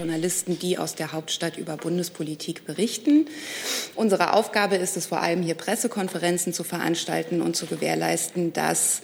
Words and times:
Journalisten, 0.00 0.58
die 0.58 0.78
aus 0.78 0.94
der 0.94 1.12
Hauptstadt 1.12 1.58
über 1.58 1.76
Bundespolitik 1.76 2.64
berichten. 2.64 3.26
Unsere 3.94 4.32
Aufgabe 4.32 4.76
ist 4.76 4.96
es 4.96 5.04
vor 5.04 5.20
allem 5.20 5.42
hier 5.42 5.54
Pressekonferenzen 5.54 6.54
zu 6.54 6.64
veranstalten 6.64 7.42
und 7.42 7.54
zu 7.54 7.66
gewährleisten, 7.66 8.54
dass 8.54 9.02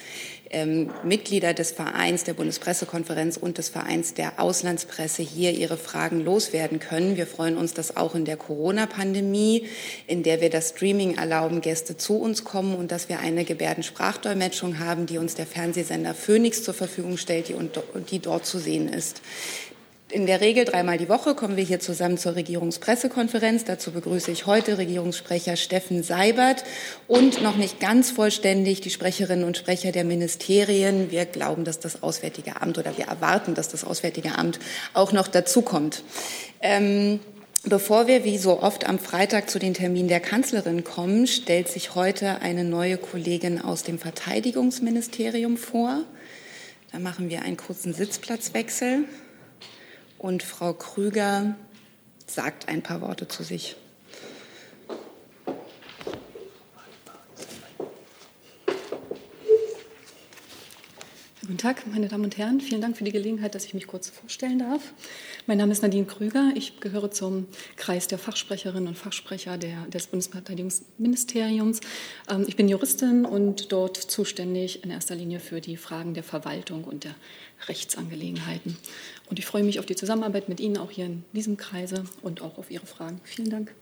ähm, 0.49 0.91
Mitglieder 1.05 1.55
des 1.55 1.73
Vereins 1.73 2.25
der 2.25 2.33
Bundespressekonferenz 2.33 3.37
und 3.37 3.59
des 3.59 3.69
Vereins 3.69 4.15
der 4.15 4.41
Auslandspresse 4.41 5.23
hier 5.23 5.51
ihre 5.53 5.77
Fragen 5.77 6.25
loswerden 6.25 6.79
können. 6.79 7.17
Wir 7.17 7.27
freuen 7.27 7.59
uns, 7.59 7.75
dass 7.75 7.97
auch 7.97 8.15
in 8.15 8.25
der 8.25 8.37
Corona-Pandemie, 8.37 9.67
in 10.07 10.23
der 10.23 10.41
wir 10.41 10.49
das 10.49 10.71
Streaming 10.71 11.17
erlauben, 11.17 11.61
Gäste 11.61 11.97
zu 11.97 12.19
uns 12.19 12.45
kommen 12.45 12.75
und 12.75 12.91
dass 12.91 13.09
wir 13.09 13.21
eine 13.21 13.45
Gebärdensprachdolmetschung 13.45 14.79
haben, 14.79 15.05
die 15.07 15.19
uns 15.19 15.35
der 15.35 15.47
Fernsehsender 15.47 16.15
Phoenix 16.15 16.63
zur 16.63 16.75
Verfügung 16.75 17.19
stellt, 17.19 17.49
die, 17.49 17.57
die 18.11 18.19
dort 18.21 18.47
zu 18.47 18.59
sehen 18.59 18.89
ist 18.89 19.21
in 20.11 20.27
der 20.27 20.41
Regel 20.41 20.65
dreimal 20.65 20.99
die 20.99 21.09
Woche 21.09 21.35
kommen 21.35 21.57
wir 21.57 21.65
hier 21.65 21.81
zusammen 21.81 22.17
zur 22.17 22.37
Regierungspressekonferenz. 22.37 23.65
Dazu 23.65 23.91
begrüße 23.91 24.31
ich 24.31 24.47
heute 24.47 24.79
Regierungssprecher 24.79 25.57
Steffen 25.57 26.05
Seibert 26.05 26.63
und 27.09 27.43
noch 27.43 27.57
nicht 27.57 27.81
ganz 27.81 28.13
vollständig 28.13 28.81
die 28.81 28.91
Sprecherinnen 28.91 29.45
und 29.45 29.57
Sprecher 29.57 29.91
der 29.91 30.05
Ministerien. 30.05 31.11
Wir 31.11 31.25
glauben, 31.25 31.65
dass 31.65 31.81
das 31.81 32.05
Auswärtige 32.05 32.63
Amt 32.63 32.79
oder 32.79 32.97
wir 32.97 33.07
erwarten, 33.07 33.55
dass 33.55 33.69
das 33.69 33.83
Auswärtige 33.83 34.39
Amt 34.39 34.61
auch 34.95 35.13
noch 35.13 35.29
dazukommt. 35.29 36.03
Ähm, 36.61 37.21
Bevor 37.69 38.07
wir 38.07 38.23
wie 38.23 38.39
so 38.39 38.63
oft 38.63 38.87
am 38.87 39.01
Freitag 39.01 39.51
zu 39.51 39.59
den 39.59 39.75
Terminen 39.75 40.07
der 40.07 40.21
Kanzlerin 40.21 40.85
kommen, 40.85 41.27
stellt 41.27 41.67
sich 41.67 41.97
heute 41.97 42.41
eine 42.41 42.63
neue 42.63 42.97
Kollegin 42.97 43.61
aus 43.61 43.83
dem 43.83 43.99
Verteidigungsministerium 43.99 45.57
vor. 45.57 46.05
Da 46.93 47.01
machen 47.01 47.29
wir 47.29 47.43
einen 47.43 47.57
kurzen 47.57 47.93
Sitzplatzwechsel 47.93 49.07
und 50.19 50.43
Frau 50.43 50.73
Krüger 50.73 51.55
sagt 52.27 52.69
ein 52.69 52.83
paar 52.83 53.01
Worte 53.01 53.29
zu 53.29 53.43
sich. 53.43 53.77
Guten 61.47 61.59
Tag, 61.59 61.87
meine 61.87 62.09
Damen 62.09 62.25
und 62.25 62.37
Herren. 62.39 62.61
Vielen 62.61 62.81
Dank 62.81 62.97
für 62.97 63.05
die 63.05 63.13
Gelegenheit, 63.13 63.55
dass 63.55 63.65
ich 63.65 63.73
mich 63.73 63.87
kurz 63.87 64.11
vorstellen 64.11 64.59
darf. 64.59 64.93
Mein 65.47 65.59
Name 65.59 65.71
ist 65.71 65.81
Nadine 65.81 66.05
Krüger. 66.05 66.51
Ich 66.57 66.81
gehöre 66.81 67.13
zum 67.13 67.47
Kreis 67.77 68.09
der 68.09 68.19
Fachsprecherinnen 68.19 68.89
und 68.89 68.99
Fachsprecher 68.99 69.57
der, 69.57 69.87
des 69.87 70.09
Bundesverteidigungsministeriums. 70.09 71.83
Ähm, 72.29 72.47
ich 72.49 72.57
bin 72.57 72.69
Juristin 72.69 73.25
und 73.25 73.71
dort 73.71 73.97
zuständig 73.97 74.83
in 74.83 74.91
erster 74.91 75.15
Linie 75.15 75.39
für 75.39 75.61
die 75.61 75.77
Fragen 75.77 76.15
der 76.15 76.25
Verwaltung 76.25 76.83
und 76.83 77.05
der 77.05 77.15
Rechtsangelegenheiten. 77.69 78.77
Und 79.29 79.39
ich 79.39 79.47
freue 79.47 79.65
mich 79.65 79.79
auf 79.81 79.87
die 79.87 79.97
Zusammenarbeit 79.97 80.49
mit 80.49 80.61
Ihnen 80.61 80.79
auch 80.79 80.91
hier 80.91 81.07
in 81.07 81.25
diesem 81.33 81.57
Kreise 81.57 82.05
und 82.23 82.43
auch 82.43 82.59
auf 82.59 82.71
Ihre 82.71 82.87
Fragen. 82.87 83.21
Vielen 83.25 83.51
Dank. 83.51 83.75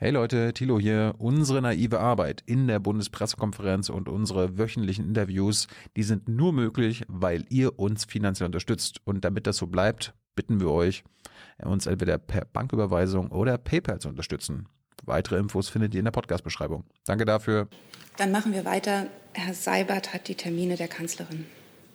Hey 0.00 0.12
Leute, 0.12 0.52
Thilo 0.52 0.78
hier. 0.78 1.16
Unsere 1.18 1.60
naive 1.60 1.98
Arbeit 1.98 2.44
in 2.46 2.68
der 2.68 2.78
Bundespressekonferenz 2.78 3.88
und 3.88 4.08
unsere 4.08 4.56
wöchentlichen 4.56 5.04
Interviews, 5.04 5.66
die 5.96 6.04
sind 6.04 6.28
nur 6.28 6.52
möglich, 6.52 7.04
weil 7.08 7.44
ihr 7.48 7.80
uns 7.80 8.04
finanziell 8.04 8.46
unterstützt. 8.46 9.00
Und 9.04 9.24
damit 9.24 9.48
das 9.48 9.56
so 9.56 9.66
bleibt, 9.66 10.14
bitten 10.36 10.60
wir 10.60 10.70
euch, 10.70 11.02
uns 11.64 11.86
entweder 11.86 12.16
per 12.16 12.44
Banküberweisung 12.44 13.32
oder 13.32 13.58
PayPal 13.58 13.98
zu 13.98 14.08
unterstützen. 14.08 14.68
Weitere 15.04 15.38
Infos 15.38 15.68
findet 15.68 15.94
ihr 15.94 16.00
in 16.00 16.04
der 16.04 16.12
Podcast-Beschreibung. 16.12 16.84
Danke 17.04 17.24
dafür. 17.24 17.68
Dann 18.16 18.32
machen 18.32 18.52
wir 18.52 18.64
weiter. 18.64 19.06
Herr 19.32 19.54
Seibert 19.54 20.12
hat 20.12 20.28
die 20.28 20.34
Termine 20.34 20.76
der 20.76 20.88
Kanzlerin. 20.88 21.46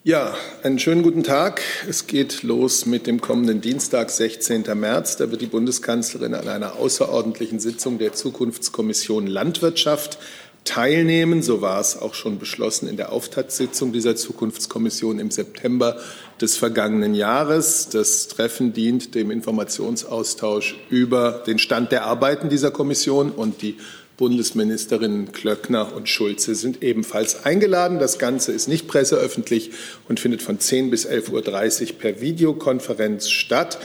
Ja, 0.05 0.35
einen 0.63 0.79
schönen 0.79 1.01
guten 1.01 1.23
Tag. 1.23 1.61
Es 1.87 2.07
geht 2.07 2.43
los 2.43 2.85
mit 2.85 3.07
dem 3.07 3.21
kommenden 3.21 3.61
Dienstag, 3.61 4.09
16. 4.09 4.63
März. 4.77 5.15
Da 5.15 5.31
wird 5.31 5.41
die 5.41 5.47
Bundeskanzlerin 5.47 6.33
an 6.33 6.49
einer 6.49 6.75
außerordentlichen 6.75 7.59
Sitzung 7.59 7.99
der 7.99 8.11
Zukunftskommission 8.11 9.27
Landwirtschaft 9.27 10.19
teilnehmen. 10.65 11.41
So 11.41 11.61
war 11.61 11.79
es 11.79 11.97
auch 11.97 12.13
schon 12.13 12.39
beschlossen 12.39 12.87
in 12.87 12.97
der 12.97 13.11
Auftaktssitzung 13.11 13.91
dieser 13.91 14.15
Zukunftskommission 14.15 15.19
im 15.19 15.31
September 15.31 15.97
des 16.39 16.57
vergangenen 16.57 17.15
Jahres. 17.15 17.89
Das 17.89 18.27
Treffen 18.27 18.73
dient 18.73 19.15
dem 19.15 19.31
Informationsaustausch 19.31 20.75
über 20.89 21.43
den 21.45 21.59
Stand 21.59 21.91
der 21.91 22.05
Arbeiten 22.05 22.49
dieser 22.49 22.71
Kommission 22.71 23.31
und 23.31 23.61
die 23.61 23.77
Bundesministerinnen 24.15 25.31
Klöckner 25.31 25.95
und 25.95 26.07
Schulze 26.07 26.53
sind 26.53 26.83
ebenfalls 26.83 27.45
eingeladen. 27.45 27.97
Das 27.97 28.19
Ganze 28.19 28.51
ist 28.51 28.67
nicht 28.67 28.87
presseöffentlich 28.87 29.71
und 30.07 30.19
findet 30.19 30.43
von 30.43 30.59
10 30.59 30.91
bis 30.91 31.07
11.30 31.07 31.81
Uhr 31.81 31.97
per 31.97 32.21
Videokonferenz 32.21 33.29
statt. 33.29 33.79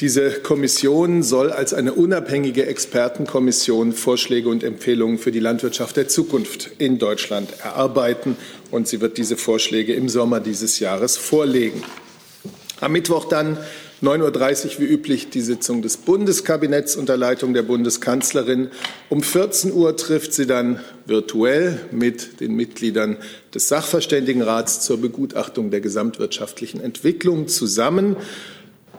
Diese 0.00 0.30
Kommission 0.30 1.22
soll 1.22 1.50
als 1.50 1.72
eine 1.72 1.94
unabhängige 1.94 2.66
Expertenkommission 2.66 3.94
Vorschläge 3.94 4.50
und 4.50 4.62
Empfehlungen 4.62 5.16
für 5.16 5.32
die 5.32 5.40
Landwirtschaft 5.40 5.96
der 5.96 6.06
Zukunft 6.06 6.70
in 6.76 6.98
Deutschland 6.98 7.48
erarbeiten. 7.64 8.36
Und 8.70 8.88
sie 8.88 9.00
wird 9.00 9.16
diese 9.16 9.38
Vorschläge 9.38 9.94
im 9.94 10.10
Sommer 10.10 10.40
dieses 10.40 10.80
Jahres 10.80 11.16
vorlegen. 11.16 11.82
Am 12.82 12.92
Mittwoch 12.92 13.24
dann 13.24 13.56
9.30 14.02 14.66
Uhr 14.66 14.80
wie 14.80 14.84
üblich 14.84 15.30
die 15.30 15.40
Sitzung 15.40 15.80
des 15.80 15.96
Bundeskabinetts 15.96 16.96
unter 16.96 17.16
Leitung 17.16 17.54
der 17.54 17.62
Bundeskanzlerin. 17.62 18.68
Um 19.08 19.22
14 19.22 19.72
Uhr 19.72 19.96
trifft 19.96 20.34
sie 20.34 20.46
dann 20.46 20.80
virtuell 21.06 21.80
mit 21.90 22.40
den 22.40 22.54
Mitgliedern 22.54 23.16
des 23.54 23.68
Sachverständigenrats 23.68 24.82
zur 24.82 25.00
Begutachtung 25.00 25.70
der 25.70 25.80
gesamtwirtschaftlichen 25.80 26.82
Entwicklung 26.82 27.48
zusammen. 27.48 28.16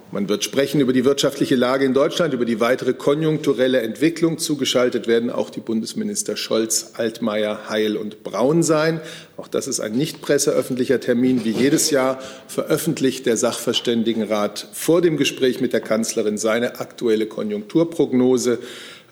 Man 0.09 0.29
wird 0.29 0.45
sprechen 0.45 0.79
über 0.79 0.93
die 0.93 1.03
wirtschaftliche 1.03 1.55
Lage 1.55 1.83
in 1.83 1.93
Deutschland, 1.93 2.33
über 2.33 2.45
die 2.45 2.61
weitere 2.61 2.93
konjunkturelle 2.93 3.81
Entwicklung. 3.81 4.37
Zugeschaltet 4.37 5.05
werden 5.05 5.29
auch 5.29 5.49
die 5.49 5.59
Bundesminister 5.59 6.37
Scholz, 6.37 6.91
Altmaier, 6.93 7.69
Heil 7.69 7.97
und 7.97 8.23
Braun 8.23 8.63
sein. 8.63 9.01
Auch 9.35 9.49
das 9.49 9.67
ist 9.67 9.81
ein 9.81 9.91
nicht 9.91 10.21
presseöffentlicher 10.21 11.01
Termin. 11.01 11.43
Wie 11.43 11.51
jedes 11.51 11.91
Jahr 11.91 12.19
veröffentlicht 12.47 13.25
der 13.25 13.35
Sachverständigenrat 13.35 14.69
vor 14.71 15.01
dem 15.01 15.17
Gespräch 15.17 15.59
mit 15.59 15.73
der 15.73 15.81
Kanzlerin 15.81 16.37
seine 16.37 16.79
aktuelle 16.79 17.25
Konjunkturprognose. 17.25 18.59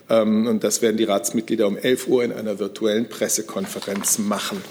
Ähm, 0.08 0.46
und 0.46 0.64
das 0.64 0.80
werden 0.80 0.96
die 0.96 1.04
Ratsmitglieder 1.04 1.66
um 1.66 1.76
11 1.76 2.08
Uhr 2.08 2.24
in 2.24 2.32
einer 2.32 2.58
virtuellen 2.58 3.10
Pressekonferenz 3.10 4.16
machen. 4.18 4.62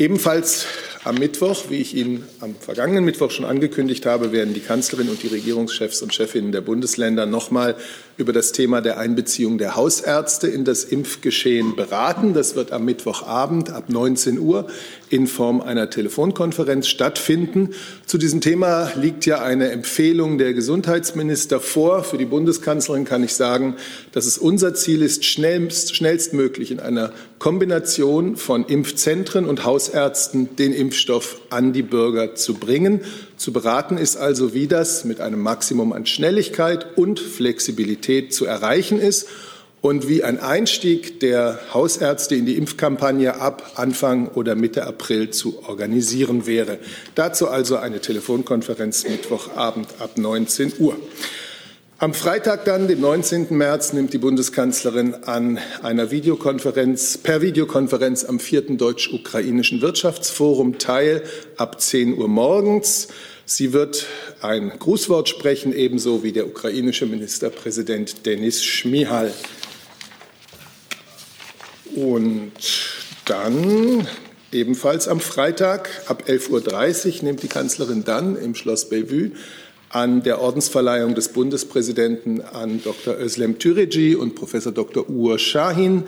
Ebenfalls 0.00 0.64
am 1.04 1.16
Mittwoch, 1.16 1.64
wie 1.68 1.76
ich 1.76 1.94
Ihnen 1.94 2.24
am 2.40 2.54
vergangenen 2.54 3.04
Mittwoch 3.04 3.30
schon 3.30 3.44
angekündigt 3.44 4.06
habe, 4.06 4.32
werden 4.32 4.54
die 4.54 4.60
Kanzlerin 4.60 5.10
und 5.10 5.22
die 5.22 5.26
Regierungschefs 5.26 6.00
und 6.00 6.14
Chefinnen 6.14 6.52
der 6.52 6.62
Bundesländer 6.62 7.26
nochmal 7.26 7.76
über 8.20 8.32
das 8.32 8.52
Thema 8.52 8.80
der 8.80 8.98
Einbeziehung 8.98 9.58
der 9.58 9.74
Hausärzte 9.74 10.46
in 10.46 10.64
das 10.64 10.84
Impfgeschehen 10.84 11.74
beraten. 11.74 12.34
Das 12.34 12.54
wird 12.54 12.70
am 12.70 12.84
Mittwochabend 12.84 13.70
ab 13.70 13.88
19 13.88 14.38
Uhr 14.38 14.66
in 15.08 15.26
Form 15.26 15.60
einer 15.60 15.90
Telefonkonferenz 15.90 16.86
stattfinden. 16.86 17.70
Zu 18.06 18.18
diesem 18.18 18.40
Thema 18.40 18.92
liegt 18.94 19.26
ja 19.26 19.42
eine 19.42 19.70
Empfehlung 19.70 20.38
der 20.38 20.54
Gesundheitsminister 20.54 21.60
vor. 21.60 22.04
Für 22.04 22.18
die 22.18 22.26
Bundeskanzlerin 22.26 23.04
kann 23.04 23.24
ich 23.24 23.34
sagen, 23.34 23.76
dass 24.12 24.26
es 24.26 24.38
unser 24.38 24.74
Ziel 24.74 25.02
ist, 25.02 25.24
schnellst, 25.24 25.96
schnellstmöglich 25.96 26.70
in 26.70 26.80
einer 26.80 27.12
Kombination 27.38 28.36
von 28.36 28.66
Impfzentren 28.66 29.46
und 29.46 29.64
Hausärzten 29.64 30.56
den 30.56 30.74
Impfstoff 30.74 31.40
an 31.48 31.72
die 31.72 31.82
Bürger 31.82 32.34
zu 32.34 32.54
bringen. 32.54 33.00
Zu 33.36 33.54
beraten 33.54 33.96
ist 33.96 34.16
also, 34.16 34.52
wie 34.52 34.66
das 34.66 35.04
mit 35.04 35.22
einem 35.22 35.40
Maximum 35.40 35.94
an 35.94 36.04
Schnelligkeit 36.04 36.98
und 36.98 37.18
Flexibilität 37.18 38.09
zu 38.28 38.44
erreichen 38.44 38.98
ist 39.00 39.26
und 39.80 40.08
wie 40.08 40.22
ein 40.22 40.38
Einstieg 40.38 41.20
der 41.20 41.58
Hausärzte 41.72 42.34
in 42.34 42.44
die 42.46 42.56
Impfkampagne 42.56 43.40
ab 43.40 43.72
Anfang 43.76 44.28
oder 44.28 44.54
Mitte 44.54 44.86
April 44.86 45.30
zu 45.30 45.62
organisieren 45.66 46.46
wäre. 46.46 46.78
Dazu 47.14 47.48
also 47.48 47.76
eine 47.76 48.00
Telefonkonferenz 48.00 49.08
Mittwochabend 49.08 49.88
ab 49.98 50.18
19 50.18 50.74
Uhr. 50.78 50.96
Am 52.02 52.14
Freitag 52.14 52.64
dann, 52.64 52.88
dem 52.88 53.02
19. 53.02 53.48
März, 53.50 53.92
nimmt 53.92 54.14
die 54.14 54.18
Bundeskanzlerin 54.18 55.16
an 55.26 55.58
einer 55.82 56.10
Videokonferenz, 56.10 57.18
per 57.18 57.42
Videokonferenz 57.42 58.24
am 58.24 58.40
vierten 58.40 58.78
deutsch-ukrainischen 58.78 59.82
Wirtschaftsforum 59.82 60.78
teil, 60.78 61.22
ab 61.58 61.78
10 61.78 62.16
Uhr 62.16 62.26
morgens. 62.26 63.08
Sie 63.52 63.72
wird 63.72 64.06
ein 64.42 64.70
Grußwort 64.78 65.28
sprechen, 65.28 65.72
ebenso 65.72 66.22
wie 66.22 66.30
der 66.30 66.46
ukrainische 66.46 67.04
Ministerpräsident 67.04 68.24
Denis 68.24 68.62
Schmihal. 68.62 69.34
Und 71.96 72.52
dann 73.24 74.06
ebenfalls 74.52 75.08
am 75.08 75.18
Freitag 75.18 75.90
ab 76.06 76.22
11.30 76.28 77.08
Uhr 77.18 77.24
nimmt 77.24 77.42
die 77.42 77.48
Kanzlerin 77.48 78.04
dann 78.04 78.36
im 78.36 78.54
Schloss 78.54 78.88
Bellevue 78.88 79.32
an 79.88 80.22
der 80.22 80.40
Ordensverleihung 80.40 81.16
des 81.16 81.30
Bundespräsidenten 81.30 82.42
an 82.42 82.80
Dr. 82.84 83.18
Özlem 83.18 83.58
Türeci 83.58 84.14
und 84.14 84.36
Professor 84.36 84.70
Dr. 84.70 85.08
Uğur 85.08 85.38
Şahin 85.38 86.04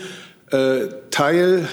äh, 0.52 0.86
teil. 1.10 1.66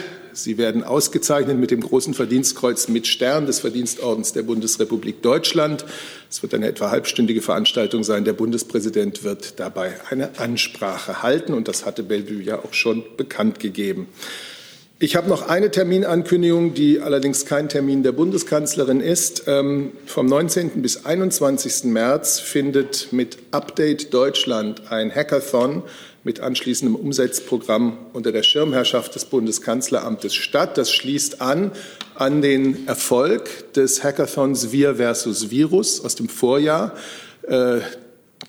Sie 0.44 0.58
werden 0.58 0.84
ausgezeichnet 0.84 1.58
mit 1.58 1.72
dem 1.72 1.82
Großen 1.82 2.14
Verdienstkreuz 2.14 2.88
mit 2.88 3.08
Stern 3.08 3.46
des 3.46 3.60
Verdienstordens 3.60 4.32
der 4.34 4.44
Bundesrepublik 4.44 5.22
Deutschland. 5.22 5.86
Es 6.30 6.42
wird 6.42 6.54
eine 6.54 6.68
etwa 6.68 6.92
halbstündige 6.92 7.42
Veranstaltung 7.42 8.04
sein. 8.04 8.24
Der 8.24 8.34
Bundespräsident 8.34 9.24
wird 9.24 9.60
dabei 9.60 9.94
eine 10.10 10.40
Ansprache 10.40 11.22
halten. 11.24 11.54
Und 11.54 11.68
das 11.68 11.86
hatte 11.86 12.04
Bellevue 12.04 12.42
ja 12.42 12.60
auch 12.60 12.74
schon 12.74 13.04
bekannt 13.18 13.60
gegeben. 13.60 14.08
Ich 15.02 15.16
habe 15.16 15.30
noch 15.30 15.48
eine 15.48 15.72
Terminankündigung, 15.72 16.74
die 16.74 17.00
allerdings 17.00 17.46
kein 17.46 17.70
Termin 17.70 18.04
der 18.04 18.12
Bundeskanzlerin 18.12 19.00
ist. 19.00 19.44
Ähm, 19.48 19.94
vom 20.06 20.26
19. 20.26 20.82
bis 20.82 21.06
21. 21.06 21.86
März 21.86 22.42
findet 22.42 23.14
mit 23.14 23.38
Update 23.52 24.14
Deutschland 24.14 24.92
ein 24.92 25.10
Hackathon 25.10 25.84
mit 26.24 26.40
anschließendem 26.40 26.96
Umsetzprogramm 26.96 27.98
unter 28.14 28.32
der 28.32 28.44
Schirmherrschaft 28.44 29.16
des 29.16 29.26
Bundeskanzleramtes 29.26 30.36
statt. 30.36 30.78
Das 30.78 30.92
schließt 30.92 31.42
an 31.42 31.72
an 32.16 32.42
den 32.42 32.88
Erfolg 32.88 33.74
des 33.74 34.04
Hackathons 34.04 34.72
Wir 34.72 34.96
versus 34.96 35.50
Virus 35.52 36.04
aus 36.04 36.16
dem 36.16 36.28
Vorjahr. 36.28 36.94
Äh, 37.44 37.80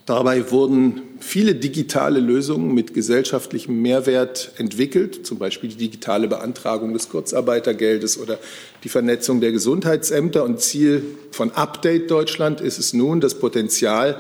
Dabei 0.06 0.50
wurden 0.50 1.02
viele 1.20 1.54
digitale 1.54 2.20
Lösungen 2.20 2.74
mit 2.74 2.94
gesellschaftlichem 2.94 3.80
Mehrwert 3.80 4.52
entwickelt, 4.56 5.24
zum 5.26 5.38
Beispiel 5.38 5.70
die 5.70 5.76
digitale 5.76 6.26
Beantragung 6.26 6.92
des 6.92 7.08
Kurzarbeitergeldes 7.10 8.18
oder 8.18 8.38
die 8.82 8.88
Vernetzung 8.88 9.40
der 9.40 9.52
Gesundheitsämter. 9.52 10.42
Und 10.42 10.60
Ziel 10.60 11.04
von 11.30 11.52
Update 11.52 12.10
Deutschland 12.10 12.60
ist 12.60 12.78
es 12.78 12.92
nun, 12.92 13.20
das 13.20 13.34
Potenzial 13.34 14.18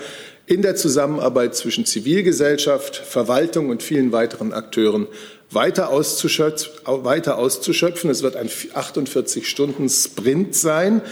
in 0.50 0.60
der 0.62 0.74
Zusammenarbeit 0.74 1.54
zwischen 1.54 1.86
Zivilgesellschaft, 1.86 2.96
Verwaltung 2.96 3.70
und 3.70 3.84
vielen 3.84 4.10
weiteren 4.10 4.52
Akteuren 4.52 5.06
weiter 5.52 5.90
auszuschöpfen. 5.90 8.10
Es 8.10 8.24
wird 8.24 8.34
ein 8.34 8.48
48-Stunden-Sprint 8.48 10.56
sein. 10.56 11.02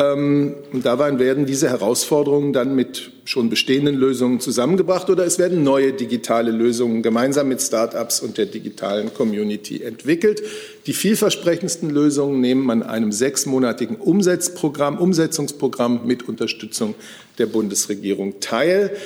Ähm, 0.00 0.54
und 0.72 0.86
dabei 0.86 1.18
werden 1.18 1.46
diese 1.46 1.68
Herausforderungen 1.68 2.52
dann 2.52 2.74
mit 2.74 3.10
schon 3.24 3.50
bestehenden 3.50 3.96
Lösungen 3.96 4.40
zusammengebracht 4.40 5.10
oder 5.10 5.26
es 5.26 5.38
werden 5.38 5.62
neue 5.62 5.92
digitale 5.92 6.50
Lösungen 6.50 7.02
gemeinsam 7.02 7.48
mit 7.48 7.60
Start-ups 7.60 8.20
und 8.20 8.38
der 8.38 8.46
digitalen 8.46 9.12
Community 9.12 9.82
entwickelt. 9.82 10.42
Die 10.86 10.94
vielversprechendsten 10.94 11.90
Lösungen 11.90 12.40
nehmen 12.40 12.70
an 12.70 12.82
einem 12.82 13.12
sechsmonatigen 13.12 13.96
Umsetzungsprogramm 13.96 14.96
mit 16.06 16.28
Unterstützung 16.28 16.94
der 17.38 17.46
Bundesregierung 17.46 18.40
teil. 18.40 18.96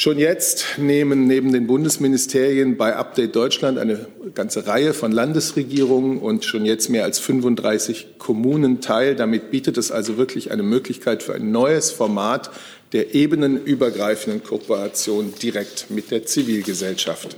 Schon 0.00 0.20
jetzt 0.20 0.64
nehmen 0.76 1.26
neben 1.26 1.52
den 1.52 1.66
Bundesministerien 1.66 2.76
bei 2.76 2.94
Update 2.94 3.34
Deutschland 3.34 3.78
eine 3.78 4.06
ganze 4.32 4.68
Reihe 4.68 4.94
von 4.94 5.10
Landesregierungen 5.10 6.20
und 6.20 6.44
schon 6.44 6.64
jetzt 6.64 6.88
mehr 6.88 7.02
als 7.02 7.18
35 7.18 8.06
Kommunen 8.16 8.80
teil. 8.80 9.16
Damit 9.16 9.50
bietet 9.50 9.76
es 9.76 9.90
also 9.90 10.16
wirklich 10.16 10.52
eine 10.52 10.62
Möglichkeit 10.62 11.24
für 11.24 11.34
ein 11.34 11.50
neues 11.50 11.90
Format 11.90 12.52
der 12.92 13.16
ebenenübergreifenden 13.16 14.44
Kooperation 14.44 15.34
direkt 15.42 15.90
mit 15.90 16.12
der 16.12 16.24
Zivilgesellschaft. 16.24 17.36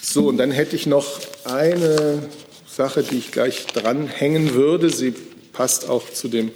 So, 0.00 0.28
und 0.28 0.38
dann 0.38 0.52
hätte 0.52 0.74
ich 0.74 0.86
noch 0.86 1.20
eine 1.44 2.22
Sache, 2.66 3.02
die 3.02 3.18
ich 3.18 3.30
gleich 3.30 3.66
dranhängen 3.66 4.54
würde. 4.54 4.88
Sie 4.88 5.12
passt 5.52 5.86
auch 5.86 6.08
zu 6.10 6.28
dem 6.28 6.50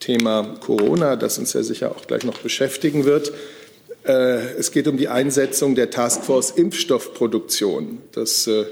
Thema 0.00 0.58
Corona, 0.60 1.16
das 1.16 1.38
uns 1.38 1.54
ja 1.54 1.62
sicher 1.62 1.92
auch 1.92 2.06
gleich 2.06 2.24
noch 2.24 2.40
beschäftigen 2.40 3.06
wird. 3.06 3.32
Äh, 4.04 4.56
es 4.58 4.70
geht 4.70 4.86
um 4.86 4.96
die 4.96 5.08
Einsetzung 5.08 5.74
der 5.74 5.90
Taskforce 5.90 6.50
Impfstoffproduktion. 6.50 7.98
Das 8.12 8.46
äh, 8.46 8.66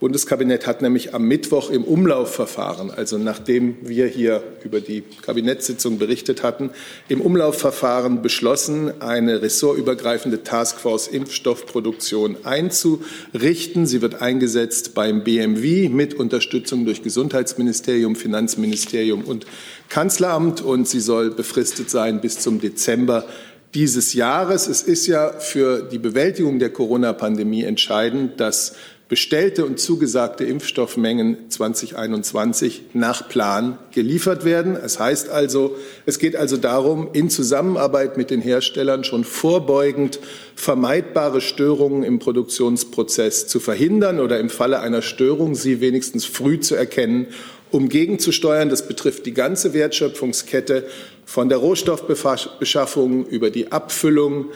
Bundeskabinett 0.00 0.66
hat 0.66 0.80
nämlich 0.80 1.14
am 1.14 1.24
Mittwoch 1.24 1.68
im 1.68 1.84
Umlaufverfahren, 1.84 2.90
also 2.90 3.18
nachdem 3.18 3.76
wir 3.82 4.06
hier 4.06 4.42
über 4.64 4.80
die 4.80 5.02
Kabinettssitzung 5.20 5.98
berichtet 5.98 6.42
hatten, 6.42 6.70
im 7.10 7.20
Umlaufverfahren 7.20 8.22
beschlossen, 8.22 9.02
eine 9.02 9.42
ressortübergreifende 9.42 10.42
Taskforce 10.42 11.06
Impfstoffproduktion 11.08 12.38
einzurichten. 12.44 13.86
Sie 13.86 14.00
wird 14.00 14.22
eingesetzt 14.22 14.94
beim 14.94 15.22
BMW 15.22 15.90
mit 15.90 16.14
Unterstützung 16.14 16.86
durch 16.86 17.02
Gesundheitsministerium, 17.02 18.16
Finanzministerium 18.16 19.20
und 19.24 19.44
Kanzleramt 19.90 20.62
und 20.62 20.88
sie 20.88 21.00
soll 21.00 21.30
befristet 21.30 21.90
sein 21.90 22.22
bis 22.22 22.38
zum 22.38 22.58
Dezember 22.58 23.26
dieses 23.74 24.14
Jahres. 24.14 24.66
Es 24.66 24.82
ist 24.82 25.06
ja 25.06 25.32
für 25.32 25.82
die 25.82 25.98
Bewältigung 25.98 26.58
der 26.58 26.70
Corona-Pandemie 26.70 27.64
entscheidend, 27.64 28.40
dass 28.40 28.74
bestellte 29.10 29.66
und 29.66 29.80
zugesagte 29.80 30.44
Impfstoffmengen 30.44 31.50
2021 31.50 32.82
nach 32.92 33.28
Plan 33.28 33.76
geliefert 33.90 34.44
werden. 34.44 34.76
Es 34.76 35.00
heißt 35.00 35.30
also, 35.30 35.74
es 36.06 36.20
geht 36.20 36.36
also 36.36 36.56
darum, 36.56 37.08
in 37.12 37.28
Zusammenarbeit 37.28 38.16
mit 38.16 38.30
den 38.30 38.40
Herstellern 38.40 39.02
schon 39.02 39.24
vorbeugend 39.24 40.20
vermeidbare 40.54 41.40
Störungen 41.40 42.04
im 42.04 42.20
Produktionsprozess 42.20 43.48
zu 43.48 43.58
verhindern 43.58 44.20
oder 44.20 44.38
im 44.38 44.48
Falle 44.48 44.78
einer 44.78 45.02
Störung 45.02 45.56
sie 45.56 45.80
wenigstens 45.80 46.24
früh 46.24 46.60
zu 46.60 46.76
erkennen 46.76 47.26
um 47.70 47.88
gegenzusteuern. 47.88 48.68
Das 48.68 48.86
betrifft 48.86 49.26
die 49.26 49.34
ganze 49.34 49.74
Wertschöpfungskette 49.74 50.86
von 51.24 51.48
der 51.48 51.58
Rohstoffbeschaffung 51.58 53.26
über 53.26 53.50
die 53.50 53.72
Abfüllung 53.72 54.46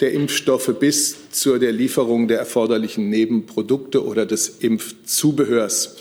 der 0.00 0.12
Impfstoffe 0.12 0.72
bis 0.78 1.30
zur 1.30 1.58
der 1.58 1.72
Lieferung 1.72 2.28
der 2.28 2.38
erforderlichen 2.38 3.10
Nebenprodukte 3.10 4.04
oder 4.04 4.26
des 4.26 4.48
Impfzubehörs. 4.60 5.96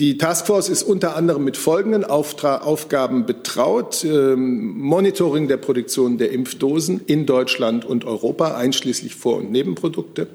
Die 0.00 0.18
Taskforce 0.18 0.70
ist 0.70 0.82
unter 0.82 1.14
anderem 1.14 1.44
mit 1.44 1.56
folgenden 1.56 2.04
Aufgaben 2.04 3.26
betraut. 3.26 4.02
Ähm, 4.02 4.76
Monitoring 4.76 5.46
der 5.46 5.56
Produktion 5.56 6.18
der 6.18 6.32
Impfdosen 6.32 7.02
in 7.06 7.26
Deutschland 7.26 7.84
und 7.84 8.04
Europa, 8.04 8.56
einschließlich 8.56 9.14
Vor- 9.14 9.36
und 9.36 9.52
Nebenprodukte. 9.52 10.26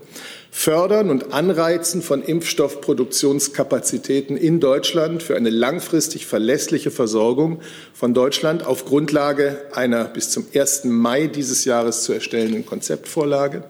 Fördern 0.49 1.09
und 1.09 1.33
Anreizen 1.33 2.01
von 2.01 2.23
Impfstoffproduktionskapazitäten 2.23 4.37
in 4.37 4.61
Deutschland 4.61 5.21
für 5.21 5.35
eine 5.35 5.49
langfristig 5.49 6.25
verlässliche 6.25 6.89
Versorgung 6.89 7.59
von 7.93 8.13
Deutschland 8.13 8.65
auf 8.65 8.85
Grundlage 8.85 9.57
einer 9.73 10.05
bis 10.05 10.29
zum 10.29 10.45
1. 10.55 10.85
Mai 10.85 11.27
dieses 11.27 11.65
Jahres 11.65 12.03
zu 12.03 12.13
erstellenden 12.13 12.65
Konzeptvorlage. 12.65 13.65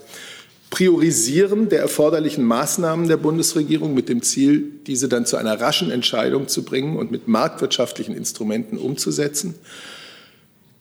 Priorisieren 0.70 1.70
der 1.70 1.80
erforderlichen 1.80 2.44
Maßnahmen 2.44 3.08
der 3.08 3.18
Bundesregierung 3.18 3.94
mit 3.94 4.08
dem 4.08 4.22
Ziel, 4.22 4.72
diese 4.86 5.10
dann 5.10 5.26
zu 5.26 5.38
einer 5.38 5.60
raschen 5.60 5.90
Entscheidung 5.90 6.48
zu 6.48 6.64
bringen 6.64 6.98
und 6.98 7.12
mit 7.12 7.28
marktwirtschaftlichen 7.28 8.16
Instrumenten 8.16 8.78
umzusetzen 8.78 9.56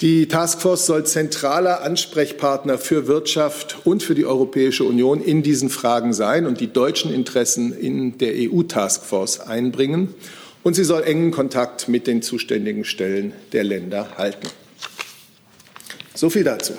die 0.00 0.28
Taskforce 0.28 0.86
soll 0.86 1.06
zentraler 1.06 1.82
Ansprechpartner 1.82 2.78
für 2.78 3.08
Wirtschaft 3.08 3.78
und 3.82 4.00
für 4.00 4.14
die 4.14 4.26
Europäische 4.26 4.84
Union 4.84 5.20
in 5.20 5.42
diesen 5.42 5.70
Fragen 5.70 6.12
sein 6.12 6.46
und 6.46 6.60
die 6.60 6.72
deutschen 6.72 7.12
Interessen 7.12 7.76
in 7.76 8.16
der 8.16 8.34
EU-Taskforce 8.36 9.40
einbringen. 9.40 10.14
Und 10.62 10.74
sie 10.74 10.84
soll 10.84 11.02
engen 11.02 11.32
Kontakt 11.32 11.88
mit 11.88 12.06
den 12.06 12.22
zuständigen 12.22 12.84
Stellen 12.84 13.32
der 13.50 13.64
Länder 13.64 14.16
halten. 14.16 14.46
So 16.14 16.30
viel 16.30 16.44
dazu. 16.44 16.74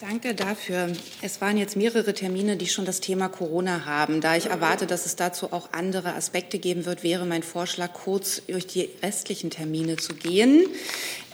Danke 0.00 0.32
dafür. 0.32 0.92
Es 1.22 1.40
waren 1.40 1.56
jetzt 1.56 1.76
mehrere 1.76 2.14
Termine, 2.14 2.56
die 2.56 2.68
schon 2.68 2.84
das 2.84 3.00
Thema 3.00 3.28
Corona 3.28 3.84
haben. 3.84 4.20
Da 4.20 4.36
ich 4.36 4.46
erwarte, 4.46 4.86
dass 4.86 5.06
es 5.06 5.16
dazu 5.16 5.52
auch 5.52 5.72
andere 5.72 6.14
Aspekte 6.14 6.60
geben 6.60 6.84
wird, 6.84 7.02
wäre 7.02 7.26
mein 7.26 7.42
Vorschlag, 7.42 7.92
kurz 7.94 8.42
durch 8.46 8.68
die 8.68 8.90
restlichen 9.02 9.50
Termine 9.50 9.96
zu 9.96 10.14
gehen. 10.14 10.66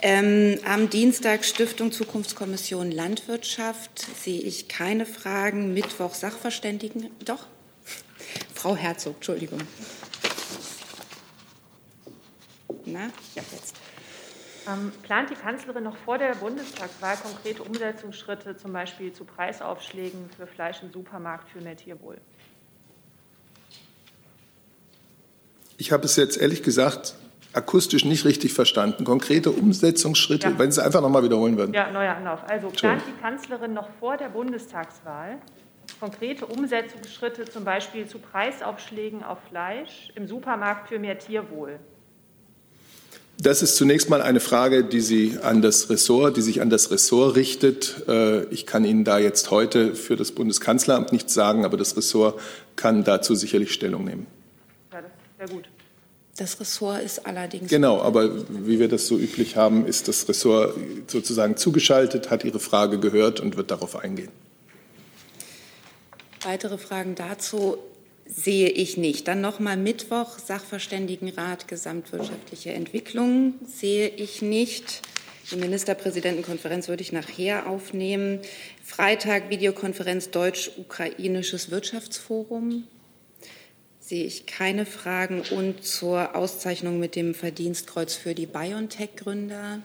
Ähm, 0.00 0.58
am 0.64 0.88
Dienstag 0.88 1.44
Stiftung 1.44 1.92
Zukunftskommission 1.92 2.90
Landwirtschaft 2.90 4.06
sehe 4.22 4.40
ich 4.40 4.66
keine 4.66 5.04
Fragen. 5.04 5.74
Mittwoch 5.74 6.14
Sachverständigen. 6.14 7.10
Doch. 7.22 7.46
Frau 8.54 8.74
Herzog, 8.74 9.16
Entschuldigung. 9.16 9.60
Na, 12.86 13.10
ja, 13.34 13.42
jetzt. 13.52 13.83
Ähm, 14.66 14.92
plant 15.02 15.30
die 15.30 15.34
Kanzlerin 15.34 15.84
noch 15.84 15.96
vor 15.96 16.18
der 16.18 16.34
Bundestagswahl 16.34 17.16
konkrete 17.16 17.62
Umsetzungsschritte, 17.62 18.56
zum 18.56 18.72
Beispiel 18.72 19.12
zu 19.12 19.24
Preisaufschlägen 19.24 20.30
für 20.36 20.46
Fleisch 20.46 20.82
im 20.82 20.92
Supermarkt 20.92 21.50
für 21.50 21.60
mehr 21.60 21.76
Tierwohl? 21.76 22.16
Ich 25.76 25.92
habe 25.92 26.04
es 26.04 26.16
jetzt 26.16 26.38
ehrlich 26.38 26.62
gesagt 26.62 27.14
akustisch 27.52 28.04
nicht 28.04 28.24
richtig 28.24 28.52
verstanden. 28.52 29.04
Konkrete 29.04 29.50
Umsetzungsschritte, 29.50 30.48
ja. 30.48 30.58
wenn 30.58 30.72
Sie 30.72 30.80
es 30.80 30.86
einfach 30.86 31.00
noch 31.00 31.10
mal 31.10 31.22
wiederholen 31.22 31.56
würden. 31.56 31.72
Ja, 31.72 31.90
neuer 31.90 32.14
Anlauf. 32.14 32.40
Also 32.48 32.68
plant 32.68 33.02
die 33.06 33.20
Kanzlerin 33.20 33.74
noch 33.74 33.88
vor 34.00 34.16
der 34.16 34.28
Bundestagswahl 34.28 35.38
konkrete 36.00 36.46
Umsetzungsschritte, 36.46 37.44
zum 37.44 37.64
Beispiel 37.64 38.06
zu 38.06 38.18
Preisaufschlägen 38.18 39.22
auf 39.22 39.38
Fleisch 39.48 40.10
im 40.14 40.26
Supermarkt 40.26 40.88
für 40.88 40.98
mehr 40.98 41.18
Tierwohl? 41.18 41.78
Das 43.38 43.62
ist 43.62 43.76
zunächst 43.76 44.08
mal 44.10 44.22
eine 44.22 44.40
Frage, 44.40 44.84
die 44.84 45.00
Sie 45.00 45.38
an 45.42 45.60
das 45.60 45.90
Ressort, 45.90 46.36
die 46.36 46.42
sich 46.42 46.60
an 46.60 46.70
das 46.70 46.90
Ressort 46.90 47.34
richtet. 47.36 48.06
Äh, 48.08 48.44
ich 48.44 48.64
kann 48.64 48.84
Ihnen 48.84 49.04
da 49.04 49.18
jetzt 49.18 49.50
heute 49.50 49.94
für 49.94 50.16
das 50.16 50.32
Bundeskanzleramt 50.32 51.12
nichts 51.12 51.34
sagen, 51.34 51.64
aber 51.64 51.76
das 51.76 51.96
Ressort 51.96 52.40
kann 52.76 53.02
dazu 53.04 53.34
sicherlich 53.34 53.72
Stellung 53.72 54.04
nehmen. 54.04 54.26
Ja, 54.92 55.02
das 55.02 55.10
Sehr 55.38 55.56
gut. 55.56 55.68
Das 56.36 56.58
Ressort 56.60 57.02
ist 57.02 57.26
allerdings. 57.26 57.70
Genau, 57.70 58.00
aber 58.00 58.30
wie 58.48 58.78
wir 58.78 58.88
das 58.88 59.06
so 59.06 59.16
üblich 59.16 59.56
haben, 59.56 59.86
ist 59.86 60.08
das 60.08 60.28
Ressort 60.28 60.74
sozusagen 61.06 61.56
zugeschaltet, 61.56 62.30
hat 62.30 62.44
Ihre 62.44 62.60
Frage 62.60 62.98
gehört 62.98 63.40
und 63.40 63.56
wird 63.56 63.70
darauf 63.70 63.96
eingehen. 63.96 64.30
Weitere 66.42 66.76
Fragen 66.76 67.14
dazu 67.14 67.78
sehe 68.26 68.68
ich 68.68 68.96
nicht. 68.96 69.28
Dann 69.28 69.40
nochmal 69.40 69.76
Mittwoch, 69.76 70.38
Sachverständigenrat 70.38 71.68
Gesamtwirtschaftliche 71.68 72.72
Entwicklung 72.72 73.54
sehe 73.66 74.08
ich 74.08 74.42
nicht. 74.42 75.02
Die 75.50 75.56
Ministerpräsidentenkonferenz 75.56 76.88
würde 76.88 77.02
ich 77.02 77.12
nachher 77.12 77.68
aufnehmen. 77.68 78.40
Freitag 78.82 79.50
Videokonferenz 79.50 80.30
Deutsch-Ukrainisches 80.30 81.70
Wirtschaftsforum 81.70 82.84
sehe 84.00 84.24
ich 84.24 84.46
keine 84.46 84.86
Fragen. 84.86 85.42
Und 85.50 85.84
zur 85.84 86.34
Auszeichnung 86.34 86.98
mit 86.98 87.14
dem 87.14 87.34
Verdienstkreuz 87.34 88.14
für 88.14 88.34
die 88.34 88.46
BioNTech-Gründer 88.46 89.82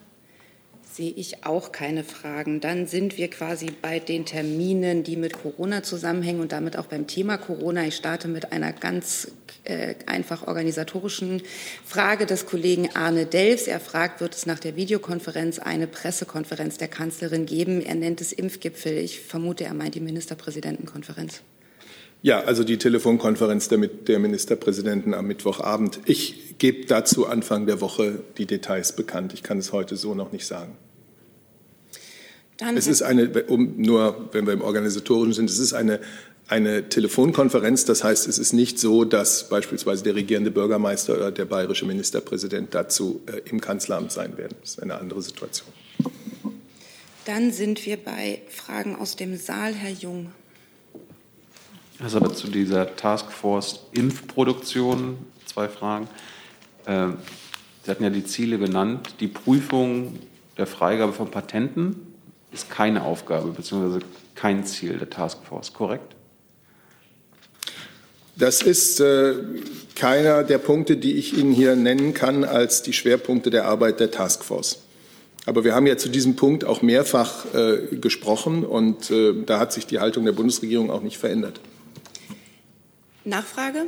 sehe 1.00 1.14
ich 1.16 1.46
auch 1.46 1.72
keine 1.72 2.04
Fragen. 2.04 2.60
Dann 2.60 2.86
sind 2.86 3.18
wir 3.18 3.30
quasi 3.30 3.68
bei 3.82 4.00
den 4.00 4.26
Terminen, 4.26 5.04
die 5.04 5.16
mit 5.16 5.32
Corona 5.32 5.82
zusammenhängen 5.82 6.42
und 6.42 6.52
damit 6.52 6.78
auch 6.78 6.88
beim 6.88 7.08
Thema 7.08 7.38
Corona. 7.38 7.88
Ich 7.88 7.96
starte 7.96 8.28
mit 8.28 8.52
einer 8.52 8.74
ganz 8.74 9.32
äh, 9.64 9.96
einfach 10.08 10.46
organisatorischen 10.46 11.42
Frage 11.86 12.26
des 12.26 12.46
Kollegen 12.46 12.90
Arne 12.96 13.26
Delfs. 13.26 13.68
Er 13.68 13.80
fragt, 13.80 14.20
wird 14.20 14.36
es 14.36 14.46
nach 14.46 14.60
der 14.60 14.76
Videokonferenz 14.76 15.58
eine 15.58 15.88
Pressekonferenz 15.88 16.78
der 16.78 16.90
Kanzlerin 16.90 17.46
geben? 17.46 17.82
Er 17.82 17.96
nennt 17.96 18.20
es 18.20 18.34
Impfgipfel. 18.34 18.98
Ich 18.98 19.22
vermute, 19.22 19.64
er 19.64 19.74
meint 19.74 19.96
die 19.96 20.02
Ministerpräsidentenkonferenz. 20.02 21.40
Ja, 22.22 22.42
also 22.42 22.66
die 22.66 22.78
Telefonkonferenz 22.78 23.70
der, 23.70 23.78
der 23.88 24.20
Ministerpräsidenten 24.20 25.14
am 25.14 25.28
Mittwochabend. 25.28 26.02
Ich 26.04 26.58
gebe 26.58 26.86
dazu 26.88 27.26
Anfang 27.26 27.68
der 27.68 27.80
Woche 27.80 28.20
die 28.38 28.46
Details 28.46 28.98
bekannt. 28.98 29.34
Ich 29.34 29.44
kann 29.44 29.60
es 29.60 29.72
heute 29.72 29.96
so 29.96 30.14
noch 30.14 30.34
nicht 30.34 30.46
sagen. 30.46 30.76
Dann 32.60 32.76
es 32.76 32.88
ist 32.88 33.02
eine, 33.02 33.30
um, 33.46 33.76
nur 33.78 34.30
wenn 34.34 34.46
wir 34.46 34.52
im 34.52 34.62
Organisatorischen 34.62 35.34
sind, 35.34 35.50
es 35.50 35.60
ist 35.60 35.72
eine, 35.72 36.02
eine 36.50 36.90
Telefonkonferenz. 36.90 37.86
Das 37.86 38.04
heißt, 38.04 38.28
es 38.28 38.38
ist 38.38 38.52
nicht 38.52 38.80
so, 38.80 39.06
dass 39.06 39.48
beispielsweise 39.48 40.04
der 40.04 40.16
regierende 40.16 40.52
Bürgermeister 40.52 41.16
oder 41.16 41.32
der 41.32 41.46
bayerische 41.46 41.86
Ministerpräsident 41.86 42.76
dazu 42.76 43.22
äh, 43.28 43.50
im 43.50 43.62
Kanzleramt 43.62 44.12
sein 44.12 44.38
werden. 44.38 44.58
Das 44.60 44.72
ist 44.72 44.84
eine 44.84 45.00
andere 45.00 45.22
Situation. 45.22 45.70
Dann 47.24 47.54
sind 47.54 47.86
wir 47.86 47.96
bei 47.96 48.42
Fragen 48.50 48.96
aus 48.98 49.16
dem 49.16 49.38
Saal. 49.38 49.74
Herr 49.74 49.92
Jung. 49.92 50.32
Also 52.00 52.18
aber 52.18 52.34
zu 52.34 52.48
dieser 52.48 52.94
Taskforce 52.98 53.86
Impfproduktion 53.94 55.18
zwei 55.46 55.70
Fragen. 55.70 56.10
Ähm, 56.86 57.18
Sie 57.86 57.92
hatten 57.92 58.04
ja 58.04 58.10
die 58.10 58.26
Ziele 58.26 58.60
genannt. 58.60 59.16
Die 59.22 59.28
Prüfung 59.28 60.20
der 60.58 60.68
Freigabe 60.68 61.14
von 61.14 61.32
Patenten 61.32 62.09
ist 62.52 62.70
keine 62.70 63.04
Aufgabe 63.04 63.52
bzw. 63.52 64.00
kein 64.36 64.66
Ziel 64.66 64.98
der 64.98 65.10
Taskforce, 65.10 65.74
korrekt? 65.74 66.16
Das 68.36 68.62
ist 68.62 69.02
äh, 69.02 69.36
keiner 69.96 70.44
der 70.44 70.60
Punkte, 70.60 70.96
die 70.96 71.16
ich 71.16 71.38
Ihnen 71.38 71.52
hier 71.52 71.76
nennen 71.76 72.14
kann 72.14 72.46
als 72.46 72.82
die 72.82 72.94
Schwerpunkte 72.94 73.50
der 73.50 73.66
Arbeit 73.66 74.00
der 74.00 74.12
Taskforce. 74.12 74.82
Aber 75.46 75.64
wir 75.64 75.76
haben 75.76 75.88
ja 75.88 75.98
zu 75.98 76.10
diesem 76.10 76.36
Punkt 76.36 76.64
auch 76.64 76.82
mehrfach 76.82 77.54
äh, 77.54 77.98
gesprochen 77.98 78.64
und 78.64 79.12
äh, 79.12 79.34
da 79.46 79.60
hat 79.60 79.74
sich 79.74 79.88
die 79.88 80.00
Haltung 80.00 80.24
der 80.24 80.32
Bundesregierung 80.32 80.90
auch 80.90 81.02
nicht 81.02 81.18
verändert. 81.18 81.60
Nachfrage? 83.26 83.88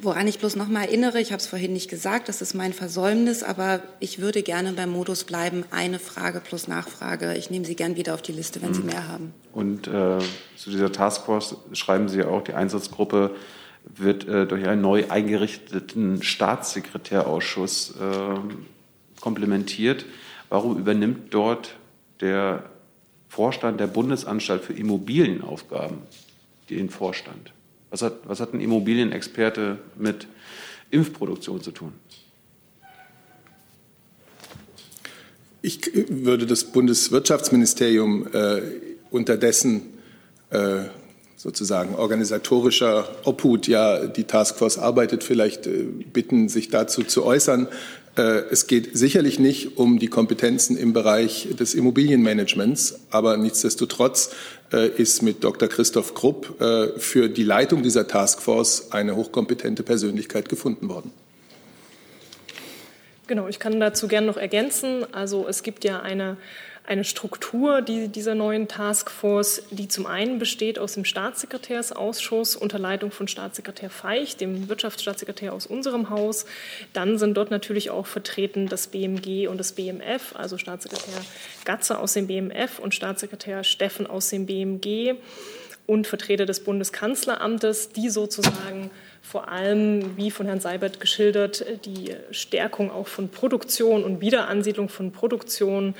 Woran 0.00 0.26
ich 0.26 0.40
bloß 0.40 0.56
noch 0.56 0.68
mal 0.68 0.82
erinnere, 0.82 1.20
ich 1.20 1.30
habe 1.30 1.40
es 1.40 1.46
vorhin 1.46 1.72
nicht 1.72 1.88
gesagt, 1.88 2.28
das 2.28 2.42
ist 2.42 2.52
mein 2.54 2.72
Versäumnis, 2.72 3.44
aber 3.44 3.80
ich 4.00 4.18
würde 4.18 4.42
gerne 4.42 4.72
beim 4.72 4.90
Modus 4.90 5.22
bleiben, 5.22 5.64
eine 5.70 6.00
Frage 6.00 6.40
plus 6.40 6.66
Nachfrage. 6.66 7.34
Ich 7.36 7.48
nehme 7.48 7.64
Sie 7.64 7.76
gern 7.76 7.96
wieder 7.96 8.14
auf 8.14 8.22
die 8.22 8.32
Liste, 8.32 8.60
wenn 8.60 8.74
Sie 8.74 8.80
mhm. 8.80 8.86
mehr 8.86 9.08
haben. 9.08 9.32
Und 9.52 9.86
äh, 9.86 10.18
zu 10.56 10.70
dieser 10.70 10.90
Taskforce 10.90 11.56
schreiben 11.74 12.08
Sie 12.08 12.24
auch, 12.24 12.42
die 12.42 12.54
Einsatzgruppe 12.54 13.36
wird 13.84 14.26
äh, 14.26 14.46
durch 14.46 14.66
einen 14.66 14.82
neu 14.82 15.08
eingerichteten 15.08 16.22
Staatssekretärausschuss 16.22 17.90
äh, 17.92 19.20
komplementiert. 19.20 20.06
Warum 20.48 20.76
übernimmt 20.76 21.32
dort 21.32 21.76
der 22.20 22.64
Vorstand 23.28 23.78
der 23.78 23.86
Bundesanstalt 23.86 24.64
für 24.64 24.72
Immobilienaufgaben 24.72 25.98
den 26.68 26.90
Vorstand? 26.90 27.52
Was 27.90 28.02
hat, 28.02 28.14
was 28.24 28.40
hat 28.40 28.54
ein 28.54 28.60
Immobilienexperte 28.60 29.78
mit 29.96 30.26
Impfproduktion 30.90 31.62
zu 31.62 31.70
tun? 31.70 31.92
Ich 35.62 35.80
würde 36.10 36.44
das 36.44 36.64
Bundeswirtschaftsministerium 36.64 38.26
äh, 38.32 38.60
unterdessen 39.10 39.94
äh, 40.50 40.84
sozusagen 41.36 41.94
organisatorischer 41.94 43.08
Obhut, 43.24 43.66
ja, 43.66 44.06
die 44.06 44.24
Taskforce 44.24 44.78
arbeitet, 44.78 45.24
vielleicht 45.24 45.66
äh, 45.66 45.84
bitten, 45.84 46.48
sich 46.48 46.68
dazu 46.68 47.02
zu 47.02 47.24
äußern. 47.24 47.68
Äh, 48.16 48.44
es 48.50 48.66
geht 48.66 48.96
sicherlich 48.96 49.38
nicht 49.38 49.76
um 49.76 49.98
die 49.98 50.08
Kompetenzen 50.08 50.76
im 50.76 50.92
Bereich 50.92 51.48
des 51.58 51.74
Immobilienmanagements, 51.74 53.00
aber 53.10 53.36
nichtsdestotrotz 53.36 54.30
äh, 54.72 54.88
ist 54.88 55.22
mit 55.22 55.42
Dr. 55.42 55.68
Christoph 55.68 56.14
Krupp 56.14 56.60
äh, 56.60 56.98
für 56.98 57.28
die 57.28 57.44
Leitung 57.44 57.82
dieser 57.82 58.06
Taskforce 58.06 58.92
eine 58.92 59.16
hochkompetente 59.16 59.82
Persönlichkeit 59.82 60.48
gefunden 60.48 60.88
worden. 60.88 61.12
Genau, 63.26 63.48
ich 63.48 63.58
kann 63.58 63.80
dazu 63.80 64.06
gerne 64.06 64.26
noch 64.26 64.36
ergänzen. 64.36 65.06
Also 65.12 65.48
es 65.48 65.62
gibt 65.62 65.84
ja 65.84 66.00
eine 66.00 66.36
eine 66.86 67.04
Struktur 67.04 67.80
die, 67.80 68.08
dieser 68.08 68.34
neuen 68.34 68.68
Taskforce, 68.68 69.62
die 69.70 69.88
zum 69.88 70.06
einen 70.06 70.38
besteht 70.38 70.78
aus 70.78 70.92
dem 70.94 71.06
Staatssekretärsausschuss 71.06 72.56
unter 72.56 72.78
Leitung 72.78 73.10
von 73.10 73.26
Staatssekretär 73.26 73.88
Feich, 73.88 74.36
dem 74.36 74.68
Wirtschaftsstaatssekretär 74.68 75.54
aus 75.54 75.66
unserem 75.66 76.10
Haus. 76.10 76.44
Dann 76.92 77.18
sind 77.18 77.34
dort 77.34 77.50
natürlich 77.50 77.90
auch 77.90 78.06
vertreten 78.06 78.68
das 78.68 78.88
BMG 78.88 79.48
und 79.48 79.58
das 79.58 79.72
BMF, 79.72 80.34
also 80.34 80.58
Staatssekretär 80.58 81.20
Gatze 81.64 81.98
aus 81.98 82.12
dem 82.12 82.26
BMF 82.26 82.78
und 82.78 82.94
Staatssekretär 82.94 83.64
Steffen 83.64 84.06
aus 84.06 84.28
dem 84.28 84.44
BMG 84.44 85.14
und 85.86 86.06
Vertreter 86.06 86.46
des 86.46 86.60
Bundeskanzleramtes, 86.60 87.90
die 87.90 88.08
sozusagen 88.08 88.90
vor 89.20 89.48
allem, 89.48 90.16
wie 90.16 90.30
von 90.30 90.46
Herrn 90.46 90.60
Seibert 90.60 91.00
geschildert, 91.00 91.64
die 91.84 92.14
Stärkung 92.30 92.90
auch 92.90 93.06
von 93.06 93.28
Produktion 93.28 94.04
und 94.04 94.20
Wiederansiedlung 94.20 94.88
von 94.88 95.12
Produktion 95.12 95.94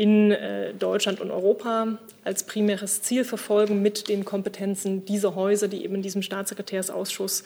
in 0.00 0.30
äh, 0.30 0.72
Deutschland 0.72 1.20
und 1.20 1.30
Europa 1.30 1.98
als 2.24 2.44
primäres 2.44 3.02
Ziel 3.02 3.22
verfolgen 3.22 3.82
mit 3.82 4.08
den 4.08 4.24
Kompetenzen 4.24 5.04
dieser 5.04 5.34
Häuser, 5.34 5.68
die 5.68 5.84
eben 5.84 5.96
in 5.96 6.00
diesem 6.00 6.22
Staatssekretärsausschuss 6.22 7.44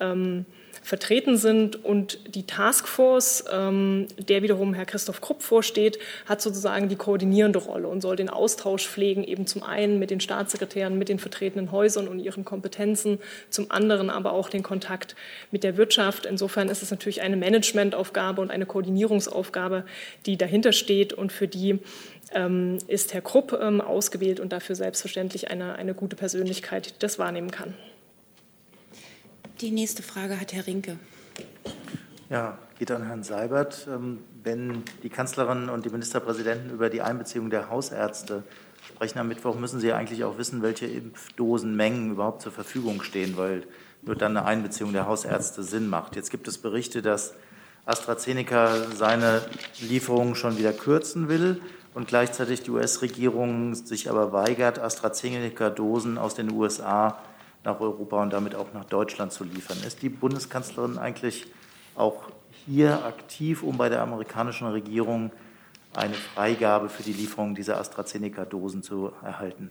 ähm, 0.00 0.44
vertreten 0.86 1.36
sind. 1.36 1.84
Und 1.84 2.20
die 2.32 2.46
Taskforce, 2.46 3.44
ähm, 3.52 4.06
der 4.28 4.44
wiederum 4.44 4.72
Herr 4.72 4.86
Christoph 4.86 5.20
Krupp 5.20 5.42
vorsteht, 5.42 5.98
hat 6.26 6.40
sozusagen 6.40 6.88
die 6.88 6.94
koordinierende 6.94 7.58
Rolle 7.58 7.88
und 7.88 8.02
soll 8.02 8.14
den 8.14 8.30
Austausch 8.30 8.86
pflegen, 8.86 9.24
eben 9.24 9.48
zum 9.48 9.64
einen 9.64 9.98
mit 9.98 10.10
den 10.10 10.20
Staatssekretären, 10.20 10.96
mit 10.96 11.08
den 11.08 11.18
vertretenen 11.18 11.72
Häusern 11.72 12.06
und 12.06 12.20
ihren 12.20 12.44
Kompetenzen, 12.44 13.18
zum 13.50 13.72
anderen 13.72 14.10
aber 14.10 14.32
auch 14.32 14.48
den 14.48 14.62
Kontakt 14.62 15.16
mit 15.50 15.64
der 15.64 15.76
Wirtschaft. 15.76 16.24
Insofern 16.24 16.68
ist 16.68 16.84
es 16.84 16.92
natürlich 16.92 17.20
eine 17.20 17.36
Managementaufgabe 17.36 18.40
und 18.40 18.52
eine 18.52 18.64
Koordinierungsaufgabe, 18.64 19.84
die 20.24 20.36
dahinter 20.36 20.70
steht 20.70 21.12
und 21.12 21.32
für 21.32 21.48
die 21.48 21.80
ähm, 22.32 22.78
ist 22.86 23.12
Herr 23.12 23.22
Krupp 23.22 23.58
ähm, 23.60 23.80
ausgewählt 23.80 24.38
und 24.38 24.52
dafür 24.52 24.76
selbstverständlich 24.76 25.50
eine, 25.50 25.74
eine 25.74 25.94
gute 25.94 26.14
Persönlichkeit, 26.14 26.86
die 26.86 26.98
das 27.00 27.18
wahrnehmen 27.18 27.50
kann. 27.50 27.74
Die 29.60 29.70
nächste 29.70 30.02
Frage 30.02 30.38
hat 30.38 30.52
Herr 30.52 30.66
Rinke. 30.66 30.98
Ja, 32.28 32.58
geht 32.78 32.90
an 32.90 33.06
Herrn 33.06 33.22
Seibert. 33.22 33.88
Ähm, 33.90 34.18
wenn 34.42 34.82
die 35.02 35.08
Kanzlerin 35.08 35.70
und 35.70 35.86
die 35.86 35.88
Ministerpräsidenten 35.88 36.70
über 36.70 36.90
die 36.90 37.00
Einbeziehung 37.00 37.48
der 37.48 37.70
Hausärzte 37.70 38.42
sprechen 38.86 39.18
am 39.18 39.28
Mittwoch, 39.28 39.54
müssen 39.54 39.80
Sie 39.80 39.94
eigentlich 39.94 40.24
auch 40.24 40.36
wissen, 40.36 40.60
welche 40.60 40.84
Impfdosenmengen 40.84 42.10
überhaupt 42.10 42.42
zur 42.42 42.52
Verfügung 42.52 43.02
stehen, 43.02 43.38
weil 43.38 43.62
nur 44.02 44.14
dann 44.14 44.36
eine 44.36 44.46
Einbeziehung 44.46 44.92
der 44.92 45.06
Hausärzte 45.06 45.62
Sinn 45.62 45.88
macht. 45.88 46.16
Jetzt 46.16 46.30
gibt 46.30 46.46
es 46.48 46.58
Berichte, 46.58 47.00
dass 47.00 47.32
AstraZeneca 47.86 48.90
seine 48.94 49.40
Lieferungen 49.80 50.34
schon 50.34 50.58
wieder 50.58 50.74
kürzen 50.74 51.30
will 51.30 51.62
und 51.94 52.08
gleichzeitig 52.08 52.62
die 52.62 52.72
US-Regierung 52.72 53.74
sich 53.74 54.10
aber 54.10 54.32
weigert, 54.32 54.78
AstraZeneca-Dosen 54.78 56.18
aus 56.18 56.34
den 56.34 56.52
USA 56.52 57.18
nach 57.66 57.80
Europa 57.80 58.22
und 58.22 58.32
damit 58.32 58.54
auch 58.54 58.72
nach 58.72 58.84
Deutschland 58.84 59.32
zu 59.32 59.44
liefern. 59.44 59.76
Ist 59.86 60.00
die 60.00 60.08
Bundeskanzlerin 60.08 60.96
eigentlich 60.96 61.46
auch 61.94 62.30
hier 62.64 63.04
aktiv, 63.04 63.62
um 63.62 63.76
bei 63.76 63.88
der 63.88 64.00
amerikanischen 64.00 64.68
Regierung 64.68 65.30
eine 65.94 66.14
Freigabe 66.14 66.88
für 66.88 67.02
die 67.02 67.12
Lieferung 67.12 67.54
dieser 67.54 67.78
AstraZeneca-Dosen 67.78 68.82
zu 68.82 69.12
erhalten? 69.22 69.70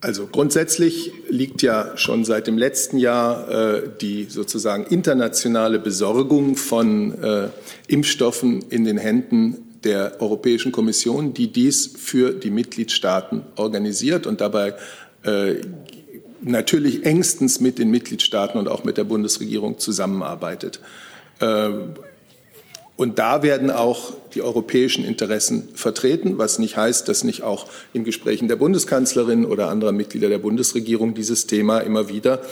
Also 0.00 0.26
grundsätzlich 0.26 1.12
liegt 1.28 1.62
ja 1.62 1.96
schon 1.96 2.24
seit 2.24 2.48
dem 2.48 2.58
letzten 2.58 2.98
Jahr 2.98 3.48
äh, 3.48 3.88
die 4.00 4.24
sozusagen 4.24 4.84
internationale 4.84 5.78
Besorgung 5.78 6.56
von 6.56 7.22
äh, 7.22 7.48
Impfstoffen 7.86 8.62
in 8.62 8.84
den 8.84 8.98
Händen 8.98 9.72
der 9.84 10.20
Europäischen 10.20 10.72
Kommission, 10.72 11.34
die 11.34 11.52
dies 11.52 11.86
für 11.86 12.32
die 12.32 12.50
Mitgliedstaaten 12.50 13.42
organisiert 13.56 14.26
und 14.26 14.40
dabei 14.40 14.74
natürlich 16.42 17.06
engstens 17.06 17.60
mit 17.60 17.78
den 17.78 17.90
Mitgliedstaaten 17.90 18.58
und 18.58 18.68
auch 18.68 18.84
mit 18.84 18.96
der 18.96 19.04
Bundesregierung 19.04 19.78
zusammenarbeitet. 19.78 20.80
Äh, 21.40 21.70
und 22.96 23.18
da 23.18 23.42
werden 23.42 23.70
auch 23.70 24.12
die 24.34 24.42
europäischen 24.42 25.04
Interessen 25.04 25.68
vertreten, 25.74 26.38
was 26.38 26.58
nicht 26.58 26.76
heißt, 26.76 27.08
dass 27.08 27.24
nicht 27.24 27.42
auch 27.42 27.66
in 27.92 28.04
Gesprächen 28.04 28.48
der 28.48 28.56
Bundeskanzlerin 28.56 29.44
oder 29.44 29.68
anderer 29.70 29.92
Mitglieder 29.92 30.28
der 30.28 30.38
Bundesregierung 30.38 31.14
dieses 31.14 31.46
Thema 31.46 31.78
immer 31.78 32.08
wieder 32.08 32.42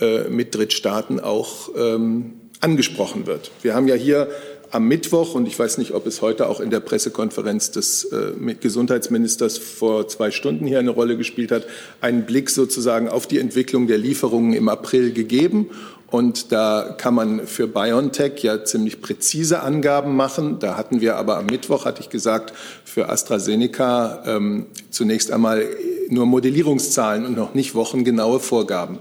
äh, 0.00 0.28
mit 0.28 0.54
Drittstaaten 0.54 1.20
auch 1.20 1.70
ähm, 1.76 2.34
angesprochen 2.60 3.26
wird. 3.26 3.50
Wir 3.62 3.74
haben 3.74 3.88
ja 3.88 3.96
hier 3.96 4.28
am 4.70 4.88
Mittwoch, 4.88 5.34
und 5.34 5.46
ich 5.46 5.58
weiß 5.58 5.78
nicht, 5.78 5.92
ob 5.92 6.06
es 6.06 6.22
heute 6.22 6.48
auch 6.48 6.60
in 6.60 6.70
der 6.70 6.80
Pressekonferenz 6.80 7.70
des 7.70 8.04
äh, 8.04 8.54
Gesundheitsministers 8.54 9.58
vor 9.58 10.08
zwei 10.08 10.30
Stunden 10.30 10.66
hier 10.66 10.78
eine 10.78 10.90
Rolle 10.90 11.16
gespielt 11.16 11.52
hat, 11.52 11.66
einen 12.00 12.26
Blick 12.26 12.50
sozusagen 12.50 13.08
auf 13.08 13.26
die 13.26 13.38
Entwicklung 13.38 13.86
der 13.86 13.98
Lieferungen 13.98 14.52
im 14.52 14.68
April 14.68 15.12
gegeben. 15.12 15.70
Und 16.10 16.52
da 16.52 16.94
kann 16.96 17.14
man 17.14 17.46
für 17.46 17.66
BioNTech 17.66 18.42
ja 18.42 18.64
ziemlich 18.64 19.02
präzise 19.02 19.60
Angaben 19.60 20.16
machen. 20.16 20.58
Da 20.58 20.76
hatten 20.76 21.02
wir 21.02 21.16
aber 21.16 21.36
am 21.36 21.46
Mittwoch, 21.46 21.84
hatte 21.84 22.00
ich 22.00 22.08
gesagt, 22.08 22.54
für 22.84 23.10
AstraZeneca 23.10 24.22
ähm, 24.26 24.66
zunächst 24.90 25.30
einmal 25.30 25.66
nur 26.08 26.24
Modellierungszahlen 26.24 27.26
und 27.26 27.36
noch 27.36 27.52
nicht 27.52 27.74
wochengenaue 27.74 28.40
Vorgaben. 28.40 28.98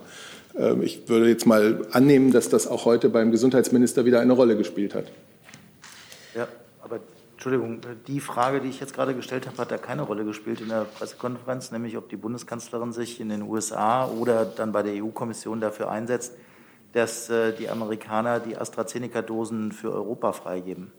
Ähm, 0.57 0.81
ich 0.81 1.07
würde 1.07 1.29
jetzt 1.29 1.45
mal 1.45 1.87
annehmen, 1.91 2.31
dass 2.31 2.49
das 2.49 2.67
auch 2.67 2.83
heute 2.83 3.07
beim 3.09 3.31
Gesundheitsminister 3.31 4.03
wieder 4.03 4.19
eine 4.19 4.33
Rolle 4.33 4.57
gespielt 4.57 4.93
hat. 4.93 5.05
Ja, 6.37 6.47
aber 6.83 6.99
Entschuldigung, 7.33 7.81
die 8.05 8.19
Frage, 8.19 8.61
die 8.61 8.69
ich 8.69 8.79
jetzt 8.79 8.93
gerade 8.93 9.15
gestellt 9.15 9.47
habe, 9.47 9.57
hat 9.57 9.71
da 9.71 9.79
keine 9.79 10.03
Rolle 10.03 10.23
gespielt 10.23 10.61
in 10.61 10.69
der 10.69 10.85
Pressekonferenz, 10.85 11.71
nämlich 11.71 11.97
ob 11.97 12.09
die 12.09 12.15
Bundeskanzlerin 12.15 12.93
sich 12.93 13.19
in 13.19 13.29
den 13.29 13.41
USA 13.41 14.07
oder 14.07 14.45
dann 14.45 14.71
bei 14.71 14.83
der 14.83 15.03
EU-Kommission 15.03 15.61
dafür 15.61 15.89
einsetzt, 15.89 16.33
dass 16.93 17.31
äh, 17.31 17.53
die 17.53 17.69
Amerikaner 17.69 18.39
die 18.39 18.55
AstraZeneca-Dosen 18.55 19.71
für 19.71 19.91
Europa 19.91 20.31
freigeben? 20.31 20.91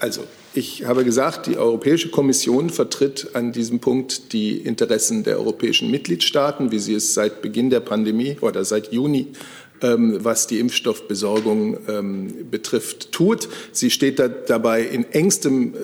Also, 0.00 0.24
ich 0.52 0.86
habe 0.86 1.04
gesagt, 1.04 1.46
die 1.46 1.56
Europäische 1.56 2.10
Kommission 2.10 2.70
vertritt 2.70 3.30
an 3.34 3.52
diesem 3.52 3.78
Punkt 3.78 4.32
die 4.32 4.56
Interessen 4.56 5.22
der 5.22 5.38
europäischen 5.38 5.90
Mitgliedstaaten, 5.92 6.72
wie 6.72 6.80
sie 6.80 6.94
es 6.94 7.14
seit 7.14 7.42
Beginn 7.42 7.70
der 7.70 7.80
Pandemie 7.80 8.38
oder 8.40 8.64
seit 8.64 8.92
Juni 8.92 9.34
was 9.82 10.46
die 10.46 10.58
Impfstoffbesorgung 10.58 11.78
ähm, 11.88 12.50
betrifft, 12.50 13.12
tut. 13.12 13.48
Sie 13.72 13.90
steht 13.90 14.18
da 14.18 14.28
dabei 14.28 14.82
in 14.82 15.10
engstem 15.12 15.74
äh, 15.74 15.78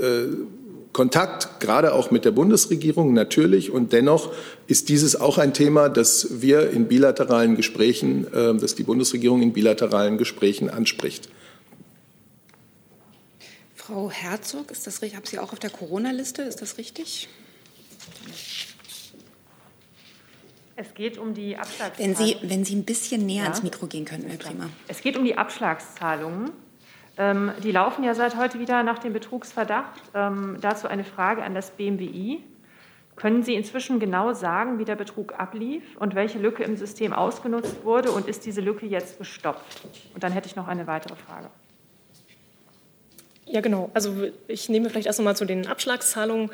Kontakt, 0.96 1.60
gerade 1.60 1.92
auch 1.92 2.10
mit 2.10 2.24
der 2.24 2.30
Bundesregierung 2.30 3.12
natürlich. 3.12 3.70
Und 3.70 3.92
dennoch 3.92 4.32
ist 4.66 4.88
dieses 4.88 5.14
auch 5.14 5.36
ein 5.36 5.52
Thema, 5.52 5.90
das 5.90 6.40
wir 6.40 6.70
in 6.70 6.88
bilateralen 6.88 7.54
Gesprächen, 7.54 8.26
äh, 8.32 8.54
dass 8.54 8.74
die 8.74 8.82
Bundesregierung 8.82 9.42
in 9.42 9.52
bilateralen 9.52 10.16
Gesprächen 10.16 10.70
anspricht. 10.70 11.28
Frau 13.74 14.10
Herzog, 14.10 14.70
ist 14.70 14.86
das 14.86 15.02
richtig? 15.02 15.16
Haben 15.16 15.26
Sie 15.26 15.38
auch 15.38 15.52
auf 15.52 15.58
der 15.58 15.70
Corona-Liste? 15.70 16.42
Ist 16.42 16.62
das 16.62 16.78
richtig? 16.78 17.28
Es 20.78 20.92
geht 20.92 21.16
um 21.16 21.32
die 21.32 21.56
Abschlagszahlungen. 21.56 22.18
Wenn 22.18 22.26
Sie, 22.26 22.36
wenn 22.42 22.64
Sie 22.64 22.76
ein 22.76 22.84
bisschen 22.84 23.24
näher 23.24 23.38
ja? 23.38 23.42
ans 23.44 23.62
Mikro 23.62 23.86
gehen 23.86 24.04
könnten, 24.04 24.28
wäre 24.28 24.36
prima. 24.36 24.68
Es 24.88 25.00
geht 25.00 25.16
um 25.16 25.24
die 25.24 25.38
Abschlagszahlungen. 25.38 26.50
Ähm, 27.16 27.52
die 27.62 27.72
laufen 27.72 28.04
ja 28.04 28.14
seit 28.14 28.36
heute 28.36 28.60
wieder 28.60 28.82
nach 28.82 28.98
dem 28.98 29.14
Betrugsverdacht. 29.14 30.02
Ähm, 30.14 30.58
dazu 30.60 30.86
eine 30.86 31.04
Frage 31.04 31.42
an 31.42 31.54
das 31.54 31.70
BMWI. 31.70 32.42
Können 33.16 33.42
Sie 33.42 33.54
inzwischen 33.54 33.98
genau 33.98 34.34
sagen, 34.34 34.78
wie 34.78 34.84
der 34.84 34.96
Betrug 34.96 35.32
ablief 35.40 35.82
und 35.98 36.14
welche 36.14 36.38
Lücke 36.38 36.62
im 36.62 36.76
System 36.76 37.14
ausgenutzt 37.14 37.82
wurde 37.82 38.10
und 38.10 38.28
ist 38.28 38.44
diese 38.44 38.60
Lücke 38.60 38.84
jetzt 38.84 39.16
gestoppt? 39.16 39.80
Und 40.12 40.22
dann 40.22 40.32
hätte 40.32 40.46
ich 40.46 40.56
noch 40.56 40.68
eine 40.68 40.86
weitere 40.86 41.16
Frage. 41.16 41.48
Ja, 43.48 43.60
genau. 43.60 43.90
Also 43.94 44.12
ich 44.48 44.68
nehme 44.68 44.90
vielleicht 44.90 45.06
erst 45.06 45.20
einmal 45.20 45.36
zu 45.36 45.44
den 45.44 45.68
Abschlagszahlungen 45.68 46.50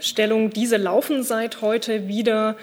Stellung. 0.00 0.50
Diese 0.50 0.76
laufen 0.76 1.22
seit 1.22 1.62
heute 1.62 2.08
wieder. 2.08 2.56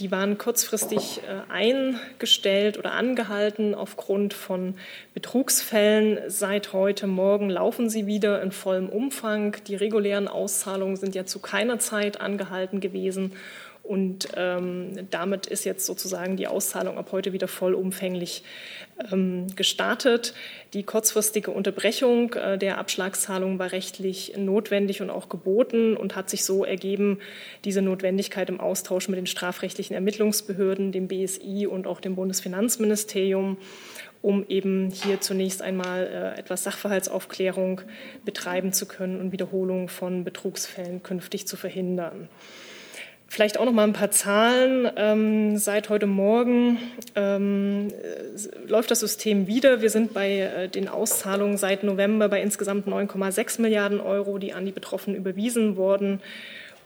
Die 0.00 0.10
waren 0.10 0.38
kurzfristig 0.38 1.20
äh, 1.28 1.52
eingestellt 1.52 2.78
oder 2.78 2.92
angehalten 2.92 3.74
aufgrund 3.74 4.32
von 4.32 4.76
Betrugsfällen. 5.12 6.18
Seit 6.26 6.72
heute 6.72 7.06
Morgen 7.06 7.50
laufen 7.50 7.90
sie 7.90 8.06
wieder 8.06 8.40
in 8.40 8.50
vollem 8.50 8.88
Umfang. 8.88 9.56
Die 9.66 9.74
regulären 9.74 10.26
Auszahlungen 10.26 10.96
sind 10.96 11.14
ja 11.14 11.26
zu 11.26 11.38
keiner 11.38 11.78
Zeit 11.80 12.18
angehalten 12.18 12.80
gewesen. 12.80 13.34
Und 13.90 14.28
ähm, 14.36 15.08
damit 15.10 15.46
ist 15.46 15.64
jetzt 15.64 15.84
sozusagen 15.84 16.36
die 16.36 16.46
Auszahlung 16.46 16.96
ab 16.96 17.08
heute 17.10 17.32
wieder 17.32 17.48
vollumfänglich 17.48 18.44
ähm, 19.10 19.48
gestartet. 19.56 20.32
Die 20.74 20.84
kurzfristige 20.84 21.50
Unterbrechung 21.50 22.34
äh, 22.34 22.56
der 22.56 22.78
Abschlagszahlung 22.78 23.58
war 23.58 23.72
rechtlich 23.72 24.34
notwendig 24.36 25.02
und 25.02 25.10
auch 25.10 25.28
geboten 25.28 25.96
und 25.96 26.14
hat 26.14 26.30
sich 26.30 26.44
so 26.44 26.64
ergeben, 26.64 27.18
diese 27.64 27.82
Notwendigkeit 27.82 28.48
im 28.48 28.60
Austausch 28.60 29.08
mit 29.08 29.18
den 29.18 29.26
strafrechtlichen 29.26 29.94
Ermittlungsbehörden, 29.94 30.92
dem 30.92 31.08
BSI 31.08 31.66
und 31.66 31.88
auch 31.88 31.98
dem 32.00 32.14
Bundesfinanzministerium 32.14 33.56
um 34.22 34.44
eben 34.48 34.90
hier 34.90 35.20
zunächst 35.22 35.62
einmal 35.62 36.06
äh, 36.06 36.38
etwas 36.38 36.62
Sachverhaltsaufklärung 36.62 37.80
betreiben 38.24 38.72
zu 38.72 38.86
können 38.86 39.18
und 39.18 39.32
Wiederholung 39.32 39.88
von 39.88 40.22
Betrugsfällen 40.22 41.02
künftig 41.02 41.48
zu 41.48 41.56
verhindern. 41.56 42.28
Vielleicht 43.32 43.60
auch 43.60 43.64
noch 43.64 43.72
mal 43.72 43.84
ein 43.84 43.92
paar 43.92 44.10
Zahlen. 44.10 44.90
Ähm, 44.96 45.56
seit 45.56 45.88
heute 45.88 46.08
Morgen 46.08 46.78
ähm, 47.14 47.92
läuft 48.66 48.90
das 48.90 48.98
System 48.98 49.46
wieder. 49.46 49.80
Wir 49.80 49.88
sind 49.88 50.12
bei 50.12 50.40
äh, 50.40 50.68
den 50.68 50.88
Auszahlungen 50.88 51.56
seit 51.56 51.84
November 51.84 52.28
bei 52.28 52.42
insgesamt 52.42 52.88
9,6 52.88 53.62
Milliarden 53.62 54.00
Euro, 54.00 54.38
die 54.38 54.52
an 54.52 54.66
die 54.66 54.72
Betroffenen 54.72 55.16
überwiesen 55.16 55.76
wurden. 55.76 56.20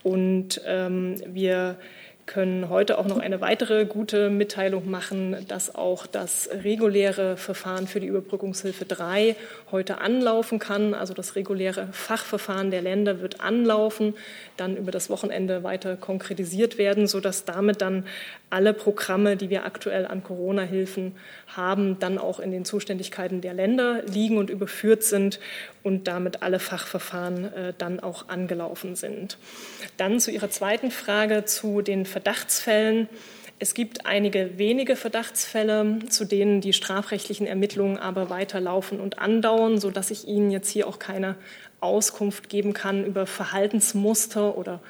Und 0.02 0.60
ähm, 0.66 1.14
wir 1.26 1.78
können 2.26 2.70
heute 2.70 2.98
auch 2.98 3.06
noch 3.06 3.18
eine 3.18 3.40
weitere 3.40 3.84
gute 3.84 4.30
Mitteilung 4.30 4.90
machen, 4.90 5.36
dass 5.48 5.74
auch 5.74 6.06
das 6.06 6.48
reguläre 6.64 7.36
Verfahren 7.36 7.86
für 7.86 8.00
die 8.00 8.06
Überbrückungshilfe 8.06 8.84
3 8.86 9.36
heute 9.70 10.00
anlaufen 10.00 10.58
kann. 10.58 10.94
Also 10.94 11.12
das 11.12 11.36
reguläre 11.36 11.88
Fachverfahren 11.92 12.70
der 12.70 12.82
Länder 12.82 13.20
wird 13.20 13.40
anlaufen, 13.40 14.14
dann 14.56 14.76
über 14.76 14.90
das 14.90 15.10
Wochenende 15.10 15.62
weiter 15.62 15.96
konkretisiert 15.96 16.78
werden, 16.78 17.06
sodass 17.06 17.44
damit 17.44 17.82
dann 17.82 18.04
alle 18.50 18.72
Programme, 18.72 19.36
die 19.36 19.50
wir 19.50 19.64
aktuell 19.64 20.06
an 20.06 20.22
Corona-Hilfen 20.22 21.16
haben, 21.48 21.98
dann 21.98 22.18
auch 22.18 22.38
in 22.38 22.52
den 22.52 22.64
Zuständigkeiten 22.64 23.40
der 23.40 23.52
Länder 23.52 24.02
liegen 24.06 24.38
und 24.38 24.48
überführt 24.48 25.02
sind 25.02 25.40
und 25.82 26.06
damit 26.06 26.42
alle 26.42 26.60
Fachverfahren 26.60 27.52
äh, 27.52 27.72
dann 27.76 28.00
auch 28.00 28.28
angelaufen 28.28 28.94
sind. 28.96 29.38
Dann 29.96 30.20
zu 30.20 30.30
Ihrer 30.30 30.50
zweiten 30.50 30.90
Frage 30.90 31.44
zu 31.44 31.82
den 31.82 32.06
Verdachtsfällen. 32.14 33.08
Es 33.58 33.74
gibt 33.74 34.06
einige 34.06 34.56
wenige 34.56 34.94
Verdachtsfälle, 34.94 35.98
zu 36.08 36.24
denen 36.24 36.60
die 36.60 36.72
strafrechtlichen 36.72 37.48
Ermittlungen 37.48 37.98
aber 37.98 38.30
weiterlaufen 38.30 39.00
und 39.00 39.18
andauern, 39.18 39.78
sodass 39.78 40.12
ich 40.12 40.28
Ihnen 40.28 40.52
jetzt 40.52 40.70
hier 40.70 40.86
auch 40.86 41.00
keine 41.00 41.34
Auskunft 41.80 42.48
geben 42.48 42.72
kann 42.72 43.04
über 43.04 43.26
Verhaltensmuster 43.26 44.56
oder, 44.56 44.80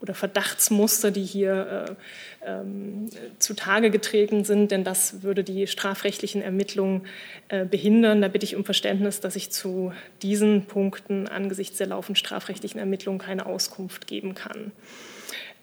oder 0.00 0.14
Verdachtsmuster, 0.14 1.12
die 1.12 1.22
hier 1.22 1.96
äh, 2.44 2.50
ähm, 2.50 3.10
zutage 3.38 3.92
getreten 3.92 4.44
sind, 4.44 4.72
denn 4.72 4.82
das 4.82 5.22
würde 5.22 5.44
die 5.44 5.68
strafrechtlichen 5.68 6.42
Ermittlungen 6.42 7.06
äh, 7.48 7.64
behindern. 7.64 8.22
Da 8.22 8.26
bitte 8.26 8.44
ich 8.44 8.56
um 8.56 8.64
Verständnis, 8.64 9.20
dass 9.20 9.36
ich 9.36 9.52
zu 9.52 9.92
diesen 10.20 10.66
Punkten 10.66 11.28
angesichts 11.28 11.78
der 11.78 11.86
laufenden 11.86 12.16
strafrechtlichen 12.16 12.80
Ermittlungen 12.80 13.20
keine 13.20 13.46
Auskunft 13.46 14.08
geben 14.08 14.34
kann. 14.34 14.72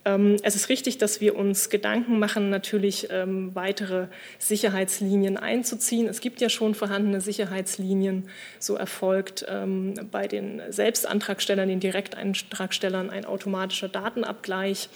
Ähm, 0.05 0.38
es 0.43 0.55
ist 0.55 0.69
richtig, 0.69 0.97
dass 0.97 1.21
wir 1.21 1.35
uns 1.35 1.69
Gedanken 1.69 2.19
machen, 2.19 2.49
natürlich 2.49 3.09
ähm, 3.12 3.53
weitere 3.53 4.07
Sicherheitslinien 4.38 5.38
einzuziehen. 5.38 6.07
Es 6.07 6.21
gibt 6.21 6.41
ja 6.41 6.49
schon 6.49 6.75
vorhandene 6.75 7.21
Sicherheitslinien. 7.21 8.29
So 8.59 8.75
erfolgt 8.75 9.45
ähm, 9.49 9.93
bei 10.12 10.27
den 10.27 10.62
Selbstantragstellern, 10.69 11.67
den 11.67 11.79
Direktantragstellern 11.79 13.09
ein 13.09 13.25
automatischer 13.25 13.89
Datenabgleich 13.89 14.89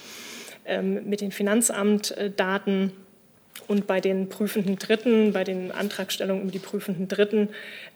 mit 0.80 1.20
den 1.20 1.30
Finanzamtdaten. 1.30 2.92
Und 3.66 3.86
bei 3.86 4.00
den 4.00 4.28
prüfenden 4.28 4.76
Dritten, 4.76 5.32
bei 5.32 5.44
den 5.44 5.72
Antragstellungen 5.72 6.42
über 6.42 6.52
die 6.52 6.58
prüfenden 6.58 7.08
Dritten, 7.08 7.48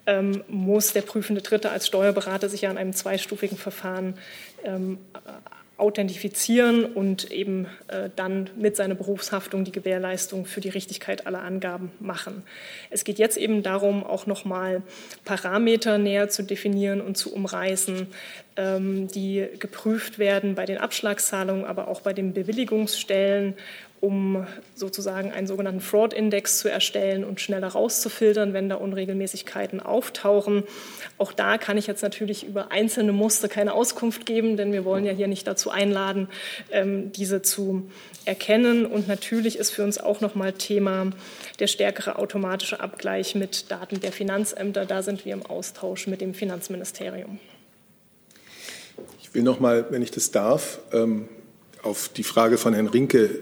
ähm, 0.07 0.43
muss 0.49 0.93
der 0.93 1.03
prüfende 1.03 1.43
Dritte 1.43 1.71
als 1.71 1.87
Steuerberater 1.87 2.49
sich 2.49 2.63
ja 2.63 2.71
an 2.71 2.79
einem 2.79 2.95
zweistufigen 2.95 3.59
Verfahren 3.59 4.15
ähm, 4.65 4.99
authentifizieren 5.79 6.85
und 6.85 7.31
eben 7.31 7.67
äh, 7.87 8.11
dann 8.17 8.51
mit 8.57 8.77
seiner 8.77 8.97
Berufshaftung 8.97 9.65
die 9.65 9.73
Gewährleistung 9.73 10.45
für 10.45 10.61
die 10.61 10.69
Richtigkeit 10.69 11.27
aller 11.27 11.43
Angaben 11.43 11.93
machen. 12.01 12.43
Es 12.91 13.05
geht 13.05 13.19
jetzt 13.19 13.37
eben 13.37 13.63
darum, 13.63 14.05
auch 14.05 14.27
nochmal 14.27 14.83
Parameter 15.25 15.99
näher 15.99 16.29
zu 16.29 16.43
definieren 16.43 17.01
und 17.01 17.17
zu 17.17 17.33
umreißen, 17.33 18.09
ähm, 18.57 19.09
die 19.09 19.47
geprüft 19.61 20.19
werden 20.19 20.57
bei 20.57 20.67
den 20.67 20.79
Abschlagszahlungen, 20.79 21.65
aber 21.65 21.87
auch 21.87 22.01
bei 22.01 22.13
den 22.13 22.35
Bewilligungsstellen 22.35 23.55
um 24.01 24.47
sozusagen 24.75 25.33
einen 25.33 25.47
sogenannten 25.47 25.81
Fraud-Index 25.81 26.59
zu 26.59 26.71
erstellen 26.71 27.25
und 27.25 27.41
schneller 27.41 27.69
rauszufiltern, 27.69 28.53
wenn 28.53 28.69
da 28.69 28.77
Unregelmäßigkeiten 28.77 29.81
auftauchen. 29.81 30.63
Auch 31.19 31.33
da 31.33 31.59
kann 31.59 31.77
ich 31.77 31.87
jetzt 31.87 32.03
natürlich 32.03 32.47
über 32.47 32.71
einzelne 32.71 33.13
Muster 33.13 33.49
keine 33.49 33.75
Auskunft 33.75 34.25
geben, 34.25 34.57
denn 34.57 34.73
wir 34.73 34.85
wollen 34.85 35.05
ja 35.05 35.13
hier 35.13 35.27
nicht 35.27 35.47
dazu 35.47 35.71
einladen, 35.71 36.29
ähm, 36.71 37.11
diese 37.13 37.43
zu 37.43 37.91
erkennen. 38.25 38.87
Und 38.87 39.09
natürlich 39.09 39.59
ist 39.59 39.71
für 39.71 39.83
uns 39.83 39.99
auch 39.99 40.21
nochmal 40.21 40.53
Thema 40.53 41.11
der 41.59 41.67
stärkere 41.67 42.17
automatische 42.17 42.81
Abgleich 42.81 43.35
mit 43.35 43.71
Daten 43.71 44.01
der 44.01 44.13
Finanzämter. 44.13 44.87
Da 44.87 45.03
sind 45.03 45.25
wir 45.25 45.33
im 45.33 45.45
Austausch 45.45 46.07
mit 46.07 46.21
dem 46.21 46.35
Finanzministerium. 46.35 47.41
Ich 49.21 49.35
will 49.35 49.43
noch 49.43 49.59
mal, 49.61 49.87
wenn 49.91 50.03
ich 50.03 50.11
das 50.11 50.31
darf, 50.31 50.79
ähm, 50.93 51.29
auf 51.83 52.09
die 52.09 52.25
Frage 52.25 52.59
von 52.59 52.75
Herrn 52.75 52.87
Rinke 52.87 53.41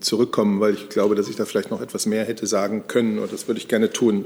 zurückkommen, 0.00 0.60
weil 0.60 0.74
ich 0.74 0.88
glaube, 0.88 1.14
dass 1.14 1.28
ich 1.28 1.36
da 1.36 1.44
vielleicht 1.44 1.70
noch 1.70 1.80
etwas 1.80 2.06
mehr 2.06 2.24
hätte 2.24 2.46
sagen 2.46 2.84
können 2.88 3.18
und 3.18 3.32
das 3.32 3.46
würde 3.46 3.60
ich 3.60 3.68
gerne 3.68 3.90
tun. 3.90 4.24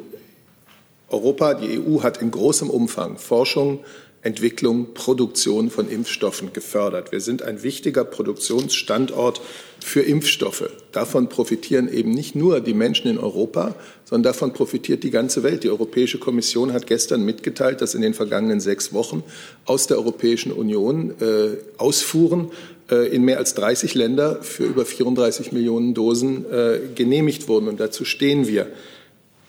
Europa, 1.09 1.55
die 1.55 1.79
EU 1.79 2.03
hat 2.03 2.23
in 2.23 2.31
großem 2.31 2.71
Umfang 2.71 3.19
Forschung, 3.19 3.81
Entwicklung, 4.23 4.95
Produktion 4.95 5.69
von 5.69 5.89
Impfstoffen 5.91 6.53
gefördert. 6.53 7.11
Wir 7.11 7.21
sind 7.21 7.43
ein 7.43 7.65
wichtiger 7.65 8.05
Produktionsstandort 8.05 9.41
für 9.81 10.01
Impfstoffe. 10.01 10.71
Davon 10.93 11.29
profitieren 11.29 11.93
eben 11.93 12.13
nicht 12.13 12.37
nur 12.37 12.61
die 12.61 12.73
Menschen 12.73 13.11
in 13.11 13.19
Europa, 13.19 13.75
sondern 14.05 14.33
davon 14.33 14.53
profitiert 14.53 15.03
die 15.03 15.11
ganze 15.11 15.43
Welt. 15.43 15.65
Die 15.65 15.71
Europäische 15.71 16.19
Kommission 16.19 16.73
hat 16.73 16.87
gestern 16.87 17.25
mitgeteilt, 17.25 17.81
dass 17.81 17.97
in 17.97 18.03
den 18.03 18.15
vergangenen 18.15 18.61
sechs 18.61 18.93
Wochen 18.93 19.25
aus 19.65 19.89
der 19.89 19.99
Europäischen 19.99 20.53
Union 20.53 21.15
äh, 21.21 21.57
Ausfuhren 21.79 22.53
in 22.95 23.25
mehr 23.25 23.39
als 23.39 23.55
30 23.55 23.95
Länder 23.95 24.39
für 24.43 24.65
über 24.65 24.85
34 24.85 25.53
Millionen 25.53 25.95
Dosen 25.95 26.45
äh, 26.51 26.79
genehmigt 26.95 27.49
wurden. 27.49 27.69
Und 27.69 27.81
dazu 27.81 28.05
stehen 28.05 28.47
wir. 28.47 28.69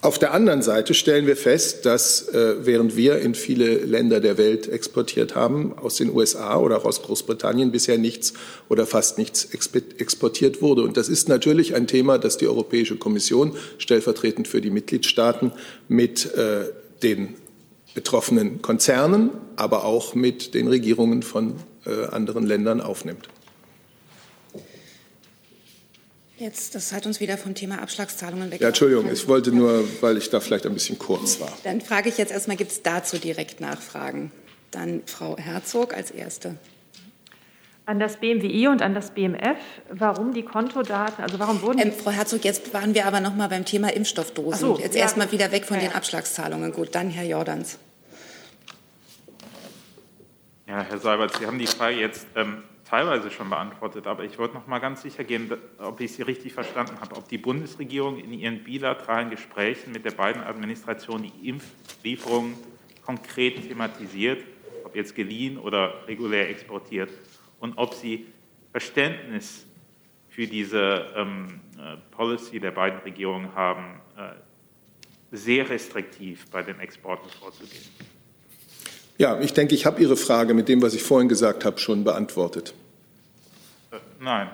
Auf 0.03 0.19
der 0.19 0.33
anderen 0.33 0.61
Seite 0.61 0.93
stellen 0.93 1.27
wir 1.27 1.37
fest, 1.37 1.85
dass 1.85 2.27
äh, 2.27 2.55
während 2.65 2.97
wir 2.97 3.19
in 3.19 3.35
viele 3.35 3.77
Länder 3.77 4.19
der 4.19 4.37
Welt 4.37 4.67
exportiert 4.67 5.33
haben, 5.33 5.77
aus 5.77 5.95
den 5.95 6.13
USA 6.13 6.57
oder 6.57 6.79
auch 6.79 6.83
aus 6.83 7.03
Großbritannien 7.03 7.71
bisher 7.71 7.97
nichts 7.97 8.33
oder 8.67 8.85
fast 8.85 9.17
nichts 9.17 9.45
exportiert 9.45 10.61
wurde. 10.61 10.81
Und 10.81 10.97
das 10.97 11.07
ist 11.07 11.29
natürlich 11.29 11.73
ein 11.73 11.87
Thema, 11.87 12.17
das 12.17 12.37
die 12.37 12.49
Europäische 12.49 12.97
Kommission 12.97 13.55
stellvertretend 13.77 14.49
für 14.49 14.59
die 14.59 14.71
Mitgliedstaaten 14.71 15.53
mit 15.87 16.35
äh, 16.35 16.65
den 17.01 17.35
betroffenen 17.93 18.61
Konzernen, 18.61 19.29
aber 19.55 19.85
auch 19.85 20.15
mit 20.15 20.53
den 20.53 20.67
Regierungen 20.67 21.23
von 21.23 21.55
äh, 21.85 22.07
anderen 22.07 22.45
Ländern 22.45 22.81
aufnimmt. 22.81 23.29
Jetzt, 26.37 26.73
das 26.73 26.91
hat 26.91 27.05
uns 27.05 27.19
wieder 27.19 27.37
vom 27.37 27.53
Thema 27.53 27.81
Abschlagszahlungen 27.81 28.49
weg. 28.49 28.59
Ja, 28.59 28.69
Entschuldigung, 28.69 29.11
ich 29.11 29.27
wollte 29.27 29.51
nur, 29.51 29.83
weil 30.01 30.17
ich 30.17 30.29
da 30.31 30.39
vielleicht 30.39 30.65
ein 30.65 30.73
bisschen 30.73 30.97
kurz 30.97 31.39
war. 31.39 31.55
Dann 31.63 31.79
frage 31.79 32.09
ich 32.09 32.17
jetzt 32.17 32.31
erstmal, 32.31 32.57
gibt 32.57 32.71
es 32.71 32.81
dazu 32.81 33.17
direkt 33.19 33.61
Nachfragen? 33.61 34.31
Dann 34.71 35.03
Frau 35.05 35.37
Herzog 35.37 35.93
als 35.93 36.09
Erste. 36.09 36.57
An 37.85 37.99
das 37.99 38.17
BMWI 38.17 38.69
und 38.69 38.81
an 38.81 38.95
das 38.95 39.11
BMF, 39.11 39.57
warum 39.89 40.33
die 40.33 40.41
Kontodaten, 40.41 41.23
also 41.23 41.37
warum 41.37 41.61
wurden 41.61 41.79
ähm, 41.79 41.91
Frau 41.91 42.11
Herzog, 42.11 42.43
jetzt 42.45 42.73
waren 42.73 42.95
wir 42.95 43.05
aber 43.05 43.19
noch 43.19 43.35
mal 43.35 43.49
beim 43.49 43.65
Thema 43.65 43.93
Impfstoffdosen. 43.93 44.59
So, 44.59 44.79
jetzt 44.79 44.95
ja. 44.95 45.01
erstmal 45.01 45.31
wieder 45.31 45.51
weg 45.51 45.65
von 45.65 45.77
ja, 45.77 45.83
den 45.83 45.93
Abschlagszahlungen. 45.93 46.71
Gut, 46.71 46.95
dann 46.95 47.09
Herr 47.09 47.25
Jordans. 47.25 47.77
Ja, 50.67 50.81
Herr 50.81 50.97
Seibert, 50.97 51.37
Sie 51.37 51.45
haben 51.45 51.59
die 51.59 51.67
Frage 51.67 51.97
jetzt 51.97 52.25
ähm, 52.35 52.63
teilweise 52.93 53.31
schon 53.31 53.49
beantwortet, 53.49 54.05
aber 54.05 54.23
ich 54.23 54.37
wollte 54.37 54.53
noch 54.53 54.67
mal 54.67 54.77
ganz 54.77 55.01
sicher 55.01 55.23
gehen, 55.23 55.51
ob 55.79 55.99
ich 55.99 56.13
Sie 56.13 56.21
richtig 56.21 56.53
verstanden 56.53 57.01
habe, 57.01 57.15
ob 57.15 57.27
die 57.27 57.39
Bundesregierung 57.39 58.19
in 58.19 58.31
ihren 58.31 58.63
bilateralen 58.63 59.31
Gesprächen 59.31 59.93
mit 59.93 60.05
der 60.05 60.11
beiden 60.11 60.43
Administrationen 60.43 61.31
die 61.41 61.49
Impflieferungen 61.49 62.53
konkret 63.03 63.67
thematisiert, 63.67 64.43
ob 64.83 64.95
jetzt 64.95 65.15
geliehen 65.15 65.57
oder 65.57 66.07
regulär 66.07 66.47
exportiert, 66.51 67.09
und 67.59 67.73
ob 67.77 67.95
sie 67.95 68.27
Verständnis 68.71 69.65
für 70.29 70.45
diese 70.45 71.07
ähm, 71.15 71.61
äh, 71.79 71.97
Policy 72.15 72.59
der 72.59 72.71
beiden 72.71 72.99
Regierungen 72.99 73.55
haben, 73.55 74.01
äh, 74.15 75.35
sehr 75.35 75.67
restriktiv 75.67 76.45
bei 76.51 76.61
den 76.61 76.79
Exporten 76.79 77.27
vorzugehen. 77.39 77.85
Ja, 79.17 79.39
ich 79.39 79.53
denke, 79.53 79.73
ich 79.73 79.87
habe 79.87 79.99
Ihre 79.99 80.15
Frage 80.15 80.53
mit 80.53 80.67
dem, 80.67 80.83
was 80.83 80.93
ich 80.93 81.01
vorhin 81.01 81.27
gesagt 81.27 81.65
habe, 81.65 81.79
schon 81.79 82.03
beantwortet. 82.03 82.75
Nein. 84.19 84.49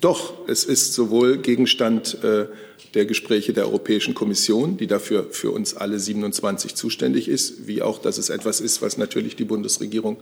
Doch, 0.00 0.48
es 0.48 0.64
ist 0.64 0.94
sowohl 0.94 1.38
Gegenstand 1.38 2.22
äh, 2.22 2.46
der 2.94 3.06
Gespräche 3.06 3.52
der 3.52 3.64
Europäischen 3.64 4.14
Kommission, 4.14 4.76
die 4.76 4.86
dafür 4.86 5.26
für 5.30 5.50
uns 5.50 5.74
alle 5.74 5.98
27 5.98 6.74
zuständig 6.74 7.28
ist, 7.28 7.66
wie 7.66 7.82
auch, 7.82 7.98
dass 7.98 8.18
es 8.18 8.28
etwas 8.28 8.60
ist, 8.60 8.82
was 8.82 8.96
natürlich 8.96 9.34
die 9.34 9.44
Bundesregierung 9.44 10.18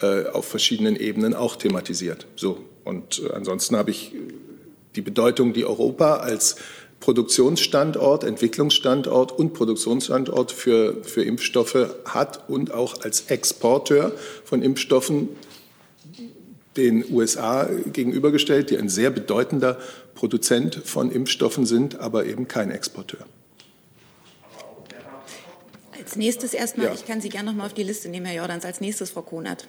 äh, 0.00 0.24
auf 0.26 0.46
verschiedenen 0.46 0.96
Ebenen 0.96 1.34
auch 1.34 1.56
thematisiert. 1.56 2.26
So. 2.36 2.58
Und 2.84 3.22
äh, 3.24 3.32
ansonsten 3.32 3.76
habe 3.76 3.90
ich 3.90 4.12
die 4.96 5.02
Bedeutung, 5.02 5.52
die 5.52 5.64
Europa 5.64 6.16
als 6.16 6.56
Produktionsstandort, 7.00 8.24
Entwicklungsstandort 8.24 9.32
und 9.32 9.52
Produktionsstandort 9.52 10.50
für, 10.50 11.04
für 11.04 11.22
Impfstoffe 11.22 11.94
hat 12.06 12.48
und 12.48 12.72
auch 12.72 13.02
als 13.02 13.26
Exporteur 13.28 14.12
von 14.44 14.62
Impfstoffen 14.62 15.28
den 16.76 17.04
USA 17.10 17.68
gegenübergestellt, 17.92 18.70
die 18.70 18.78
ein 18.78 18.88
sehr 18.88 19.10
bedeutender 19.10 19.78
Produzent 20.14 20.74
von 20.84 21.10
Impfstoffen 21.10 21.66
sind, 21.66 21.98
aber 21.98 22.26
eben 22.26 22.48
kein 22.48 22.70
Exporteur. 22.70 23.26
Als 25.92 26.16
nächstes 26.16 26.54
erstmal, 26.54 26.86
ja. 26.86 26.94
ich 26.94 27.04
kann 27.06 27.20
Sie 27.20 27.28
gerne 27.28 27.50
noch 27.50 27.56
mal 27.56 27.66
auf 27.66 27.74
die 27.74 27.82
Liste 27.82 28.08
nehmen, 28.08 28.26
Herr 28.26 28.36
Jordans. 28.36 28.64
Als 28.64 28.80
nächstes 28.80 29.10
Frau 29.10 29.22
Konert. 29.22 29.66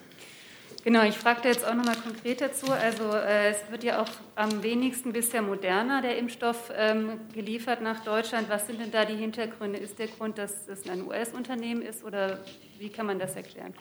Genau, 0.84 1.04
ich 1.04 1.18
fragte 1.18 1.50
jetzt 1.50 1.66
auch 1.66 1.74
noch 1.74 1.84
mal 1.84 1.98
konkret 1.98 2.40
dazu. 2.40 2.72
Also 2.72 3.12
äh, 3.12 3.50
es 3.50 3.58
wird 3.70 3.84
ja 3.84 4.02
auch 4.02 4.10
am 4.36 4.64
wenigsten 4.64 5.12
bisher 5.12 5.42
moderner 5.42 6.02
der 6.02 6.18
Impfstoff 6.18 6.72
ähm, 6.78 7.20
geliefert 7.34 7.82
nach 7.82 8.06
Deutschland. 8.06 8.50
Was 8.50 8.68
sind 8.68 8.80
denn 8.80 8.92
da 8.92 9.04
die 9.04 9.16
Hintergründe? 9.16 9.80
Ist 9.80 10.00
der 10.00 10.08
Grund, 10.08 10.38
dass 10.38 10.68
es 10.68 10.88
ein 10.88 11.06
US-Unternehmen 11.06 11.82
ist 11.82 12.06
oder 12.06 12.40
wie 12.80 12.90
kann 12.90 13.06
man 13.06 13.20
das 13.20 13.36
erklären? 13.36 13.74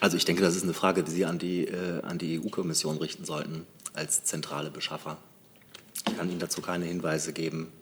Also 0.00 0.16
ich 0.16 0.24
denke, 0.24 0.42
das 0.42 0.56
ist 0.56 0.64
eine 0.64 0.74
Frage, 0.74 1.04
die 1.04 1.12
Sie 1.12 1.24
an 1.24 1.38
die, 1.38 1.64
äh, 1.64 2.02
an 2.02 2.18
die 2.18 2.40
EU-Kommission 2.40 2.96
richten 2.98 3.24
sollten 3.24 3.66
als 3.94 4.24
zentrale 4.24 4.70
Beschaffer. 4.70 5.16
Ich 6.08 6.16
kann 6.16 6.28
Ihnen 6.28 6.40
dazu 6.40 6.60
keine 6.60 6.86
Hinweise 6.86 7.32
geben. 7.32 7.72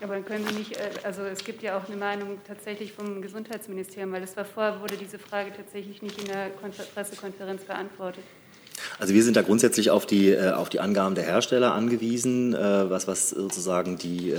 Aber 0.00 0.14
dann 0.14 0.24
können 0.24 0.46
Sie 0.46 0.54
nicht, 0.54 0.76
äh, 0.76 0.90
also 1.02 1.22
es 1.22 1.42
gibt 1.42 1.62
ja 1.62 1.76
auch 1.76 1.88
eine 1.88 1.96
Meinung 1.96 2.38
tatsächlich 2.46 2.92
vom 2.92 3.20
Gesundheitsministerium, 3.20 4.12
weil 4.12 4.22
es 4.22 4.36
war 4.36 4.44
vorher, 4.44 4.80
wurde 4.80 4.96
diese 4.96 5.18
Frage 5.18 5.50
tatsächlich 5.56 6.00
nicht 6.00 6.20
in 6.20 6.28
der 6.28 6.50
Pressekonferenz 6.94 7.64
beantwortet. 7.64 8.22
Also 9.00 9.12
wir 9.14 9.24
sind 9.24 9.36
da 9.36 9.42
grundsätzlich 9.42 9.90
auf 9.90 10.06
die, 10.06 10.30
äh, 10.30 10.52
auf 10.52 10.68
die 10.68 10.78
Angaben 10.78 11.16
der 11.16 11.24
Hersteller 11.24 11.74
angewiesen, 11.74 12.54
äh, 12.54 12.90
was, 12.90 13.08
was 13.08 13.30
sozusagen 13.30 13.98
die 13.98 14.34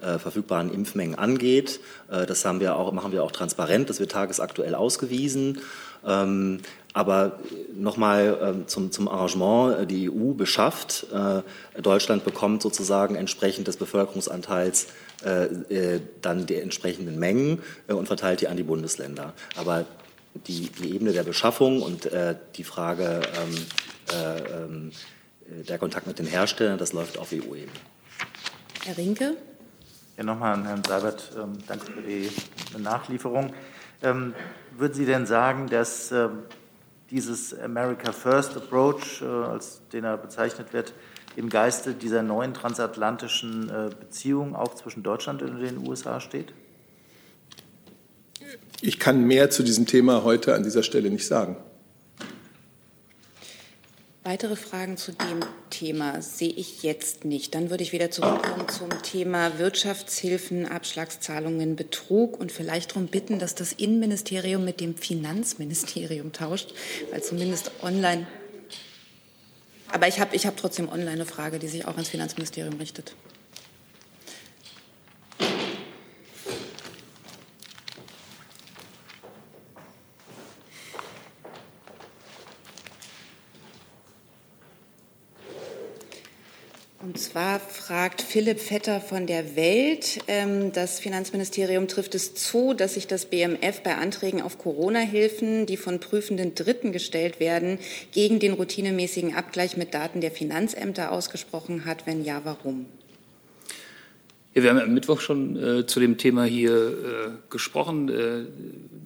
verfügbaren 0.00 0.72
Impfmengen 0.72 1.16
angeht. 1.16 1.80
Das 2.08 2.44
haben 2.44 2.60
wir 2.60 2.76
auch, 2.76 2.92
machen 2.92 3.12
wir 3.12 3.24
auch 3.24 3.32
transparent, 3.32 3.88
das 3.88 3.98
wird 3.98 4.12
tagesaktuell 4.12 4.74
ausgewiesen. 4.74 5.58
Ähm, 6.06 6.60
aber 6.92 7.40
nochmal 7.74 8.38
ähm, 8.42 8.68
zum, 8.68 8.92
zum 8.92 9.08
Arrangement, 9.08 9.90
die 9.90 10.10
EU 10.10 10.32
beschafft, 10.32 11.06
Deutschland 11.80 12.24
bekommt 12.24 12.62
sozusagen 12.62 13.16
entsprechend 13.16 13.68
des 13.68 13.76
Bevölkerungsanteils 13.76 14.88
dann 16.20 16.46
die 16.46 16.56
entsprechenden 16.56 17.18
Mengen 17.18 17.62
und 17.88 18.06
verteilt 18.06 18.42
die 18.42 18.48
an 18.48 18.56
die 18.56 18.62
Bundesländer. 18.62 19.32
Aber 19.56 19.86
die, 20.46 20.70
die 20.70 20.94
Ebene 20.94 21.12
der 21.12 21.22
Beschaffung 21.22 21.82
und 21.82 22.06
äh, 22.06 22.36
die 22.56 22.64
Frage 22.64 23.22
ähm, 23.40 23.66
äh, 24.12 24.62
ähm, 24.62 24.92
der 25.68 25.78
Kontakt 25.78 26.06
mit 26.06 26.18
den 26.18 26.26
Herstellern, 26.26 26.78
das 26.78 26.92
läuft 26.92 27.18
auf 27.18 27.32
EU-Ebene. 27.32 27.70
Herr 28.84 28.96
Rinke. 28.96 29.36
Ja, 30.16 30.24
nochmal 30.24 30.54
an 30.54 30.66
Herrn 30.66 30.82
Seibert, 30.84 31.32
ähm, 31.36 31.58
danke 31.66 31.92
für 31.92 32.02
die 32.02 32.30
Nachlieferung. 32.78 33.52
Ähm, 34.02 34.34
würden 34.76 34.94
Sie 34.94 35.06
denn 35.06 35.26
sagen, 35.26 35.68
dass 35.68 36.10
ähm, 36.12 36.38
dieses 37.10 37.58
America 37.58 38.12
First 38.12 38.56
Approach, 38.56 39.22
äh, 39.22 39.26
als 39.26 39.82
den 39.92 40.04
er 40.04 40.16
bezeichnet 40.16 40.72
wird, 40.72 40.94
im 41.36 41.50
Geiste 41.50 41.92
dieser 41.92 42.22
neuen 42.22 42.54
transatlantischen 42.54 43.68
äh, 43.68 43.90
Beziehung 43.98 44.56
auch 44.56 44.74
zwischen 44.74 45.02
Deutschland 45.02 45.42
und 45.42 45.60
den 45.60 45.86
USA 45.86 46.20
steht? 46.20 46.52
ich 48.80 48.98
kann 48.98 49.24
mehr 49.24 49.50
zu 49.50 49.62
diesem 49.62 49.86
Thema 49.86 50.24
heute 50.24 50.54
an 50.54 50.62
dieser 50.62 50.82
Stelle 50.82 51.10
nicht 51.10 51.26
sagen. 51.26 51.56
Weitere 54.26 54.56
Fragen 54.56 54.96
zu 54.96 55.12
dem 55.12 55.38
Thema 55.70 56.20
sehe 56.20 56.50
ich 56.50 56.82
jetzt 56.82 57.24
nicht. 57.24 57.54
Dann 57.54 57.70
würde 57.70 57.84
ich 57.84 57.92
wieder 57.92 58.10
zurückkommen 58.10 58.68
zum 58.68 58.88
Thema 59.04 59.60
Wirtschaftshilfen, 59.60 60.66
Abschlagszahlungen, 60.66 61.76
Betrug 61.76 62.40
und 62.40 62.50
vielleicht 62.50 62.90
darum 62.90 63.06
bitten, 63.06 63.38
dass 63.38 63.54
das 63.54 63.72
Innenministerium 63.72 64.64
mit 64.64 64.80
dem 64.80 64.96
Finanzministerium 64.96 66.32
tauscht, 66.32 66.74
weil 67.12 67.22
zumindest 67.22 67.70
online. 67.84 68.26
Aber 69.92 70.08
ich 70.08 70.18
habe 70.18 70.34
ich 70.34 70.44
hab 70.44 70.56
trotzdem 70.56 70.88
online 70.88 71.12
eine 71.12 71.24
Frage, 71.24 71.60
die 71.60 71.68
sich 71.68 71.84
auch 71.84 71.92
ans 71.92 72.08
Finanzministerium 72.08 72.78
richtet. 72.78 73.14
Zwar 87.36 87.60
fragt 87.60 88.22
Philipp 88.22 88.58
Vetter 88.60 88.98
von 88.98 89.26
der 89.26 89.56
Welt, 89.56 90.20
ähm, 90.26 90.72
das 90.72 91.00
Finanzministerium 91.00 91.86
trifft 91.86 92.14
es 92.14 92.34
zu, 92.34 92.72
dass 92.72 92.94
sich 92.94 93.08
das 93.08 93.26
BMF 93.26 93.82
bei 93.82 93.94
Anträgen 93.96 94.40
auf 94.40 94.56
Corona-Hilfen, 94.56 95.66
die 95.66 95.76
von 95.76 96.00
prüfenden 96.00 96.54
Dritten 96.54 96.92
gestellt 96.92 97.38
werden, 97.38 97.78
gegen 98.10 98.38
den 98.38 98.54
routinemäßigen 98.54 99.34
Abgleich 99.34 99.76
mit 99.76 99.92
Daten 99.92 100.22
der 100.22 100.30
Finanzämter 100.30 101.12
ausgesprochen 101.12 101.84
hat. 101.84 102.06
Wenn 102.06 102.24
ja, 102.24 102.40
warum? 102.44 102.86
Ja, 104.56 104.62
wir 104.62 104.70
haben 104.70 104.78
am 104.78 104.94
Mittwoch 104.94 105.20
schon 105.20 105.62
äh, 105.62 105.86
zu 105.86 106.00
dem 106.00 106.16
Thema 106.16 106.44
hier 106.44 106.72
äh, 106.72 107.30
gesprochen. 107.50 108.08
Äh, 108.08 108.46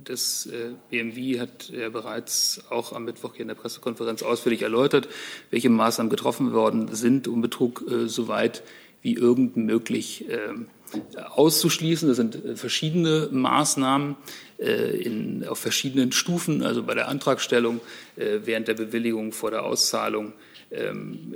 das 0.04 0.46
äh, 0.46 0.74
BMW 0.90 1.40
hat 1.40 1.70
ja 1.70 1.88
bereits 1.88 2.62
auch 2.70 2.92
am 2.92 3.04
Mittwoch 3.04 3.32
hier 3.32 3.42
in 3.42 3.48
der 3.48 3.56
Pressekonferenz 3.56 4.22
ausführlich 4.22 4.62
erläutert, 4.62 5.08
welche 5.50 5.68
Maßnahmen 5.68 6.08
getroffen 6.08 6.52
worden 6.52 6.94
sind, 6.94 7.26
um 7.26 7.40
Betrug 7.40 7.82
äh, 7.90 8.06
so 8.06 8.28
weit 8.28 8.62
wie 9.02 9.14
irgend 9.14 9.56
möglich 9.56 10.26
ähm, 10.28 10.68
auszuschließen. 11.16 12.06
Das 12.06 12.16
sind 12.16 12.44
äh, 12.44 12.54
verschiedene 12.54 13.28
Maßnahmen 13.32 14.14
in, 14.58 15.46
auf 15.48 15.58
verschiedenen 15.58 16.12
Stufen, 16.12 16.62
also 16.62 16.82
bei 16.82 16.94
der 16.94 17.08
Antragstellung, 17.08 17.80
während 18.16 18.68
der 18.68 18.74
Bewilligung, 18.74 19.32
vor 19.32 19.50
der 19.50 19.64
Auszahlung, 19.64 20.34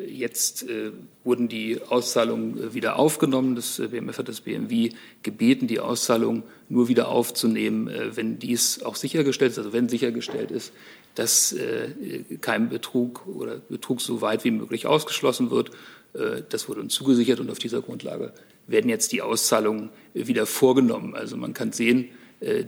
jetzt 0.06 0.68
äh, 0.68 0.92
wurden 1.24 1.48
die 1.48 1.82
Auszahlungen 1.82 2.62
äh, 2.62 2.74
wieder 2.74 2.96
aufgenommen. 2.96 3.56
Das 3.56 3.80
äh, 3.80 3.88
BMF 3.88 4.18
hat 4.18 4.28
das 4.28 4.40
BMW 4.42 4.90
gebeten, 5.24 5.66
die 5.66 5.80
Auszahlungen 5.80 6.44
nur 6.68 6.88
wieder 6.88 7.08
aufzunehmen, 7.08 7.90
wenn 8.14 8.38
dies 8.38 8.82
auch 8.82 8.96
sichergestellt 8.96 9.52
ist, 9.52 9.58
also 9.58 9.72
wenn 9.74 9.90
sichergestellt 9.90 10.50
ist, 10.50 10.72
dass 11.14 11.54
kein 12.40 12.70
Betrug 12.70 13.26
oder 13.26 13.56
Betrug 13.56 14.00
so 14.00 14.22
weit 14.22 14.44
wie 14.44 14.50
möglich 14.50 14.86
ausgeschlossen 14.86 15.50
wird. 15.50 15.70
Das 16.48 16.68
wurde 16.68 16.80
uns 16.80 16.94
zugesichert 16.94 17.38
und 17.38 17.50
auf 17.50 17.58
dieser 17.58 17.82
Grundlage 17.82 18.32
werden 18.66 18.88
jetzt 18.88 19.12
die 19.12 19.20
Auszahlungen 19.20 19.90
wieder 20.14 20.46
vorgenommen. 20.46 21.14
Also 21.14 21.36
man 21.36 21.52
kann 21.52 21.72
sehen, 21.72 22.08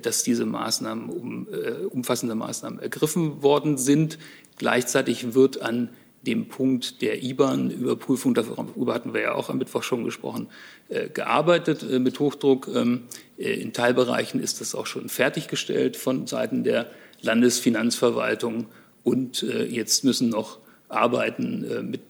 dass 0.02 0.22
diese 0.22 0.44
Maßnahmen, 0.44 1.09
um, 1.09 1.48
umfassende 1.88 2.35
Maßnahmen 2.35 2.79
ergriffen 2.79 3.42
worden 3.42 3.79
sind. 3.79 4.18
Gleichzeitig 4.59 5.33
wird 5.35 5.62
an 5.62 5.88
dem 6.27 6.49
Punkt 6.49 7.01
der 7.03 7.23
IBAN-Überprüfung, 7.23 8.35
darüber 8.35 8.95
hatten 8.95 9.15
wir 9.15 9.21
ja 9.23 9.35
auch 9.35 9.49
am 9.49 9.59
Mittwoch 9.59 9.83
schon 9.83 10.05
gesprochen, 10.05 10.49
äh, 10.89 11.09
gearbeitet 11.09 11.83
äh, 11.83 11.99
mit 11.99 12.19
Hochdruck. 12.19 12.69
Ähm, 12.69 13.05
äh, 13.39 13.55
in 13.55 13.73
Teilbereichen 13.73 14.41
ist 14.41 14.61
das 14.61 14.75
auch 14.75 14.87
schon 14.87 15.09
fertiggestellt 15.09 15.97
von 15.97 16.27
Seiten 16.27 16.65
der 16.65 16.91
Landesfinanzverwaltung 17.23 18.67
und 19.03 19.43
jetzt 19.43 20.05
müssen 20.05 20.29
noch 20.29 20.59
Arbeiten 20.89 21.89
mit 21.91 22.03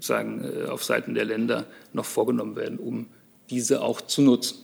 sagen 0.00 0.44
auf 0.68 0.84
Seiten 0.84 1.14
der 1.14 1.24
Länder 1.24 1.66
noch 1.94 2.04
vorgenommen 2.04 2.56
werden, 2.56 2.78
um 2.78 3.06
diese 3.50 3.82
auch 3.82 4.02
zu 4.02 4.22
nutzen. 4.22 4.58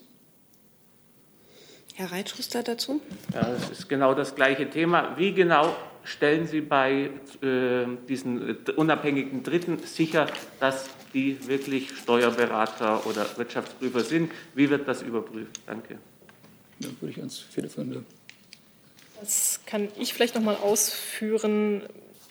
Herr 1.95 2.13
Reitschuster 2.13 2.63
dazu? 2.63 3.01
Ja, 3.35 3.41
das 3.41 3.71
ist 3.71 3.89
genau 3.89 4.15
das 4.15 4.37
gleiche 4.37 4.71
Thema. 4.71 5.19
Wie 5.19 5.33
genau 5.33 5.75
stellen 6.09 6.47
Sie 6.47 6.61
bei 6.61 7.11
äh, 7.43 7.87
diesen 8.09 8.51
äh, 8.67 8.73
unabhängigen 8.73 9.43
Dritten 9.43 9.79
sicher, 9.79 10.27
dass 10.61 10.89
die 11.15 11.47
wirklich 11.47 11.91
Steuerberater 11.91 13.07
oder 13.07 13.27
Wirtschaftsprüfer 13.37 14.01
sind? 14.01 14.33
Wie 14.55 14.69
wird 14.71 14.89
das 14.89 15.03
überprüft? 15.03 15.61
Danke. 15.67 15.99
Dann 16.81 16.97
würde 17.01 17.13
ich 17.13 17.19
ans 17.19 17.45
Telefon. 17.55 18.05
Das 19.21 19.61
kann 19.67 19.89
ich 19.99 20.15
vielleicht 20.15 20.35
noch 20.35 20.43
mal 20.43 20.57
ausführen. 20.57 21.83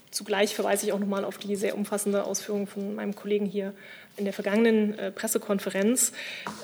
Zugleich 0.10 0.56
verweise 0.56 0.86
ich 0.86 0.94
auch 0.94 1.00
noch 1.00 1.08
mal 1.08 1.26
auf 1.26 1.38
die 1.38 1.56
sehr 1.56 1.78
umfassende 1.78 2.24
Ausführung 2.24 2.66
von 2.66 2.96
meinem 2.96 3.16
Kollegen 3.16 3.46
hier 3.46 3.74
in 4.18 4.26
der 4.26 4.34
vergangenen 4.34 4.98
äh, 4.98 5.12
Pressekonferenz. 5.12 6.12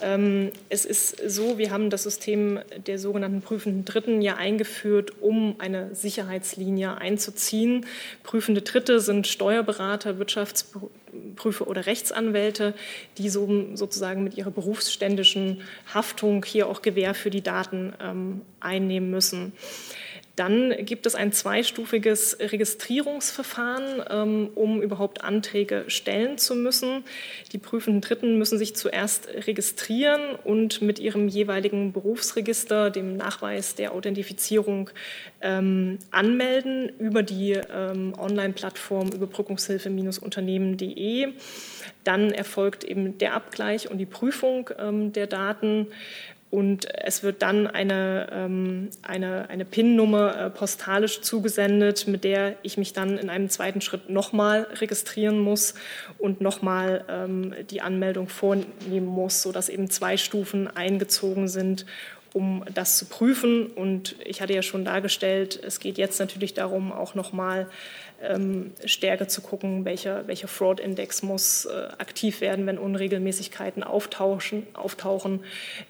Ähm, 0.02 0.52
es 0.70 0.86
ist 0.86 1.18
so, 1.30 1.58
wir 1.58 1.72
haben 1.72 1.90
das 1.90 2.04
System 2.04 2.60
der 2.88 2.98
sogenannten 2.98 3.42
prüfenden 3.42 3.86
Dritten 3.86 4.22
ja 4.22 4.36
eingeführt, 4.36 5.22
um 5.22 5.56
eine 5.60 5.94
Sicherheitslinie 5.94 6.98
einzuziehen. 6.98 7.86
Prüfende 8.24 8.64
Dritte 8.64 9.00
sind 9.00 9.28
Steuerberater, 9.28 10.18
Wirtschaftsprüfer 10.18 11.68
oder 11.68 11.86
Rechtsanwälte, 11.86 12.74
die 13.20 13.30
so, 13.30 13.68
sozusagen 13.76 14.24
mit 14.24 14.36
ihrer 14.36 14.52
berufsständischen 14.52 15.62
Haftung 15.94 16.44
hier 16.44 16.68
auch 16.68 16.82
Gewähr 16.82 17.14
für 17.14 17.30
die 17.30 17.42
Daten 17.42 17.94
ähm, 18.02 18.42
einnehmen 18.60 19.12
müssen. 19.12 19.54
Dann 20.36 20.74
gibt 20.80 21.06
es 21.06 21.14
ein 21.14 21.32
zweistufiges 21.32 22.38
Registrierungsverfahren, 22.40 24.04
ähm, 24.10 24.50
um 24.56 24.82
überhaupt 24.82 25.24
Anträge 25.24 25.84
stellen 25.88 26.40
zu 26.40 26.56
müssen. 26.56 27.04
Die 27.52 27.60
prüfenden 27.60 28.02
Dritten 28.02 28.40
müssen 28.40 28.58
sich 28.58 28.76
zuerst 28.76 29.28
registrieren 29.28 30.34
und 30.44 30.82
mit 30.82 30.98
ihrem 30.98 31.28
jeweiligen 31.28 31.94
Berufsregister, 31.94 32.90
dem 32.90 33.16
Nachweis 33.16 33.76
der 33.76 33.94
Authentifizierung, 33.94 34.90
ähm, 35.42 36.00
anmelden 36.10 36.90
über 36.98 37.22
die 37.22 37.52
ähm, 37.52 38.16
Online-Plattform 38.18 39.10
Überbrückungshilfe-unternehmen.de. 39.10 41.28
Dann 42.04 42.32
erfolgt 42.32 42.84
eben 42.84 43.20
der 43.20 43.36
Abgleich 43.36 43.92
und 43.92 43.98
die 43.98 44.06
Prüfung 44.06 44.70
der 45.14 45.28
Daten. 45.28 45.88
Und 46.54 46.86
es 46.94 47.24
wird 47.24 47.42
dann 47.42 47.66
eine, 47.66 48.28
ähm, 48.32 48.92
eine, 49.02 49.50
eine 49.50 49.66
PIN-Nummer 49.66 50.40
äh, 50.40 50.50
postalisch 50.52 51.22
zugesendet, 51.22 52.08
mit 52.08 52.24
der 52.24 52.58
ich 52.62 52.78
mich 52.78 52.94
dann 52.94 53.18
in 53.18 53.32
einem 53.32 53.50
zweiten 53.50 53.82
Schritt 53.82 54.12
nochmal 54.12 54.68
registrieren 54.80 55.40
muss 55.40 55.74
und 56.20 56.42
nochmal 56.42 57.06
ähm, 57.10 57.56
die 57.72 57.82
Anmeldung 57.82 58.28
vornehmen 58.28 59.08
muss, 59.08 59.42
sodass 59.42 59.68
eben 59.68 59.90
zwei 59.90 60.16
Stufen 60.16 60.68
eingezogen 60.68 61.48
sind, 61.48 61.88
um 62.34 62.64
das 62.74 62.98
zu 62.98 63.06
prüfen. 63.06 63.68
Und 63.68 64.16
ich 64.26 64.42
hatte 64.42 64.54
ja 64.54 64.62
schon 64.62 64.84
dargestellt, 64.84 65.60
es 65.64 65.80
geht 65.80 65.98
jetzt 65.98 66.20
natürlich 66.20 66.54
darum, 66.54 66.92
auch 66.92 67.16
nochmal 67.16 67.70
ähm, 68.24 68.72
stärker 68.86 69.28
zu 69.28 69.42
gucken, 69.42 69.86
welcher, 69.86 70.28
welcher 70.28 70.48
Fraud-Index 70.48 71.24
muss 71.24 71.66
äh, 71.66 71.90
aktiv 71.98 72.42
werden, 72.42 72.66
wenn 72.66 72.78
Unregelmäßigkeiten 72.78 73.84
auftauchen. 73.84 74.66
auftauchen. 74.74 75.42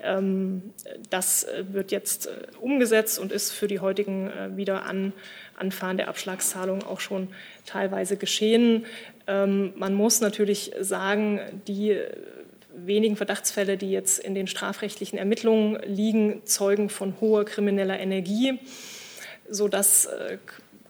Ähm, 0.01 0.73
das 1.09 1.43
äh, 1.43 1.63
wird 1.71 1.91
jetzt 1.91 2.27
äh, 2.27 2.31
umgesetzt 2.59 3.19
und 3.19 3.31
ist 3.31 3.51
für 3.51 3.67
die 3.67 3.79
heutigen 3.79 4.29
äh, 4.29 4.57
wieder 4.57 4.85
an, 4.85 5.13
Anfahren 5.55 5.97
der 5.97 6.07
Abschlagszahlung 6.07 6.83
auch 6.83 6.99
schon 6.99 7.27
teilweise 7.65 8.17
geschehen. 8.17 8.85
Ähm, 9.27 9.73
man 9.75 9.93
muss 9.93 10.19
natürlich 10.19 10.71
sagen, 10.79 11.39
die 11.67 11.97
wenigen 12.75 13.15
Verdachtsfälle, 13.15 13.77
die 13.77 13.91
jetzt 13.91 14.19
in 14.19 14.35
den 14.35 14.47
strafrechtlichen 14.47 15.17
Ermittlungen 15.17 15.79
liegen, 15.85 16.45
zeugen 16.45 16.89
von 16.89 17.19
hoher 17.21 17.45
krimineller 17.45 17.99
Energie, 17.99 18.59
sodass 19.49 20.05
äh, 20.05 20.37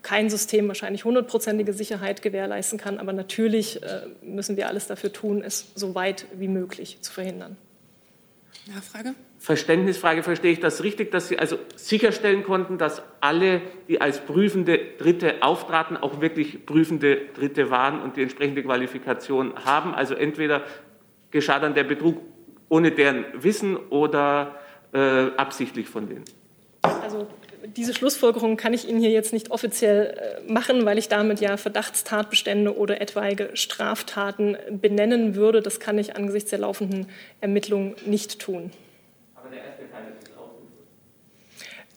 kein 0.02 0.30
System 0.30 0.67
wahrscheinlich 0.67 1.06
hundertprozentige 1.06 1.74
Sicherheit 1.74 2.22
gewährleisten 2.22 2.78
kann. 2.78 3.00
Aber 3.00 3.13
natürlich 3.13 3.82
äh, 3.84 4.02
müssen 4.22 4.58
wir 4.58 4.67
alles 4.67 4.88
dafür 4.88 5.12
tun, 5.12 5.41
es 5.43 5.72
so 5.76 5.96
weit 5.96 6.26
wie 6.36 6.48
möglich 6.48 6.98
zu 7.02 7.12
verhindern. 7.12 7.58
Nachfrage? 8.67 9.13
Verständnisfrage, 9.39 10.24
verstehe 10.24 10.54
ich 10.54 10.62
das 10.62 10.84
richtig, 10.84 11.12
dass 11.12 11.28
Sie 11.28 11.38
also 11.38 11.58
sicherstellen 11.76 12.43
konnten, 12.43 12.78
dass 12.78 13.02
alle, 13.19 13.62
die 13.89 14.00
als 14.00 14.22
prüfende 14.22 14.80
Dritte 14.98 15.41
auftraten, 15.41 15.98
auch 15.98 16.22
wirklich 16.22 16.65
prüfende 16.65 17.17
Dritte 17.34 17.69
waren 17.69 18.02
und 18.02 18.15
die 18.15 18.22
entsprechende 18.22 18.63
Qualifikation 18.63 19.65
haben? 19.65 19.93
Also 19.93 20.13
entweder 20.13 20.63
geschah 21.34 21.60
dann 21.60 21.74
der 21.74 21.84
Betrug 21.84 22.22
ohne 22.69 22.91
deren 22.91 23.26
Wissen 23.34 23.76
oder 23.76 24.56
äh, 24.93 25.28
absichtlich 25.36 25.89
von 25.89 26.08
denen? 26.08 26.24
Also 26.82 27.28
diese 27.76 27.93
Schlussfolgerung 27.93 28.56
kann 28.56 28.74
ich 28.74 28.88
Ihnen 28.88 29.00
hier 29.00 29.10
jetzt 29.10 29.34
nicht 29.34 29.52
offiziell 29.52 30.41
äh, 30.48 30.52
machen, 30.52 30.86
weil 30.86 30.98
ich 30.98 31.10
damit 31.10 31.41
ja 31.41 31.58
Verdachtstatbestände 31.58 32.78
oder 32.78 33.02
etwaige 33.02 33.50
Straftaten 33.54 34.58
benennen 34.69 35.36
würde. 35.36 35.62
Das 35.62 35.80
kann 35.80 35.98
ich 35.98 36.15
angesichts 36.15 36.50
der 36.52 36.60
laufenden 36.60 37.08
Ermittlungen 37.41 37.96
nicht 38.06 38.39
tun. 38.39 38.72
Aber 39.36 39.50
der 39.50 39.65
erste 39.65 39.89
Teil 39.91 40.04
ist 40.17 40.24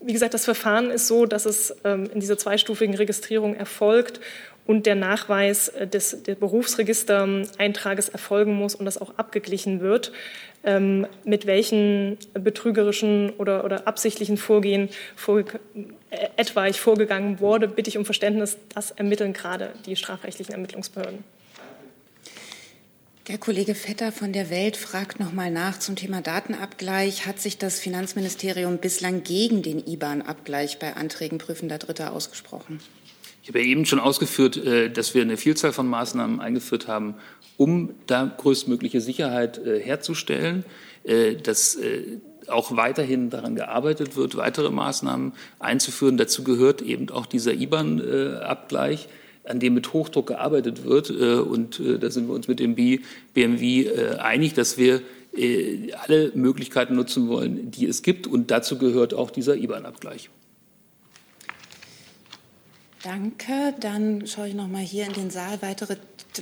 wie 0.01 0.13
gesagt, 0.13 0.35
das 0.35 0.45
Verfahren 0.45 0.91
ist 0.91 1.09
so, 1.09 1.27
dass 1.27 1.47
es 1.47 1.75
ähm, 1.85 2.09
in 2.13 2.21
dieser 2.21 2.39
zweistufigen 2.39 2.95
Registrierung 2.95 3.55
erfolgt 3.55 4.21
und 4.67 4.87
der 4.87 4.95
Nachweis 4.95 5.69
äh, 5.69 5.87
des, 5.87 6.23
des 6.23 6.37
Berufsregistereintrages 6.37 8.09
erfolgen 8.09 8.55
muss 8.55 8.75
und 8.75 8.85
das 8.85 8.99
auch 8.99 9.17
abgeglichen 9.17 9.81
wird, 9.81 10.13
ähm, 10.65 11.07
mit 11.25 11.47
welchen 11.47 12.19
betrügerischen 12.35 13.31
oder, 13.39 13.65
oder 13.65 13.87
absichtlichen 13.87 14.37
Vorgehen 14.37 14.89
vorge 15.15 15.61
äh, 16.11 16.29
etwaig 16.37 16.81
vorgegangen 16.81 17.41
wurde, 17.41 17.69
bitte 17.69 17.89
ich 17.89 17.99
um 17.99 18.05
Verständnis. 18.05 18.57
Das 18.75 18.91
ermitteln 18.91 19.33
gerade 19.33 19.73
die 19.87 19.97
strafrechtlichen 19.97 20.55
Ermittlungsbehörden. 20.55 21.25
Der 23.29 23.39
Kollege 23.39 23.75
Vetter 23.75 24.13
von 24.13 24.33
der 24.33 24.51
Welt 24.51 24.77
fragt 24.77 25.19
noch 25.19 25.33
mal 25.33 25.51
nach 25.51 25.81
zum 25.81 25.97
Thema 25.97 26.21
Datenabgleich. 26.21 27.27
Hat 27.27 27.41
sich 27.41 27.59
das 27.59 27.81
Finanzministerium 27.81 28.79
bislang 28.79 29.25
gegen 29.25 29.63
den 29.63 29.85
IBAN-Abgleich 29.85 30.79
bei 30.79 30.95
Anträgen 30.95 31.39
prüfender 31.39 31.79
Dritter 31.79 32.13
ausgesprochen? 32.13 32.81
Ich 33.47 33.51
habe 33.51 33.61
ja 33.61 33.67
eben 33.67 33.87
schon 33.87 34.01
ausgeführt, 34.01 34.57
äh, 34.57 34.91
dass 34.91 35.15
wir 35.15 35.23
eine 35.23 35.37
Vielzahl 35.37 35.73
von 35.73 35.87
Maßnahmen 35.87 36.41
eingeführt 36.41 36.89
haben, 36.89 37.15
um 37.57 37.91
da 38.09 38.25
größtmögliche 38.25 39.01
Sicherheit 39.01 39.65
äh, 39.65 39.79
herzustellen, 39.79 40.65
äh, 41.05 41.37
dass 41.37 41.79
auch 42.49 42.77
weiterhin 42.77 43.31
daran 43.31 43.55
gearbeitet 43.55 44.17
wird, 44.17 44.37
weitere 44.37 44.71
Maßnahmen 44.71 45.33
einzuführen. 45.61 46.17
Dazu 46.17 46.43
gehört 46.43 46.83
eben 46.83 47.09
auch 47.11 47.27
dieser 47.27 47.55
IBAN-Abgleich 47.55 49.09
an 49.45 49.61
dem 49.61 49.75
mit 49.75 49.93
Hochdruck 49.93 50.27
gearbeitet 50.27 50.85
wird. 50.85 51.11
Und 51.11 51.81
da 51.81 52.11
sind 52.11 52.29
wir 52.29 52.35
uns 52.35 52.47
mit 52.47 52.61
dem 52.61 52.77
BMW 52.77 53.91
einig, 54.19 54.55
dass 54.55 54.79
wir 54.79 55.03
alle 56.05 56.31
Möglichkeiten 56.35 56.95
nutzen 56.95 57.29
wollen, 57.29 57.73
die 57.73 57.87
es 57.87 58.03
gibt. 58.03 58.29
Und 58.29 58.53
dazu 58.53 58.79
gehört 58.79 59.13
auch 59.13 59.31
dieser 59.33 59.57
IBAN-Abgleich. 59.57 60.31
Danke. 63.07 63.73
Dann 63.79 64.27
schaue 64.27 64.49
ich 64.49 64.55
noch 64.55 64.67
mal 64.67 64.83
hier 64.83 65.07
in 65.07 65.13
den 65.13 65.31
Saal. 65.31 65.63
Weitere, 65.63 65.97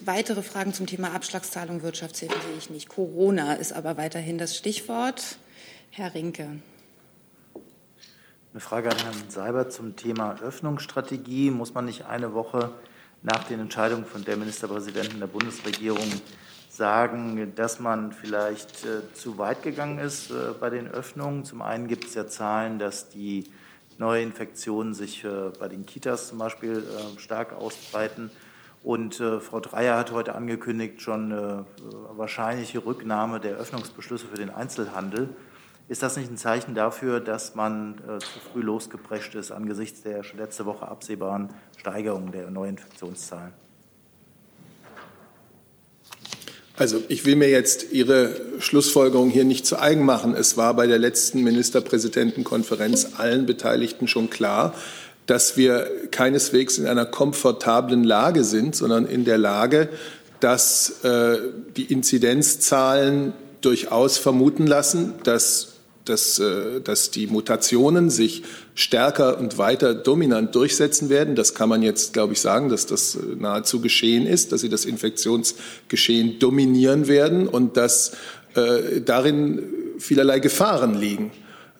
weitere 0.07 0.40
Fragen 0.40 0.72
zum 0.72 0.87
Thema 0.87 1.12
Abschlagszahlung 1.12 1.83
Wirtschaftshilfe 1.83 2.35
sehe 2.40 2.57
ich 2.57 2.70
nicht. 2.70 2.88
Corona 2.88 3.53
ist 3.53 3.74
aber 3.74 3.98
weiterhin 3.98 4.38
das 4.38 4.57
Stichwort. 4.57 5.37
Herr 5.90 6.14
Rinke. 6.14 6.48
Eine 8.55 8.61
Frage 8.61 8.90
an 8.90 8.96
Herrn 8.96 9.29
Seibert 9.29 9.74
zum 9.74 9.94
Thema 9.94 10.40
Öffnungsstrategie. 10.40 11.50
Muss 11.50 11.74
man 11.74 11.85
nicht 11.85 12.07
eine 12.07 12.33
Woche 12.33 12.70
nach 13.20 13.44
den 13.44 13.61
Entscheidungen 13.61 14.07
von 14.07 14.24
der 14.24 14.38
Ministerpräsidentin 14.38 15.20
der 15.20 15.27
Bundesregierung 15.27 16.09
sagen, 16.70 17.53
dass 17.57 17.79
man 17.79 18.12
vielleicht 18.12 18.87
äh, 18.87 19.12
zu 19.12 19.37
weit 19.37 19.62
gegangen 19.62 19.98
ist 19.98 20.31
äh, 20.31 20.55
bei 20.59 20.70
den 20.70 20.88
Öffnungen. 20.88 21.44
Zum 21.44 21.61
einen 21.61 21.88
gibt 21.88 22.07
es 22.07 22.14
ja 22.14 22.27
Zahlen, 22.27 22.79
dass 22.79 23.11
die 23.11 23.44
Neuinfektionen 23.98 24.94
sich 24.94 25.24
äh, 25.24 25.50
bei 25.59 25.68
den 25.68 25.87
Kitas 25.87 26.28
zum 26.28 26.38
Beispiel 26.38 26.78
äh, 26.78 27.18
stark 27.18 27.52
ausbreiten. 27.52 28.30
Und 28.83 29.20
äh, 29.20 29.40
Frau 29.40 29.61
Dreyer 29.61 29.96
hat 29.96 30.12
heute 30.12 30.35
angekündigt, 30.35 31.00
schon 31.00 31.33
eine 31.33 31.64
wahrscheinliche 32.16 32.85
Rücknahme 32.85 33.40
der 33.40 33.57
Öffnungsbeschlüsse 33.57 34.26
für 34.26 34.37
den 34.37 34.50
Einzelhandel. 34.50 35.30
Ist 35.88 36.02
das 36.02 36.16
nicht 36.16 36.30
ein 36.30 36.37
Zeichen 36.37 36.74
dafür, 36.74 37.20
dass 37.20 37.54
man 37.54 37.96
zu 38.18 38.40
früh 38.40 38.62
losgeprescht 38.62 39.35
ist 39.35 39.52
angesichts 39.52 40.02
der 40.02 40.22
letzte 40.35 40.64
Woche 40.64 40.88
absehbaren 40.88 41.50
Steigerung 41.76 42.33
der 42.33 42.50
Neuinfektionszahlen? 42.50 43.63
Also 46.76 47.00
ich 47.08 47.24
will 47.24 47.37
mir 47.37 47.50
jetzt 47.50 47.92
Ihre 47.92 48.34
Schlussfolgerung 48.58 49.30
hier 49.30 49.44
nicht 49.44 49.64
zu 49.64 49.78
eigen 49.78 50.04
machen. 50.04 50.34
Es 50.34 50.56
war 50.56 50.74
bei 50.74 50.88
der 50.88 50.98
letzten 50.98 51.44
Ministerpräsidentenkonferenz 51.44 53.10
allen 53.16 53.46
Beteiligten 53.46 54.08
schon 54.08 54.28
klar, 54.28 54.74
dass 55.26 55.56
wir 55.56 55.88
keineswegs 56.10 56.78
in 56.78 56.87
einer 56.87 57.06
komfortablen 57.06 58.02
Lage 58.02 58.42
sind, 58.42 58.74
sondern 58.74 59.06
in 59.06 59.24
der 59.24 59.38
Lage, 59.38 59.88
dass 60.40 61.04
äh, 61.04 61.38
die 61.76 61.84
Inzidenzzahlen 61.84 63.32
durchaus 63.60 64.18
vermuten 64.18 64.66
lassen, 64.66 65.14
dass 65.22 65.73
dass, 66.04 66.38
äh, 66.38 66.80
dass 66.82 67.10
die 67.10 67.26
Mutationen 67.26 68.10
sich 68.10 68.42
stärker 68.74 69.38
und 69.38 69.58
weiter 69.58 69.94
dominant 69.94 70.54
durchsetzen 70.54 71.08
werden. 71.08 71.34
Das 71.34 71.54
kann 71.54 71.68
man 71.68 71.82
jetzt, 71.82 72.12
glaube 72.12 72.34
ich, 72.34 72.40
sagen, 72.40 72.68
dass 72.68 72.86
das 72.86 73.16
äh, 73.16 73.18
nahezu 73.38 73.80
geschehen 73.80 74.26
ist, 74.26 74.52
dass 74.52 74.60
sie 74.60 74.68
das 74.68 74.84
Infektionsgeschehen 74.84 76.38
dominieren 76.38 77.08
werden 77.08 77.48
und 77.48 77.76
dass 77.76 78.12
äh, 78.54 79.00
darin 79.00 79.62
vielerlei 79.98 80.40
Gefahren 80.40 80.94
liegen. 80.94 81.32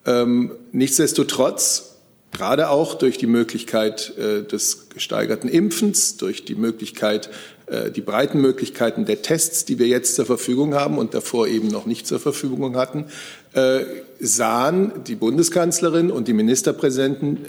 Ähm, 0.07 0.53
nichtsdestotrotz 0.73 1.95
gerade 2.35 2.69
auch 2.69 2.95
durch 2.95 3.17
die 3.17 3.27
Möglichkeit 3.27 4.13
äh, 4.19 4.43
des 4.43 4.91
gesteigerten 4.91 5.49
Impfens, 5.49 6.17
durch 6.17 6.45
die 6.45 6.57
Möglichkeit, 6.57 7.31
äh, 7.67 7.91
die 7.91 8.03
breiten 8.03 8.41
Möglichkeiten 8.41 9.07
der 9.07 9.23
Tests, 9.23 9.65
die 9.65 9.79
wir 9.79 9.87
jetzt 9.87 10.17
zur 10.17 10.27
Verfügung 10.27 10.75
haben 10.75 10.99
und 10.99 11.15
davor 11.15 11.47
eben 11.47 11.69
noch 11.69 11.87
nicht 11.87 12.07
zur 12.07 12.21
Verfügung 12.21 12.77
hatten, 12.77 13.07
äh, 13.55 13.85
sahen 14.27 14.93
die 15.07 15.15
Bundeskanzlerin 15.15 16.11
und 16.11 16.29
die 16.29 16.33
Ministerpräsidenten 16.33 17.47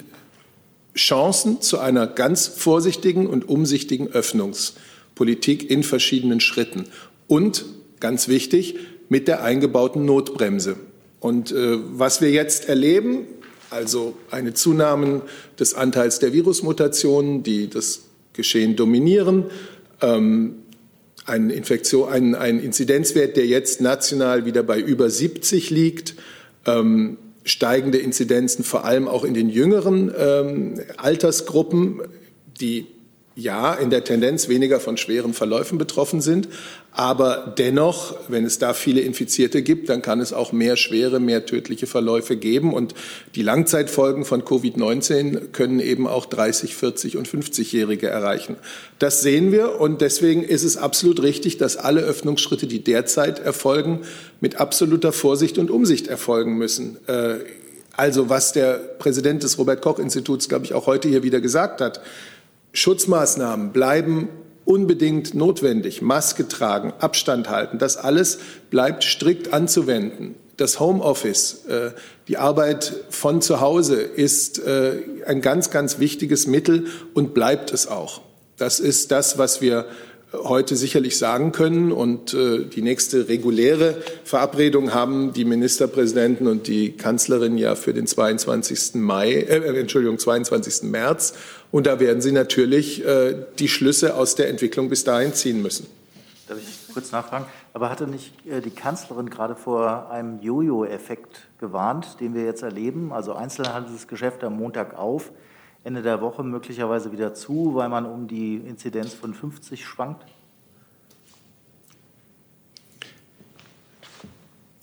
Chancen 0.94 1.60
zu 1.60 1.78
einer 1.78 2.06
ganz 2.06 2.46
vorsichtigen 2.46 3.26
und 3.26 3.48
umsichtigen 3.48 4.08
Öffnungspolitik 4.08 5.70
in 5.70 5.82
verschiedenen 5.82 6.40
Schritten 6.40 6.86
und 7.26 7.64
ganz 8.00 8.28
wichtig 8.28 8.76
mit 9.08 9.28
der 9.28 9.42
eingebauten 9.42 10.04
Notbremse. 10.04 10.76
Und 11.20 11.52
äh, 11.52 11.78
was 11.92 12.20
wir 12.20 12.30
jetzt 12.30 12.68
erleben, 12.68 13.26
also 13.70 14.16
eine 14.30 14.54
Zunahme 14.54 15.22
des 15.58 15.74
Anteils 15.74 16.18
der 16.18 16.32
Virusmutationen, 16.32 17.42
die 17.42 17.68
das 17.68 18.02
Geschehen 18.32 18.76
dominieren, 18.76 19.46
ähm, 20.02 20.56
ein, 21.24 21.50
Infektion, 21.50 22.08
ein, 22.08 22.34
ein 22.34 22.60
Inzidenzwert, 22.60 23.36
der 23.36 23.46
jetzt 23.46 23.80
national 23.80 24.44
wieder 24.44 24.62
bei 24.62 24.78
über 24.78 25.10
70 25.10 25.70
liegt, 25.70 26.14
ähm, 26.66 27.18
steigende 27.44 27.98
Inzidenzen 27.98 28.64
vor 28.64 28.84
allem 28.84 29.08
auch 29.08 29.24
in 29.24 29.34
den 29.34 29.48
jüngeren 29.48 30.12
ähm, 30.18 30.80
Altersgruppen, 30.96 32.02
die 32.60 32.86
ja 33.36 33.74
in 33.74 33.90
der 33.90 34.02
Tendenz 34.02 34.48
weniger 34.48 34.80
von 34.80 34.96
schweren 34.96 35.34
Verläufen 35.34 35.76
betroffen 35.76 36.22
sind. 36.22 36.48
Aber 36.90 37.54
dennoch, 37.58 38.16
wenn 38.28 38.46
es 38.46 38.58
da 38.58 38.72
viele 38.72 39.02
Infizierte 39.02 39.60
gibt, 39.60 39.90
dann 39.90 40.00
kann 40.00 40.20
es 40.20 40.32
auch 40.32 40.52
mehr 40.52 40.76
schwere, 40.76 41.20
mehr 41.20 41.44
tödliche 41.44 41.86
Verläufe 41.86 42.38
geben. 42.38 42.72
Und 42.72 42.94
die 43.34 43.42
Langzeitfolgen 43.42 44.24
von 44.24 44.42
Covid-19 44.42 45.52
können 45.52 45.80
eben 45.80 46.06
auch 46.06 46.24
30, 46.24 46.74
40 46.74 47.18
und 47.18 47.28
50-Jährige 47.28 48.08
erreichen. 48.08 48.56
Das 48.98 49.20
sehen 49.20 49.52
wir. 49.52 49.78
Und 49.78 50.00
deswegen 50.00 50.42
ist 50.42 50.64
es 50.64 50.78
absolut 50.78 51.22
richtig, 51.22 51.58
dass 51.58 51.76
alle 51.76 52.00
Öffnungsschritte, 52.00 52.66
die 52.66 52.82
derzeit 52.82 53.38
erfolgen, 53.38 54.00
mit 54.40 54.58
absoluter 54.58 55.12
Vorsicht 55.12 55.58
und 55.58 55.70
Umsicht 55.70 56.08
erfolgen 56.08 56.56
müssen. 56.56 56.96
Äh, 57.06 57.40
also 57.92 58.30
was 58.30 58.52
der 58.52 58.74
Präsident 58.74 59.42
des 59.42 59.58
Robert 59.58 59.82
Koch 59.82 59.98
Instituts, 59.98 60.48
glaube 60.48 60.64
ich, 60.64 60.72
auch 60.72 60.86
heute 60.86 61.08
hier 61.08 61.22
wieder 61.22 61.40
gesagt 61.40 61.82
hat, 61.82 62.00
Schutzmaßnahmen 62.76 63.72
bleiben 63.72 64.28
unbedingt 64.66 65.34
notwendig. 65.34 66.02
Maske 66.02 66.46
tragen, 66.46 66.92
Abstand 66.98 67.48
halten, 67.48 67.78
das 67.78 67.96
alles 67.96 68.38
bleibt 68.70 69.04
strikt 69.04 69.52
anzuwenden. 69.52 70.34
Das 70.58 70.80
Homeoffice, 70.80 71.64
äh, 71.66 71.90
die 72.28 72.38
Arbeit 72.38 72.92
von 73.10 73.40
zu 73.40 73.60
Hause 73.60 73.96
ist 73.96 74.58
äh, 74.58 75.02
ein 75.26 75.40
ganz, 75.40 75.70
ganz 75.70 75.98
wichtiges 75.98 76.46
Mittel 76.46 76.86
und 77.14 77.34
bleibt 77.34 77.72
es 77.72 77.86
auch. 77.86 78.22
Das 78.56 78.80
ist 78.80 79.10
das, 79.10 79.38
was 79.38 79.60
wir 79.60 79.86
heute 80.32 80.76
sicherlich 80.76 81.18
sagen 81.18 81.52
können. 81.52 81.92
Und 81.92 82.34
äh, 82.34 82.64
die 82.64 82.82
nächste 82.82 83.28
reguläre 83.28 83.96
Verabredung 84.24 84.92
haben 84.94 85.32
die 85.32 85.44
Ministerpräsidenten 85.44 86.46
und 86.46 86.66
die 86.66 86.92
Kanzlerin 86.92 87.58
ja 87.58 87.74
für 87.74 87.92
den 87.92 88.06
22. 88.06 88.94
Mai, 88.94 89.32
äh, 89.32 89.78
Entschuldigung, 89.78 90.18
22. 90.18 90.82
März. 90.84 91.34
Und 91.72 91.86
da 91.86 92.00
werden 92.00 92.22
sie 92.22 92.32
natürlich 92.32 93.04
äh, 93.04 93.34
die 93.58 93.68
Schlüsse 93.68 94.14
aus 94.14 94.34
der 94.34 94.48
Entwicklung 94.48 94.88
bis 94.88 95.04
dahin 95.04 95.34
ziehen 95.34 95.62
müssen. 95.62 95.86
Darf 96.48 96.58
ich 96.58 96.94
kurz 96.94 97.10
nachfragen? 97.10 97.46
Aber 97.72 97.90
hatte 97.90 98.06
nicht 98.06 98.32
äh, 98.46 98.60
die 98.60 98.70
Kanzlerin 98.70 99.28
gerade 99.28 99.56
vor 99.56 100.10
einem 100.10 100.40
Jojo-Effekt 100.40 101.48
gewarnt, 101.58 102.20
den 102.20 102.34
wir 102.34 102.44
jetzt 102.44 102.62
erleben? 102.62 103.12
Also 103.12 103.34
Einzelhandelsgeschäft 103.34 104.44
am 104.44 104.56
Montag 104.56 104.96
auf, 104.96 105.32
Ende 105.82 106.02
der 106.02 106.20
Woche 106.20 106.42
möglicherweise 106.42 107.12
wieder 107.12 107.34
zu, 107.34 107.74
weil 107.74 107.88
man 107.88 108.06
um 108.06 108.28
die 108.28 108.56
Inzidenz 108.56 109.12
von 109.14 109.34
50 109.34 109.84
schwankt? 109.84 110.24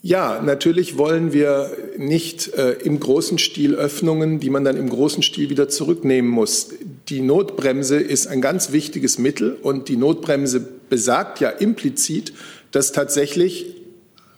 Ja, 0.02 0.42
natürlich 0.42 0.98
wollen 0.98 1.32
wir 1.32 1.70
nicht 1.96 2.54
äh, 2.54 2.72
im 2.72 3.00
großen 3.00 3.38
Stil 3.38 3.74
Öffnungen, 3.74 4.40
die 4.40 4.50
man 4.50 4.64
dann 4.64 4.76
im 4.76 4.88
großen 4.88 5.22
Stil 5.22 5.50
wieder 5.50 5.68
zurücknehmen 5.68 6.30
muss. 6.30 6.70
Die 7.08 7.20
Notbremse 7.20 7.96
ist 7.96 8.26
ein 8.26 8.40
ganz 8.40 8.72
wichtiges 8.72 9.18
Mittel 9.18 9.56
und 9.62 9.88
die 9.88 9.96
Notbremse 9.96 10.60
besagt 10.88 11.40
ja 11.40 11.50
implizit, 11.50 12.32
dass 12.70 12.92
tatsächlich 12.92 13.74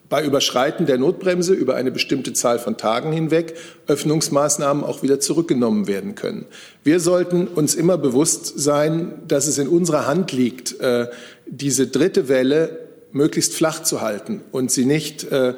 bei 0.08 0.24
Überschreiten 0.24 0.86
der 0.86 0.98
Notbremse 0.98 1.52
über 1.52 1.74
eine 1.74 1.90
bestimmte 1.90 2.32
Zahl 2.32 2.58
von 2.58 2.76
Tagen 2.76 3.12
hinweg 3.12 3.54
Öffnungsmaßnahmen 3.88 4.84
auch 4.84 5.02
wieder 5.02 5.18
zurückgenommen 5.18 5.88
werden 5.88 6.14
können. 6.14 6.46
Wir 6.84 7.00
sollten 7.00 7.48
uns 7.48 7.74
immer 7.74 7.98
bewusst 7.98 8.52
sein, 8.58 9.14
dass 9.26 9.46
es 9.48 9.58
in 9.58 9.68
unserer 9.68 10.06
Hand 10.06 10.32
liegt, 10.32 10.80
äh, 10.80 11.08
diese 11.46 11.88
dritte 11.88 12.28
Welle 12.28 12.86
möglichst 13.12 13.54
flach 13.54 13.82
zu 13.82 14.00
halten 14.00 14.42
und 14.52 14.70
sie 14.70 14.84
nicht 14.84 15.24
äh, 15.32 15.54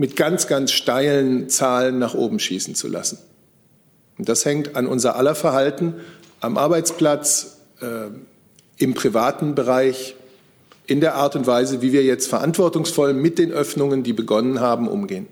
mit 0.00 0.16
ganz, 0.16 0.46
ganz 0.46 0.72
steilen 0.72 1.50
Zahlen 1.50 1.98
nach 1.98 2.14
oben 2.14 2.38
schießen 2.38 2.74
zu 2.74 2.88
lassen. 2.88 3.18
Und 4.16 4.30
das 4.30 4.46
hängt 4.46 4.74
an 4.74 4.86
unser 4.86 5.14
aller 5.16 5.34
Verhalten 5.34 5.94
am 6.40 6.56
Arbeitsplatz, 6.56 7.58
äh, 7.82 8.06
im 8.78 8.94
privaten 8.94 9.54
Bereich, 9.54 10.16
in 10.86 11.02
der 11.02 11.16
Art 11.16 11.36
und 11.36 11.46
Weise, 11.46 11.82
wie 11.82 11.92
wir 11.92 12.02
jetzt 12.02 12.30
verantwortungsvoll 12.30 13.12
mit 13.12 13.38
den 13.38 13.52
Öffnungen, 13.52 14.02
die 14.02 14.14
begonnen 14.14 14.60
haben, 14.60 14.88
umgehen. 14.88 15.26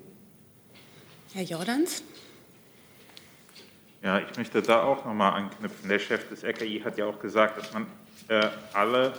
Herr 1.32 1.44
Jordans? 1.44 2.02
Ja, 4.02 4.20
ich 4.20 4.36
möchte 4.36 4.60
da 4.60 4.82
auch 4.82 5.02
nochmal 5.06 5.32
anknüpfen. 5.32 5.88
Der 5.88 5.98
Chef 5.98 6.28
des 6.28 6.44
RKI 6.44 6.82
hat 6.84 6.98
ja 6.98 7.06
auch 7.06 7.20
gesagt, 7.20 7.58
dass 7.58 7.72
man 7.72 7.86
äh, 8.28 8.46
alle 8.74 9.14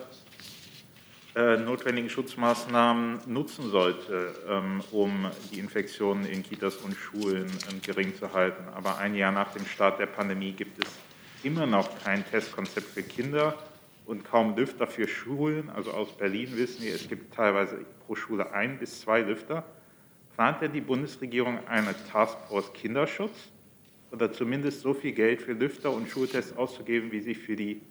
notwendigen 1.36 2.10
Schutzmaßnahmen 2.10 3.20
nutzen 3.28 3.70
sollte, 3.70 4.34
ähm, 4.50 4.82
um 4.92 5.30
die 5.52 5.60
Infektionen 5.60 6.26
in 6.26 6.44
Kitas 6.44 6.78
und 6.78 6.96
Schulen 6.96 7.52
ähm, 7.72 7.82
gering 7.82 8.16
zu 8.16 8.34
halten. 8.34 8.64
Aber 8.74 8.98
ein 8.98 9.16
Jahr 9.16 9.32
nach 9.32 9.54
dem 9.54 9.66
Start 9.66 10.00
der 10.00 10.08
Pandemie 10.08 10.54
gibt 10.54 10.84
es 10.84 10.92
immer 11.44 11.66
noch 11.66 11.88
kein 12.04 12.26
Testkonzept 12.26 12.88
für 12.88 13.04
Kinder 13.04 13.56
und 14.06 14.26
kaum 14.26 14.56
Lüfter 14.56 14.88
für 14.88 15.08
Schulen. 15.08 15.70
Also 15.70 15.92
aus 15.92 16.12
Berlin 16.18 16.58
wissen 16.58 16.84
wir, 16.84 16.96
es 16.96 17.08
gibt 17.08 17.34
teilweise 17.34 17.86
pro 18.06 18.16
Schule 18.16 18.52
ein 18.52 18.80
bis 18.80 19.02
zwei 19.02 19.22
Lüfter. 19.22 19.64
Plant 20.36 20.62
denn 20.62 20.74
die 20.74 20.82
Bundesregierung 20.82 21.60
eine 21.68 21.94
Taskforce 22.12 22.74
Kinderschutz 22.74 23.52
oder 24.12 24.32
zumindest 24.32 24.82
so 24.82 24.96
viel 24.96 25.12
Geld 25.12 25.44
für 25.44 25.54
Lüfter 25.54 25.92
und 25.92 26.10
Schultests 26.10 26.58
auszugeben, 26.58 27.12
wie 27.12 27.20
sie 27.20 27.36
für 27.36 27.56
die 27.56 27.82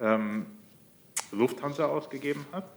ähm, 0.00 0.46
Lufthansa 1.32 1.86
ausgegeben 1.86 2.44
hat? 2.52 2.68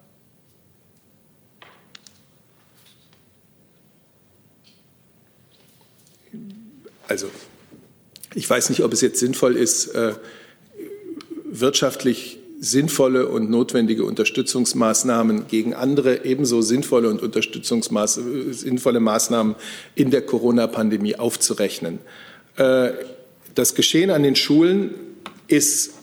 Also, 7.07 7.27
ich 8.35 8.47
weiß 8.47 8.69
nicht, 8.69 8.83
ob 8.83 8.93
es 8.93 9.01
jetzt 9.01 9.19
sinnvoll 9.19 9.55
ist, 9.55 9.87
äh, 9.87 10.13
wirtschaftlich 11.45 12.39
sinnvolle 12.59 13.27
und 13.27 13.49
notwendige 13.49 14.03
Unterstützungsmaßnahmen 14.03 15.47
gegen 15.47 15.73
andere 15.73 16.25
ebenso 16.25 16.61
sinnvolle 16.61 17.09
und 17.09 17.21
sinnvolle 17.33 18.99
Maßnahmen 18.99 19.55
in 19.95 20.11
der 20.11 20.21
Corona-Pandemie 20.21 21.15
aufzurechnen. 21.15 21.99
Äh, 22.57 22.91
das 23.55 23.75
Geschehen 23.75 24.11
an 24.11 24.23
den 24.23 24.35
Schulen 24.35 24.93
ist 25.47 25.93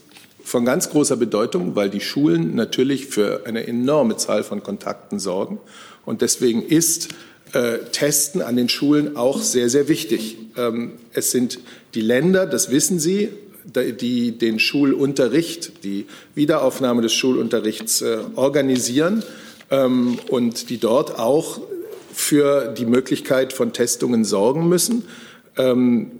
von 0.46 0.64
ganz 0.64 0.90
großer 0.90 1.16
Bedeutung, 1.16 1.74
weil 1.74 1.90
die 1.90 2.00
Schulen 2.00 2.54
natürlich 2.54 3.06
für 3.06 3.42
eine 3.46 3.66
enorme 3.66 4.16
Zahl 4.16 4.44
von 4.44 4.62
Kontakten 4.62 5.18
sorgen. 5.18 5.58
Und 6.04 6.22
deswegen 6.22 6.62
ist 6.62 7.08
äh, 7.52 7.78
Testen 7.90 8.40
an 8.42 8.54
den 8.54 8.68
Schulen 8.68 9.16
auch 9.16 9.40
sehr, 9.40 9.68
sehr 9.68 9.88
wichtig. 9.88 10.38
Ähm, 10.56 10.92
es 11.12 11.32
sind 11.32 11.58
die 11.94 12.00
Länder, 12.00 12.46
das 12.46 12.70
wissen 12.70 13.00
Sie, 13.00 13.30
die 13.64 14.38
den 14.38 14.60
Schulunterricht, 14.60 15.82
die 15.82 16.06
Wiederaufnahme 16.36 17.02
des 17.02 17.12
Schulunterrichts 17.12 18.02
äh, 18.02 18.18
organisieren 18.36 19.24
ähm, 19.72 20.16
und 20.28 20.70
die 20.70 20.78
dort 20.78 21.18
auch 21.18 21.60
für 22.12 22.72
die 22.72 22.86
Möglichkeit 22.86 23.52
von 23.52 23.72
Testungen 23.72 24.24
sorgen 24.24 24.68
müssen. 24.68 25.06
Ähm, 25.56 26.12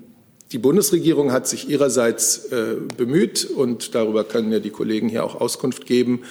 die 0.53 0.59
Bundesregierung 0.59 1.33
hat 1.33 1.49
sich 1.49 1.69
ihrerseits 1.69 2.47
äh, 2.47 2.77
bemüht, 2.97 3.45
und 3.45 3.95
darüber 3.95 4.23
können 4.25 4.53
ja 4.53 4.61
die 4.61 4.71
Kollegen 4.71 5.09
hier 5.09 5.25
auch 5.25 5.41
Auskunft 5.41 5.87
geben, 5.87 6.23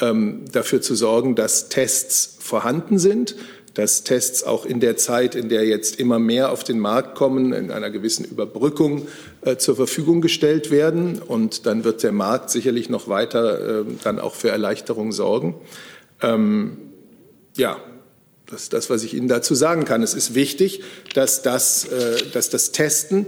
ähm, 0.00 0.44
dafür 0.52 0.80
zu 0.80 0.94
sorgen, 0.94 1.34
dass 1.34 1.68
Tests 1.68 2.36
vorhanden 2.38 2.98
sind, 2.98 3.34
dass 3.74 4.04
Tests 4.04 4.44
auch 4.44 4.64
in 4.64 4.78
der 4.78 4.96
Zeit, 4.96 5.34
in 5.34 5.48
der 5.48 5.66
jetzt 5.66 5.98
immer 5.98 6.20
mehr 6.20 6.52
auf 6.52 6.62
den 6.62 6.78
Markt 6.78 7.16
kommen, 7.16 7.52
in 7.52 7.72
einer 7.72 7.90
gewissen 7.90 8.24
Überbrückung 8.24 9.08
äh, 9.40 9.56
zur 9.56 9.74
Verfügung 9.74 10.20
gestellt 10.20 10.70
werden. 10.70 11.20
Und 11.20 11.66
dann 11.66 11.82
wird 11.82 12.04
der 12.04 12.12
Markt 12.12 12.50
sicherlich 12.50 12.88
noch 12.88 13.08
weiter 13.08 13.80
äh, 13.80 13.84
dann 14.04 14.20
auch 14.20 14.34
für 14.34 14.50
Erleichterung 14.50 15.10
sorgen. 15.10 15.56
Ähm, 16.22 16.76
ja, 17.56 17.78
das 18.46 18.62
ist 18.62 18.72
das, 18.72 18.90
was 18.90 19.02
ich 19.02 19.14
Ihnen 19.14 19.26
dazu 19.26 19.56
sagen 19.56 19.84
kann. 19.84 20.02
Es 20.04 20.14
ist 20.14 20.36
wichtig, 20.36 20.82
dass 21.14 21.42
das, 21.42 21.88
dass 22.34 22.50
das 22.50 22.72
Testen 22.72 23.26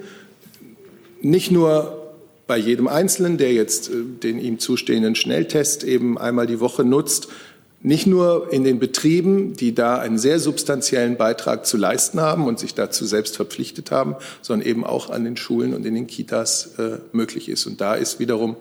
nicht 1.30 1.50
nur 1.50 2.14
bei 2.46 2.56
jedem 2.56 2.86
Einzelnen, 2.86 3.38
der 3.38 3.52
jetzt 3.52 3.88
äh, 3.90 3.94
den 4.22 4.38
ihm 4.38 4.58
zustehenden 4.58 5.14
Schnelltest 5.14 5.84
eben 5.84 6.18
einmal 6.18 6.46
die 6.46 6.60
Woche 6.60 6.84
nutzt, 6.84 7.28
nicht 7.82 8.06
nur 8.06 8.52
in 8.52 8.64
den 8.64 8.78
Betrieben, 8.78 9.54
die 9.54 9.74
da 9.74 9.98
einen 9.98 10.18
sehr 10.18 10.40
substanziellen 10.40 11.16
Beitrag 11.16 11.66
zu 11.66 11.76
leisten 11.76 12.20
haben 12.20 12.46
und 12.46 12.58
sich 12.58 12.74
dazu 12.74 13.04
selbst 13.04 13.36
verpflichtet 13.36 13.90
haben, 13.90 14.16
sondern 14.42 14.66
eben 14.66 14.84
auch 14.84 15.10
an 15.10 15.24
den 15.24 15.36
Schulen 15.36 15.74
und 15.74 15.84
in 15.84 15.94
den 15.94 16.06
Kitas 16.06 16.78
äh, 16.78 16.98
möglich 17.12 17.48
ist. 17.48 17.66
Und 17.66 17.80
da 17.80 17.94
ist 17.94 18.18
wiederum 18.18 18.56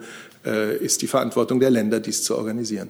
äh, 0.45 0.77
ist 0.77 1.01
die 1.01 1.07
Verantwortung 1.07 1.59
der 1.59 1.71
Länder, 1.71 1.99
dies 1.99 2.23
zu 2.23 2.37
organisieren. 2.37 2.89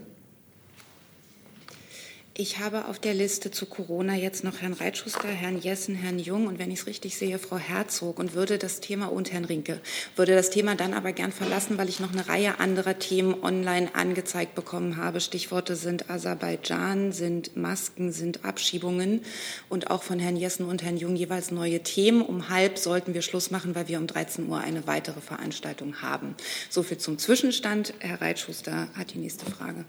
Ich 2.38 2.60
habe 2.60 2.90
auf 2.90 3.00
der 3.00 3.14
Liste 3.14 3.50
zu 3.50 3.66
Corona 3.66 4.14
jetzt 4.14 4.44
noch 4.44 4.60
Herrn 4.60 4.74
Reitschuster, 4.74 5.30
Herrn 5.30 5.58
Jessen, 5.58 5.96
Herrn 5.96 6.20
Jung 6.20 6.48
und 6.48 6.60
wenn 6.60 6.70
ich 6.70 6.80
es 6.80 6.86
richtig 6.86 7.16
sehe, 7.16 7.40
Frau 7.40 7.58
Herzog 7.58 8.20
und 8.20 8.34
würde 8.34 8.58
das 8.58 8.82
Thema 8.82 9.06
und 9.06 9.32
Herrn 9.32 9.46
Rinke, 9.46 9.80
würde 10.18 10.36
das 10.36 10.50
Thema 10.50 10.76
dann 10.76 10.94
aber 10.94 11.14
gern 11.14 11.32
verlassen, 11.32 11.78
weil 11.78 11.88
ich 11.88 12.02
noch 12.02 12.12
eine 12.12 12.28
Reihe 12.28 12.60
anderer 12.60 13.00
Themen 13.00 13.42
online 13.42 13.96
angezeigt 13.96 14.54
bekommen 14.54 14.98
habe. 14.98 15.22
Stichworte 15.22 15.78
sind 15.78 16.10
Aserbaidschan, 16.10 17.14
sind 17.14 17.56
Masken, 17.56 18.12
sind 18.12 18.44
Abschiebungen 18.44 19.22
und 19.70 19.90
auch 19.90 20.04
von 20.04 20.20
Herrn 20.20 20.36
Jessen 20.36 20.66
und 20.66 20.84
Herrn 20.84 20.98
Jung 20.98 21.16
jeweils 21.16 21.52
neue 21.52 21.84
Themen. 21.84 22.22
Um 22.22 22.50
halb 22.50 22.78
sollten 22.78 23.14
wir 23.14 23.22
Schluss 23.22 23.50
machen, 23.50 23.76
weil 23.76 23.88
wir 23.88 23.98
um 23.98 24.08
13 24.08 24.50
Uhr 24.50 24.60
eine 24.60 24.88
weitere 24.88 25.22
Veranstaltung 25.22 26.02
haben. 26.02 26.36
So 26.70 26.84
viel 26.84 26.98
zum 26.98 27.18
Zwischenstand. 27.18 27.94
Herr 28.00 28.20
Reitschuster 28.20 28.90
hat 28.94 29.14
die 29.14 29.20
nächste 29.20 29.46
Frage. 29.46 29.86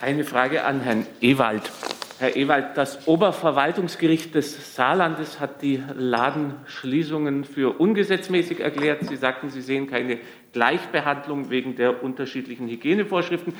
Eine 0.00 0.24
Frage 0.24 0.64
an 0.64 0.80
Herrn 0.80 1.06
Ewald. 1.20 1.70
Herr 2.18 2.36
Ewald, 2.36 2.76
das 2.76 3.08
Oberverwaltungsgericht 3.08 4.34
des 4.34 4.76
Saarlandes 4.76 5.40
hat 5.40 5.62
die 5.62 5.82
Ladenschließungen 5.96 7.44
für 7.44 7.80
ungesetzmäßig 7.80 8.60
erklärt. 8.60 9.04
Sie 9.08 9.16
sagten, 9.16 9.50
Sie 9.50 9.60
sehen 9.60 9.88
keine 9.88 10.18
Gleichbehandlung 10.52 11.50
wegen 11.50 11.74
der 11.74 12.04
unterschiedlichen 12.04 12.68
Hygienevorschriften. 12.68 13.54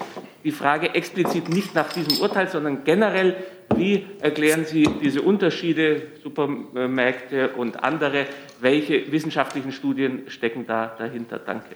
Die 0.45 0.53
Frage 0.53 0.95
explizit 0.95 1.49
nicht 1.49 1.75
nach 1.75 1.93
diesem 1.93 2.21
Urteil, 2.21 2.49
sondern 2.49 2.85
generell, 2.85 3.37
wie 3.75 4.07
erklären 4.21 4.65
Sie 4.65 4.89
diese 5.03 5.23
Unterschiede, 5.23 6.03
Supermärkte 6.23 7.51
und 7.51 7.83
andere? 7.83 8.27
Welche 8.61 9.11
wissenschaftlichen 9.11 9.73
Studien 9.73 10.25
stecken 10.29 10.67
da 10.67 10.95
dahinter? 10.99 11.39
Danke. 11.39 11.75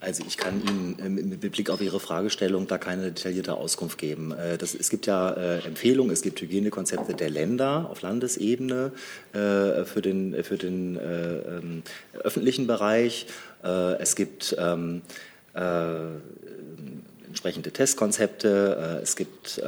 Also 0.00 0.22
ich 0.26 0.36
kann 0.36 0.62
Ihnen 0.62 0.98
äh, 1.00 1.08
mit 1.08 1.40
Blick 1.52 1.70
auf 1.70 1.80
Ihre 1.80 1.98
Fragestellung 1.98 2.68
da 2.68 2.78
keine 2.78 3.10
detaillierte 3.10 3.54
Auskunft 3.54 3.98
geben. 3.98 4.32
Äh, 4.32 4.56
das, 4.56 4.74
es 4.74 4.90
gibt 4.90 5.06
ja 5.06 5.30
äh, 5.30 5.58
Empfehlungen, 5.64 6.12
es 6.12 6.22
gibt 6.22 6.40
Hygienekonzepte 6.40 7.14
der 7.14 7.30
Länder 7.30 7.88
auf 7.90 8.02
Landesebene 8.02 8.92
für 9.32 10.02
den, 10.02 10.42
für 10.42 10.56
den 10.56 10.96
ähm, 10.96 11.82
öffentlichen 12.22 12.66
Bereich. 12.66 13.26
es 13.62 14.16
gibt 14.16 14.56
ähm, 14.58 15.02
entsprechende 17.26 17.70
Testkonzepte. 17.70 19.00
es 19.02 19.16
gibt 19.16 19.60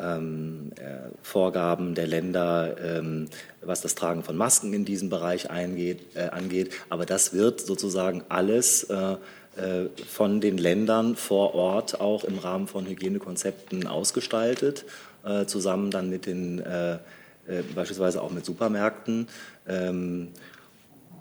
ähm, 0.00 0.72
äh, 0.76 1.10
Vorgaben 1.22 1.94
der 1.94 2.06
Länder, 2.06 2.76
ähm, 2.82 3.28
was 3.62 3.80
das 3.80 3.94
Tragen 3.94 4.22
von 4.22 4.36
Masken 4.36 4.72
in 4.72 4.84
diesem 4.84 5.10
Bereich 5.10 5.50
eingeht, 5.50 6.16
äh, 6.16 6.28
angeht. 6.28 6.72
Aber 6.88 7.06
das 7.06 7.32
wird 7.32 7.60
sozusagen 7.60 8.22
alles 8.28 8.84
äh, 8.84 9.16
äh, 9.56 9.88
von 10.06 10.40
den 10.40 10.58
Ländern 10.58 11.16
vor 11.16 11.54
Ort 11.54 12.00
auch 12.00 12.24
im 12.24 12.38
Rahmen 12.38 12.68
von 12.68 12.86
Hygienekonzepten 12.86 13.86
ausgestaltet, 13.86 14.84
äh, 15.24 15.46
zusammen 15.46 15.90
dann 15.90 16.08
mit 16.08 16.26
den 16.26 16.60
äh, 16.60 16.98
beispielsweise 17.74 18.22
auch 18.22 18.30
mit 18.30 18.44
Supermärkten. 18.44 19.26
Ähm, 19.66 20.28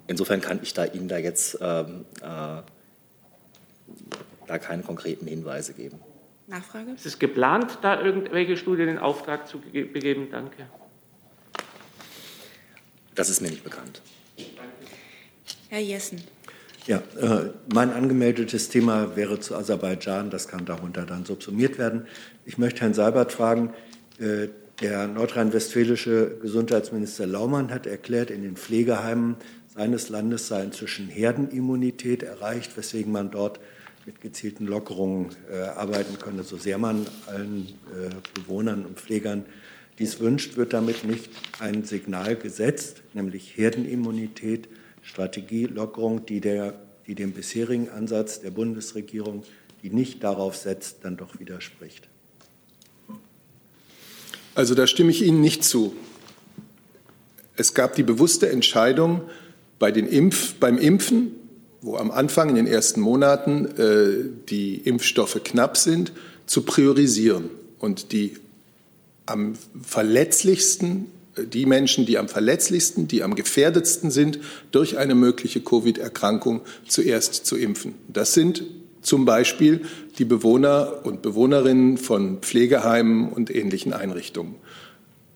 insofern 0.07 0.41
kann 0.41 0.59
ich 0.61 0.73
da 0.73 0.85
Ihnen 0.85 1.07
da 1.07 1.17
jetzt 1.17 1.57
ähm, 1.59 2.05
da 2.21 2.63
keine 4.59 4.83
konkreten 4.83 5.25
Hinweise 5.25 5.73
geben. 5.73 5.97
Nachfrage? 6.49 6.91
Ist 6.91 7.05
es 7.05 7.19
geplant, 7.19 7.79
da 7.81 8.01
irgendwelche 8.01 8.57
Studien 8.57 8.89
in 8.89 8.97
Auftrag 8.97 9.47
zu 9.47 9.59
begeben? 9.59 10.29
Danke. 10.31 10.65
Das 13.15 13.29
ist 13.29 13.41
mir 13.41 13.49
nicht 13.49 13.63
bekannt. 13.63 14.01
Herr 15.69 15.79
Jessen. 15.81 16.21
Ja, 16.87 17.03
äh, 17.19 17.51
mein 17.71 17.91
angemeldetes 17.91 18.69
Thema 18.69 19.15
wäre 19.15 19.39
zu 19.39 19.55
Aserbaidschan. 19.55 20.31
Das 20.31 20.47
kann 20.47 20.65
darunter 20.65 21.05
dann 21.05 21.25
subsumiert 21.25 21.77
werden. 21.77 22.07
Ich 22.45 22.57
möchte 22.57 22.81
Herrn 22.81 22.95
Seibert 22.95 23.31
fragen, 23.31 23.73
äh, 24.17 24.47
der 24.81 25.07
nordrhein-westfälische 25.07 26.37
Gesundheitsminister 26.41 27.27
Laumann 27.27 27.69
hat 27.71 27.85
erklärt, 27.85 28.31
in 28.31 28.41
den 28.41 28.55
Pflegeheimen 28.55 29.35
seines 29.67 30.09
Landes 30.09 30.47
sei 30.47 30.63
inzwischen 30.63 31.09
Herdenimmunität 31.09 32.23
erreicht, 32.23 32.75
weswegen 32.77 33.11
man 33.11 33.29
dort 33.29 33.59
mit 34.09 34.21
gezielten 34.21 34.65
Lockerungen 34.65 35.27
äh, 35.51 35.59
arbeiten 35.59 36.17
könne, 36.17 36.41
so 36.41 36.57
sehr 36.57 36.79
man 36.79 37.05
allen 37.27 37.67
äh, 37.93 38.09
Bewohnern 38.33 38.83
und 38.83 38.99
Pflegern 38.99 39.45
dies 39.99 40.19
wünscht, 40.19 40.57
wird 40.57 40.73
damit 40.73 41.03
nicht 41.03 41.29
ein 41.59 41.83
Signal 41.83 42.35
gesetzt, 42.35 43.03
nämlich 43.13 43.55
Herdenimmunität, 43.55 44.67
Strategielockerung, 45.03 46.25
die, 46.25 46.41
der, 46.41 46.73
die 47.05 47.13
dem 47.13 47.33
bisherigen 47.33 47.89
Ansatz 47.89 48.41
der 48.41 48.49
Bundesregierung, 48.49 49.43
die 49.83 49.91
nicht 49.91 50.23
darauf 50.23 50.55
setzt, 50.55 51.05
dann 51.05 51.15
doch 51.15 51.39
widerspricht. 51.39 52.09
Also 54.55 54.73
da 54.73 54.87
stimme 54.87 55.11
ich 55.11 55.21
Ihnen 55.21 55.39
nicht 55.39 55.63
zu. 55.63 55.95
Es 57.55 57.75
gab 57.75 57.93
die 57.93 58.01
bewusste 58.03 58.49
Entscheidung 58.49 59.21
bei 59.77 59.91
den 59.91 60.07
Impf, 60.07 60.55
beim 60.55 60.79
Impfen, 60.79 61.38
wo 61.81 61.97
am 61.97 62.11
Anfang 62.11 62.49
in 62.49 62.55
den 62.55 62.67
ersten 62.67 63.01
Monaten 63.01 63.65
äh, 63.77 64.29
die 64.49 64.75
Impfstoffe 64.75 65.41
knapp 65.43 65.77
sind, 65.77 66.11
zu 66.45 66.63
priorisieren 66.63 67.49
und 67.79 68.11
die 68.11 68.37
am 69.25 69.53
verletzlichsten, 69.81 71.05
äh, 71.35 71.45
die 71.45 71.65
Menschen, 71.65 72.05
die 72.05 72.17
am 72.17 72.27
verletzlichsten, 72.27 73.07
die 73.07 73.23
am 73.23 73.35
gefährdetsten 73.35 74.11
sind, 74.11 74.39
durch 74.71 74.97
eine 74.97 75.15
mögliche 75.15 75.61
Covid-Erkrankung 75.61 76.61
zuerst 76.87 77.45
zu 77.45 77.55
impfen. 77.55 77.93
Das 78.07 78.33
sind 78.33 78.63
zum 79.01 79.23
Beispiel 79.23 79.81
die 80.17 80.25
Bewohner 80.25 81.05
und 81.05 81.21
Bewohnerinnen 81.21 81.97
von 81.97 82.39
Pflegeheimen 82.39 83.29
und 83.29 83.53
ähnlichen 83.53 83.93
Einrichtungen. 83.93 84.55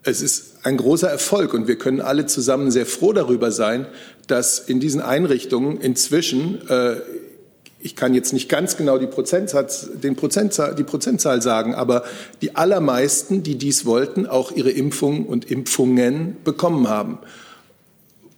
Es 0.03 0.21
ist 0.21 0.57
ein 0.63 0.77
großer 0.77 1.09
Erfolg 1.09 1.53
und 1.53 1.67
wir 1.67 1.77
können 1.77 2.01
alle 2.01 2.25
zusammen 2.25 2.71
sehr 2.71 2.85
froh 2.85 3.13
darüber 3.13 3.51
sein, 3.51 3.87
dass 4.27 4.59
in 4.59 4.79
diesen 4.79 5.01
Einrichtungen 5.01 5.79
inzwischen, 5.79 6.67
äh, 6.69 6.95
ich 7.79 7.95
kann 7.95 8.13
jetzt 8.13 8.33
nicht 8.33 8.49
ganz 8.49 8.75
genau 8.75 8.97
die 8.97 9.07
Prozentzahl, 9.07 9.67
den 10.01 10.15
Prozentzahl, 10.15 10.75
die 10.75 10.83
Prozentzahl 10.83 11.41
sagen, 11.41 11.73
aber 11.73 12.03
die 12.41 12.55
allermeisten, 12.55 13.43
die 13.43 13.57
dies 13.57 13.85
wollten, 13.85 14.25
auch 14.25 14.51
ihre 14.51 14.71
Impfungen 14.71 15.25
und 15.25 15.49
Impfungen 15.49 16.37
bekommen 16.43 16.89
haben 16.89 17.19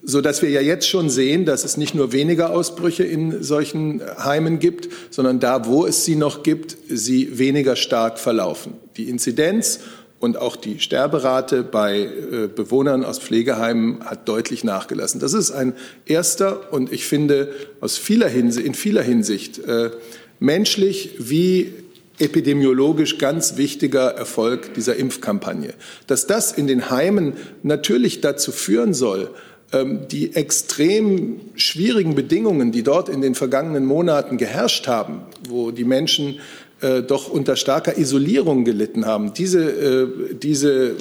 so 0.07 0.21
dass 0.21 0.43
wir 0.43 0.49
ja 0.49 0.61
jetzt 0.61 0.87
schon 0.87 1.09
sehen, 1.09 1.45
dass 1.45 1.65
es 1.65 1.77
nicht 1.77 1.95
nur 1.95 2.11
weniger 2.11 2.51
Ausbrüche 2.51 3.03
in 3.03 3.41
solchen 3.41 4.01
Heimen 4.23 4.59
gibt, 4.59 4.87
sondern 5.09 5.39
da, 5.39 5.65
wo 5.65 5.85
es 5.85 6.05
sie 6.05 6.15
noch 6.15 6.43
gibt, 6.43 6.77
sie 6.87 7.39
weniger 7.39 7.75
stark 7.75 8.19
verlaufen. 8.19 8.73
Die 8.97 9.09
Inzidenz 9.09 9.79
und 10.25 10.37
auch 10.37 10.55
die 10.55 10.79
Sterberate 10.79 11.61
bei 11.61 11.99
äh, 11.99 12.47
Bewohnern 12.47 13.05
aus 13.05 13.19
Pflegeheimen 13.19 14.03
hat 14.03 14.27
deutlich 14.27 14.63
nachgelassen. 14.63 15.21
Das 15.21 15.33
ist 15.33 15.51
ein 15.51 15.73
erster 16.07 16.73
und 16.73 16.91
ich 16.91 17.05
finde 17.05 17.53
aus 17.79 17.99
vieler 17.99 18.27
Hinsicht, 18.27 18.65
in 18.65 18.73
vieler 18.73 19.03
Hinsicht 19.03 19.59
äh, 19.59 19.91
menschlich 20.39 21.11
wie 21.19 21.73
epidemiologisch 22.17 23.19
ganz 23.19 23.55
wichtiger 23.55 24.15
Erfolg 24.15 24.73
dieser 24.73 24.95
Impfkampagne. 24.95 25.75
Dass 26.07 26.25
das 26.25 26.51
in 26.51 26.65
den 26.65 26.89
Heimen 26.89 27.33
natürlich 27.61 28.21
dazu 28.21 28.51
führen 28.51 28.95
soll, 28.95 29.29
ähm, 29.73 30.07
die 30.09 30.35
extrem 30.35 31.39
schwierigen 31.55 32.15
Bedingungen, 32.15 32.71
die 32.71 32.81
dort 32.81 33.09
in 33.09 33.21
den 33.21 33.35
vergangenen 33.35 33.85
Monaten 33.85 34.37
geherrscht 34.37 34.87
haben, 34.87 35.21
wo 35.47 35.69
die 35.69 35.83
Menschen 35.83 36.39
äh, 36.85 37.01
doch 37.01 37.29
unter 37.29 37.55
starker 37.55 37.97
Isolierung 37.97 38.63
gelitten 38.63 39.05
haben, 39.05 39.33
diese, 39.33 39.63
äh, 39.63 40.35
diese 40.35 40.95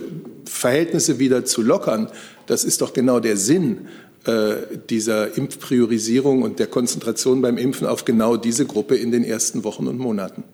Verhältnisse 0.46 1.18
wieder 1.18 1.44
zu 1.44 1.60
lockern, 1.60 2.08
das 2.46 2.64
ist 2.64 2.80
doch 2.80 2.94
genau 2.94 3.20
der 3.20 3.36
Sinn 3.36 3.88
äh, 4.24 4.54
dieser 4.88 5.36
Impfpriorisierung 5.36 6.40
und 6.40 6.58
der 6.58 6.68
Konzentration 6.68 7.42
beim 7.42 7.58
Impfen 7.58 7.86
auf 7.86 8.06
genau 8.06 8.38
diese 8.38 8.64
Gruppe 8.64 8.96
in 8.96 9.12
den 9.12 9.24
ersten 9.24 9.62
Wochen 9.64 9.86
und 9.86 9.98
Monaten. 9.98 10.44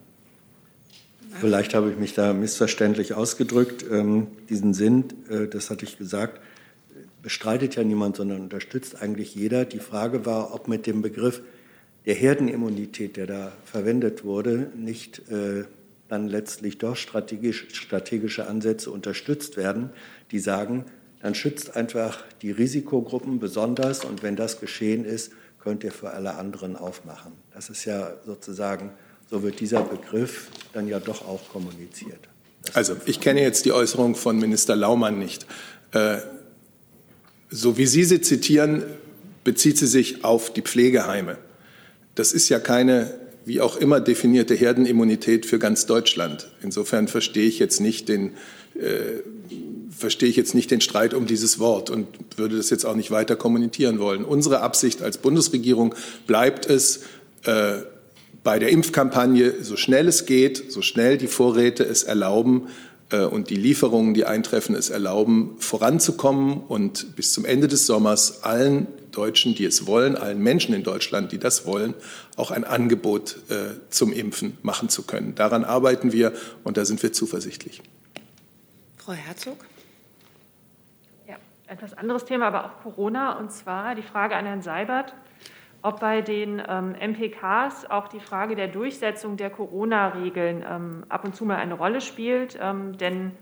Vielleicht 1.40 1.74
habe 1.74 1.90
ich 1.90 1.96
mich 1.96 2.14
da 2.14 2.32
missverständlich 2.32 3.14
ausgedrückt. 3.14 3.84
Ähm, 3.88 4.26
diesen 4.48 4.74
Sinn, 4.74 5.04
äh, 5.28 5.46
das 5.46 5.70
hatte 5.70 5.84
ich 5.84 5.96
gesagt, 5.96 6.40
bestreitet 7.22 7.76
ja 7.76 7.84
niemand, 7.84 8.16
sondern 8.16 8.40
unterstützt 8.40 9.00
eigentlich 9.00 9.36
jeder. 9.36 9.64
Die 9.64 9.78
Frage 9.78 10.26
war, 10.26 10.52
ob 10.54 10.66
mit 10.66 10.88
dem 10.88 11.02
Begriff 11.02 11.40
der 12.07 12.14
Herdenimmunität, 12.14 13.16
der 13.16 13.26
da 13.26 13.53
verwendet 13.64 14.24
wurde, 14.24 14.70
nicht 14.76 15.28
äh, 15.30 15.64
dann 16.09 16.28
letztlich 16.28 16.78
doch 16.78 16.96
strategisch, 16.96 17.68
strategische 17.72 18.46
Ansätze 18.46 18.90
unterstützt 18.90 19.57
werden, 19.57 19.90
die 20.30 20.38
sagen, 20.38 20.84
dann 21.22 21.34
schützt 21.34 21.76
einfach 21.76 22.24
die 22.42 22.51
Risikogruppen 22.51 23.38
besonders 23.38 24.05
und 24.05 24.22
wenn 24.22 24.36
das 24.36 24.61
geschehen 24.61 25.05
ist, 25.05 25.32
könnt 25.61 25.84
ihr 25.84 25.92
für 25.92 26.11
alle 26.11 26.36
anderen 26.36 26.76
aufmachen. 26.76 27.32
Das 27.53 27.68
ist 27.68 27.84
ja 27.84 28.14
sozusagen, 28.24 28.90
so 29.30 29.42
wird 29.42 29.61
dieser 29.61 29.82
Begriff 29.82 30.48
dann 30.72 30.88
ja 30.88 30.98
doch 30.98 31.26
auch 31.26 31.48
kommuniziert. 31.51 32.28
Das 32.64 32.76
also 32.76 32.96
ich 33.05 33.20
kenne 33.20 33.42
jetzt 33.42 33.66
die 33.66 33.72
Äußerung 33.72 34.14
von 34.14 34.38
Minister 34.38 34.74
Laumann 34.74 35.18
nicht. 35.18 35.46
Äh, 35.92 36.18
so 37.51 37.76
wie 37.76 37.86
Sie 37.86 38.05
sie 38.05 38.20
zitieren, 38.20 38.84
bezieht 39.44 39.78
sie 39.78 39.86
sich 39.86 40.24
auf 40.24 40.53
die 40.53 40.62
Pflegeheime. 40.62 41.38
Das 42.14 42.32
ist 42.32 42.48
ja 42.48 42.58
keine, 42.58 43.12
wie 43.44 43.61
auch 43.61 43.76
immer 43.76 44.00
definierte 44.00 44.54
Herdenimmunität 44.54 45.46
für 45.46 45.58
ganz 45.58 45.86
Deutschland. 45.86 46.50
Insofern 46.62 47.08
verstehe 47.08 47.46
ich 47.46 47.58
jetzt 47.58 47.80
nicht 47.80 48.08
den, 48.08 48.32
äh, 48.74 49.22
verstehe 49.90 50.28
ich 50.28 50.36
jetzt 50.36 50.54
nicht 50.54 50.70
den 50.70 50.80
Streit 50.80 51.14
um 51.14 51.26
dieses 51.26 51.58
Wort 51.58 51.90
und 51.90 52.06
würde 52.36 52.56
das 52.56 52.70
jetzt 52.70 52.84
auch 52.84 52.96
nicht 52.96 53.11
weiter 53.11 53.36
kommunizieren 53.36 53.98
wollen. 53.98 54.24
Unsere 54.24 54.61
Absicht 54.61 55.02
als 55.02 55.18
Bundesregierung 55.18 55.94
bleibt 56.26 56.66
es, 56.66 57.00
äh, 57.44 57.82
bei 58.42 58.58
der 58.58 58.70
Impfkampagne 58.70 59.62
so 59.62 59.76
schnell 59.76 60.08
es 60.08 60.24
geht, 60.24 60.72
so 60.72 60.80
schnell 60.80 61.18
die 61.18 61.26
Vorräte 61.26 61.84
es 61.84 62.02
erlauben, 62.02 62.68
und 63.18 63.50
die 63.50 63.56
Lieferungen, 63.56 64.14
die 64.14 64.24
eintreffen, 64.24 64.74
es 64.74 64.90
erlauben, 64.90 65.56
voranzukommen 65.58 66.61
und 66.61 67.16
bis 67.16 67.32
zum 67.32 67.44
Ende 67.44 67.68
des 67.68 67.86
Sommers 67.86 68.42
allen 68.44 68.86
Deutschen, 69.11 69.54
die 69.54 69.64
es 69.64 69.86
wollen, 69.86 70.16
allen 70.16 70.40
Menschen 70.40 70.74
in 70.74 70.82
Deutschland, 70.82 71.32
die 71.32 71.38
das 71.38 71.66
wollen, 71.66 71.94
auch 72.36 72.50
ein 72.50 72.64
Angebot 72.64 73.36
äh, 73.48 73.80
zum 73.90 74.12
Impfen 74.12 74.56
machen 74.62 74.88
zu 74.88 75.02
können. 75.02 75.34
Daran 75.34 75.64
arbeiten 75.64 76.12
wir 76.12 76.32
und 76.64 76.76
da 76.76 76.84
sind 76.84 77.02
wir 77.02 77.12
zuversichtlich. 77.12 77.82
Frau 78.98 79.12
Herzog. 79.12 79.64
Ja, 81.26 81.36
etwas 81.66 81.94
anderes 81.94 82.24
Thema, 82.24 82.46
aber 82.46 82.66
auch 82.66 82.82
Corona, 82.82 83.38
und 83.38 83.50
zwar 83.50 83.94
die 83.94 84.02
Frage 84.02 84.36
an 84.36 84.46
Herrn 84.46 84.62
Seibert 84.62 85.14
ob 85.82 86.00
bei 86.00 86.20
den 86.20 86.62
ähm, 86.68 86.92
MPKs 86.92 87.86
auch 87.90 88.08
die 88.08 88.20
Frage 88.20 88.54
der 88.54 88.68
Durchsetzung 88.68 89.36
der 89.36 89.50
Corona-Regeln 89.50 90.64
ähm, 90.68 91.04
ab 91.08 91.24
und 91.24 91.34
zu 91.34 91.44
mal 91.44 91.56
eine 91.56 91.74
Rolle 91.74 92.00
spielt. 92.00 92.58
Ähm, 92.60 92.98
denn 92.98 93.32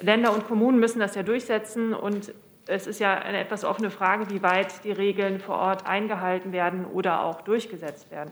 Länder 0.00 0.32
und 0.32 0.46
Kommunen 0.46 0.78
müssen 0.78 1.00
das 1.00 1.14
ja 1.14 1.22
durchsetzen 1.22 1.92
und 1.92 2.32
es 2.66 2.86
ist 2.86 3.00
ja 3.00 3.18
eine 3.18 3.38
etwas 3.38 3.64
offene 3.64 3.90
Frage, 3.90 4.30
wie 4.30 4.42
weit 4.42 4.84
die 4.84 4.92
Regeln 4.92 5.40
vor 5.40 5.56
Ort 5.56 5.86
eingehalten 5.86 6.52
werden 6.52 6.84
oder 6.84 7.24
auch 7.24 7.40
durchgesetzt 7.40 8.10
werden. 8.10 8.30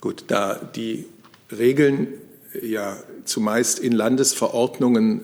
Gut, 0.00 0.24
da 0.28 0.56
die 0.56 1.06
Regeln 1.50 2.08
ja 2.60 2.96
zumeist 3.24 3.78
in 3.78 3.92
Landesverordnungen 3.92 5.22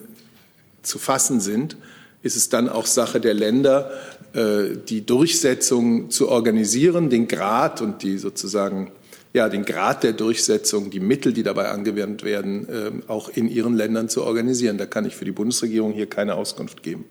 zu 0.83 0.99
fassen 0.99 1.41
sind, 1.41 1.77
ist 2.23 2.37
es 2.37 2.49
dann 2.49 2.69
auch 2.69 2.87
Sache 2.87 3.21
der 3.21 3.35
Länder, 3.35 3.91
die 4.35 5.07
Durchsetzung 5.07 6.11
zu 6.11 6.29
organisieren, 6.29 7.09
den 7.09 7.29
Grad 7.29 7.81
und 7.81 8.03
die 8.03 8.19
sozusagen 8.19 8.93
ja, 9.33 9.49
den 9.49 9.65
Grad 9.65 10.03
der 10.03 10.13
Durchsetzung, 10.13 10.91
die 10.91 11.01
Mittel, 11.01 11.33
die 11.33 11.43
dabei 11.43 11.69
angewendet 11.69 12.25
werden, 12.25 12.69
äh, 12.69 12.91
auch 13.09 13.29
in 13.29 13.49
ihren 13.49 13.75
Ländern 13.75 14.09
zu 14.09 14.25
organisieren. 14.25 14.79
Da 14.79 14.87
kann 14.87 15.05
ich 15.05 15.15
für 15.15 15.25
die 15.25 15.33
Bundesregierung 15.33 15.93
hier 15.93 16.09
keine 16.09 16.35
Auskunft 16.35 16.83
geben. 16.83 17.05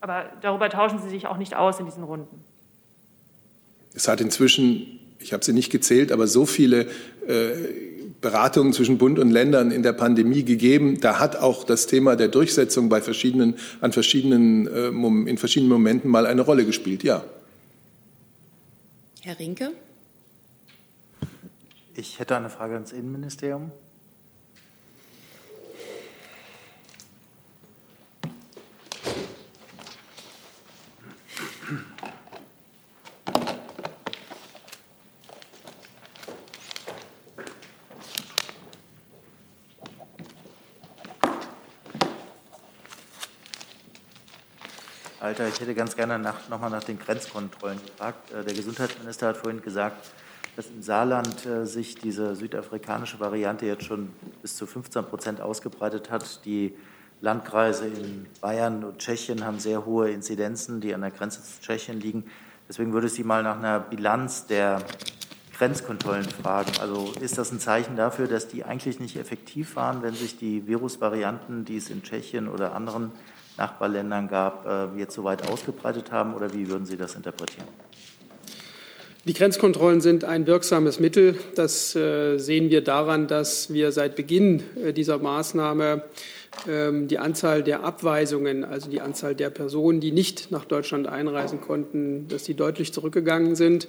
Aber 0.00 0.24
darüber 0.40 0.70
tauschen 0.70 1.00
Sie 1.02 1.08
sich 1.08 1.26
auch 1.26 1.36
nicht 1.36 1.54
aus 1.54 1.78
in 1.78 1.86
diesen 1.86 2.04
Runden. 2.04 2.42
Es 3.94 4.08
hat 4.08 4.20
inzwischen, 4.20 4.98
ich 5.18 5.32
habe 5.32 5.44
sie 5.44 5.52
nicht 5.52 5.70
gezählt, 5.70 6.12
aber 6.12 6.26
so 6.26 6.46
viele 6.46 6.86
äh, 7.26 7.52
Beratungen 8.26 8.72
zwischen 8.72 8.98
Bund 8.98 9.20
und 9.20 9.30
Ländern 9.30 9.70
in 9.70 9.84
der 9.84 9.92
Pandemie 9.92 10.42
gegeben. 10.42 10.98
Da 11.00 11.20
hat 11.20 11.36
auch 11.36 11.62
das 11.62 11.86
Thema 11.86 12.16
der 12.16 12.26
Durchsetzung 12.26 12.88
bei 12.88 13.00
verschiedenen, 13.00 13.54
an 13.80 13.92
verschiedenen, 13.92 14.66
äh, 14.66 14.88
in 15.30 15.38
verschiedenen 15.38 15.70
Momenten 15.70 16.10
mal 16.10 16.26
eine 16.26 16.42
Rolle 16.42 16.66
gespielt, 16.66 17.04
ja. 17.04 17.22
Herr 19.22 19.38
Rinke? 19.38 19.70
Ich 21.94 22.18
hätte 22.18 22.36
eine 22.36 22.50
Frage 22.50 22.74
ans 22.74 22.90
Innenministerium. 22.90 23.70
Alter, 45.26 45.48
ich 45.48 45.58
hätte 45.58 45.74
ganz 45.74 45.96
gerne 45.96 46.20
nach, 46.20 46.48
nochmal 46.48 46.70
nach 46.70 46.84
den 46.84 47.00
Grenzkontrollen 47.00 47.80
gefragt. 47.84 48.30
Äh, 48.30 48.44
der 48.44 48.54
Gesundheitsminister 48.54 49.26
hat 49.26 49.36
vorhin 49.36 49.60
gesagt, 49.60 50.12
dass 50.54 50.66
im 50.68 50.82
Saarland 50.82 51.44
äh, 51.44 51.66
sich 51.66 51.96
diese 51.96 52.36
südafrikanische 52.36 53.18
Variante 53.18 53.66
jetzt 53.66 53.82
schon 53.84 54.10
bis 54.40 54.54
zu 54.54 54.66
15 54.66 55.04
Prozent 55.04 55.40
ausgebreitet 55.40 56.12
hat. 56.12 56.44
Die 56.44 56.76
Landkreise 57.20 57.88
in 57.88 58.26
Bayern 58.40 58.84
und 58.84 58.98
Tschechien 58.98 59.44
haben 59.44 59.58
sehr 59.58 59.84
hohe 59.84 60.12
Inzidenzen, 60.12 60.80
die 60.80 60.94
an 60.94 61.00
der 61.00 61.10
Grenze 61.10 61.42
zu 61.42 61.60
Tschechien 61.60 61.98
liegen. 61.98 62.22
Deswegen 62.68 62.92
würde 62.92 63.08
ich 63.08 63.14
Sie 63.14 63.24
mal 63.24 63.42
nach 63.42 63.58
einer 63.58 63.80
Bilanz 63.80 64.46
der 64.46 64.80
Grenzkontrollen 65.58 66.22
fragen. 66.22 66.70
Also 66.80 67.12
ist 67.20 67.36
das 67.36 67.50
ein 67.50 67.58
Zeichen 67.58 67.96
dafür, 67.96 68.28
dass 68.28 68.46
die 68.46 68.62
eigentlich 68.62 69.00
nicht 69.00 69.16
effektiv 69.16 69.74
waren, 69.74 70.04
wenn 70.04 70.14
sich 70.14 70.38
die 70.38 70.68
Virusvarianten, 70.68 71.64
die 71.64 71.78
es 71.78 71.90
in 71.90 72.04
Tschechien 72.04 72.46
oder 72.46 72.76
anderen 72.76 73.10
Nachbarländern 73.56 74.28
gab, 74.28 74.66
äh, 74.66 74.98
jetzt 74.98 75.14
so 75.14 75.24
weit 75.24 75.48
ausgebreitet 75.48 76.12
haben? 76.12 76.34
Oder 76.34 76.52
wie 76.52 76.68
würden 76.68 76.86
Sie 76.86 76.96
das 76.96 77.14
interpretieren? 77.14 77.66
Die 79.26 79.32
Grenzkontrollen 79.32 80.00
sind 80.00 80.22
ein 80.22 80.46
wirksames 80.46 81.00
Mittel. 81.00 81.36
Das 81.56 81.96
äh, 81.96 82.38
sehen 82.38 82.70
wir 82.70 82.82
daran, 82.84 83.26
dass 83.26 83.72
wir 83.72 83.90
seit 83.90 84.14
Beginn 84.14 84.62
äh, 84.80 84.92
dieser 84.92 85.18
Maßnahme 85.18 86.04
ähm, 86.68 87.08
die 87.08 87.18
Anzahl 87.18 87.64
der 87.64 87.82
Abweisungen, 87.82 88.64
also 88.64 88.88
die 88.88 89.00
Anzahl 89.00 89.34
der 89.34 89.50
Personen, 89.50 89.98
die 89.98 90.12
nicht 90.12 90.52
nach 90.52 90.64
Deutschland 90.64 91.08
einreisen 91.08 91.60
konnten, 91.60 92.28
dass 92.28 92.44
die 92.44 92.54
deutlich 92.54 92.92
zurückgegangen 92.92 93.56
sind. 93.56 93.88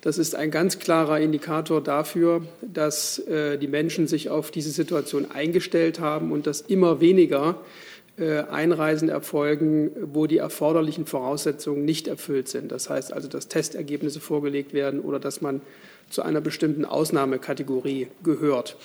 Das 0.00 0.16
ist 0.16 0.34
ein 0.34 0.50
ganz 0.50 0.78
klarer 0.78 1.20
Indikator 1.20 1.82
dafür, 1.82 2.40
dass 2.62 3.18
äh, 3.18 3.58
die 3.58 3.68
Menschen 3.68 4.06
sich 4.06 4.30
auf 4.30 4.50
diese 4.50 4.70
Situation 4.70 5.30
eingestellt 5.30 6.00
haben 6.00 6.32
und 6.32 6.46
dass 6.46 6.62
immer 6.62 7.02
weniger 7.02 7.50
äh, 7.50 7.87
Einreisen 8.18 9.08
erfolgen, 9.08 9.90
wo 10.12 10.26
die 10.26 10.38
erforderlichen 10.38 11.06
Voraussetzungen 11.06 11.84
nicht 11.84 12.08
erfüllt 12.08 12.48
sind. 12.48 12.72
Das 12.72 12.90
heißt 12.90 13.12
also, 13.12 13.28
dass 13.28 13.48
Testergebnisse 13.48 14.20
vorgelegt 14.20 14.72
werden 14.72 15.00
oder 15.00 15.20
dass 15.20 15.40
man 15.40 15.60
zu 16.10 16.22
einer 16.22 16.40
bestimmten 16.40 16.84
Ausnahmekategorie 16.84 18.08
gehört. 18.24 18.76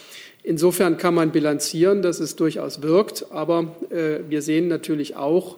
Insofern 0.43 0.97
kann 0.97 1.13
man 1.13 1.31
bilanzieren, 1.31 2.01
dass 2.01 2.19
es 2.19 2.35
durchaus 2.35 2.81
wirkt, 2.81 3.31
aber 3.31 3.75
äh, 3.89 4.19
wir 4.29 4.41
sehen 4.41 4.67
natürlich 4.67 5.15
auch, 5.15 5.57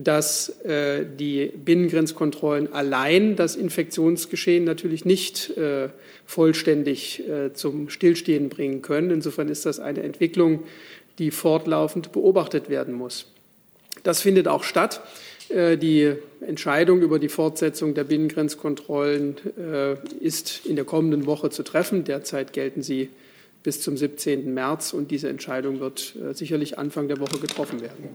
dass 0.00 0.60
äh, 0.64 1.04
die 1.18 1.46
Binnengrenzkontrollen 1.46 2.72
allein 2.72 3.34
das 3.34 3.56
Infektionsgeschehen 3.56 4.62
natürlich 4.62 5.04
nicht 5.04 5.56
äh, 5.56 5.88
vollständig 6.24 7.28
äh, 7.28 7.52
zum 7.52 7.88
Stillstehen 7.90 8.48
bringen 8.48 8.80
können. 8.80 9.10
Insofern 9.10 9.48
ist 9.48 9.66
das 9.66 9.80
eine 9.80 10.04
Entwicklung, 10.04 10.62
die 11.18 11.30
fortlaufend 11.30 12.12
beobachtet 12.12 12.68
werden 12.68 12.94
muss. 12.94 13.26
Das 14.02 14.20
findet 14.20 14.48
auch 14.48 14.64
statt. 14.64 15.00
Äh, 15.48 15.76
die 15.76 16.14
Entscheidung 16.40 17.00
über 17.00 17.18
die 17.18 17.28
Fortsetzung 17.28 17.94
der 17.94 18.04
Binnengrenzkontrollen 18.04 19.36
äh, 19.58 19.94
ist 20.20 20.66
in 20.66 20.76
der 20.76 20.84
kommenden 20.84 21.26
Woche 21.26 21.50
zu 21.50 21.62
treffen. 21.62 22.04
Derzeit 22.04 22.52
gelten 22.52 22.82
sie 22.82 23.10
bis 23.62 23.80
zum 23.82 23.96
17. 23.96 24.52
März 24.54 24.92
und 24.92 25.10
diese 25.10 25.28
Entscheidung 25.28 25.80
wird 25.80 26.14
äh, 26.16 26.34
sicherlich 26.34 26.78
Anfang 26.78 27.08
der 27.08 27.18
Woche 27.18 27.38
getroffen 27.38 27.80
werden. 27.80 28.08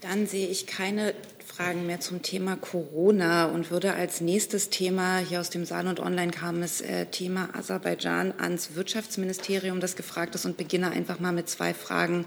Dann 0.00 0.26
sehe 0.26 0.48
ich 0.48 0.66
keine 0.66 1.14
Fragen 1.54 1.86
mehr 1.86 2.00
zum 2.00 2.22
Thema 2.22 2.56
Corona 2.56 3.44
und 3.44 3.70
würde 3.70 3.92
als 3.92 4.22
nächstes 4.22 4.70
Thema, 4.70 5.18
hier 5.18 5.38
aus 5.38 5.50
dem 5.50 5.66
Saal 5.66 5.86
und 5.86 6.00
Online 6.00 6.32
kam 6.32 6.62
es, 6.62 6.80
äh, 6.80 7.04
Thema 7.04 7.50
Aserbaidschan 7.52 8.32
ans 8.38 8.74
Wirtschaftsministerium, 8.74 9.78
das 9.78 9.94
gefragt 9.94 10.34
ist 10.34 10.46
und 10.46 10.56
beginne 10.56 10.92
einfach 10.92 11.20
mal 11.20 11.32
mit 11.32 11.50
zwei 11.50 11.74
Fragen 11.74 12.24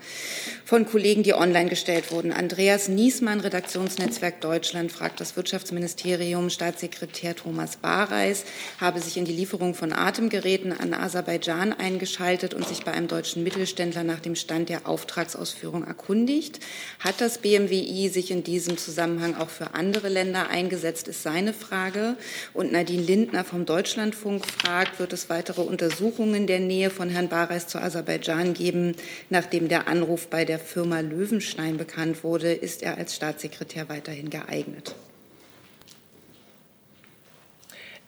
von 0.63 0.85
Kollegen, 0.85 1.23
die 1.23 1.33
online 1.33 1.71
gestellt 1.71 2.11
wurden. 2.11 2.31
Andreas 2.33 2.87
Niesmann, 2.87 3.39
Redaktionsnetzwerk 3.39 4.41
Deutschland, 4.41 4.91
fragt 4.91 5.19
das 5.19 5.35
Wirtschaftsministerium, 5.35 6.51
Staatssekretär 6.51 7.35
Thomas 7.35 7.77
Bareis 7.77 8.43
habe 8.79 8.99
sich 8.99 9.17
in 9.17 9.25
die 9.25 9.33
Lieferung 9.33 9.73
von 9.73 9.91
Atemgeräten 9.91 10.71
an 10.71 10.93
Aserbaidschan 10.93 11.73
eingeschaltet 11.73 12.53
und 12.53 12.67
sich 12.67 12.85
bei 12.85 12.91
einem 12.91 13.07
deutschen 13.07 13.41
Mittelständler 13.41 14.03
nach 14.03 14.19
dem 14.19 14.35
Stand 14.35 14.69
der 14.69 14.87
Auftragsausführung 14.87 15.83
erkundigt. 15.83 16.59
Hat 16.99 17.21
das 17.21 17.39
BMWI 17.39 18.09
sich 18.09 18.29
in 18.29 18.43
diesem 18.43 18.77
Zusammenhang 18.77 19.14
Zusammenhang 19.15 19.41
auch 19.41 19.49
für 19.49 19.73
andere 19.73 20.09
Länder 20.09 20.49
eingesetzt, 20.49 21.07
ist 21.07 21.23
seine 21.23 21.53
Frage. 21.53 22.17
Und 22.53 22.71
Nadine 22.71 23.01
Lindner 23.01 23.45
vom 23.45 23.65
Deutschlandfunk 23.65 24.45
fragt, 24.45 24.99
wird 24.99 25.13
es 25.13 25.29
weitere 25.29 25.61
Untersuchungen 25.61 26.47
der 26.47 26.59
Nähe 26.59 26.89
von 26.89 27.09
Herrn 27.09 27.29
Bareis 27.29 27.67
zu 27.67 27.79
Aserbaidschan 27.79 28.53
geben, 28.53 28.95
nachdem 29.29 29.69
der 29.69 29.87
Anruf 29.87 30.27
bei 30.27 30.43
der 30.43 30.59
Firma 30.59 30.99
Löwenstein 30.99 31.77
bekannt 31.77 32.23
wurde? 32.23 32.51
Ist 32.51 32.83
er 32.83 32.97
als 32.97 33.15
Staatssekretär 33.15 33.87
weiterhin 33.87 34.29
geeignet? 34.29 34.95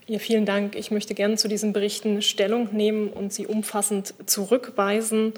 Ja, 0.08 0.20
vielen 0.20 0.46
Dank. 0.46 0.76
Ich 0.76 0.92
möchte 0.92 1.14
gerne 1.14 1.38
zu 1.38 1.48
diesen 1.48 1.72
Berichten 1.74 2.22
Stellung 2.22 2.76
nehmen 2.76 3.10
und 3.10 3.32
sie 3.32 3.48
umfassend 3.48 4.14
zurückweisen. 4.26 5.34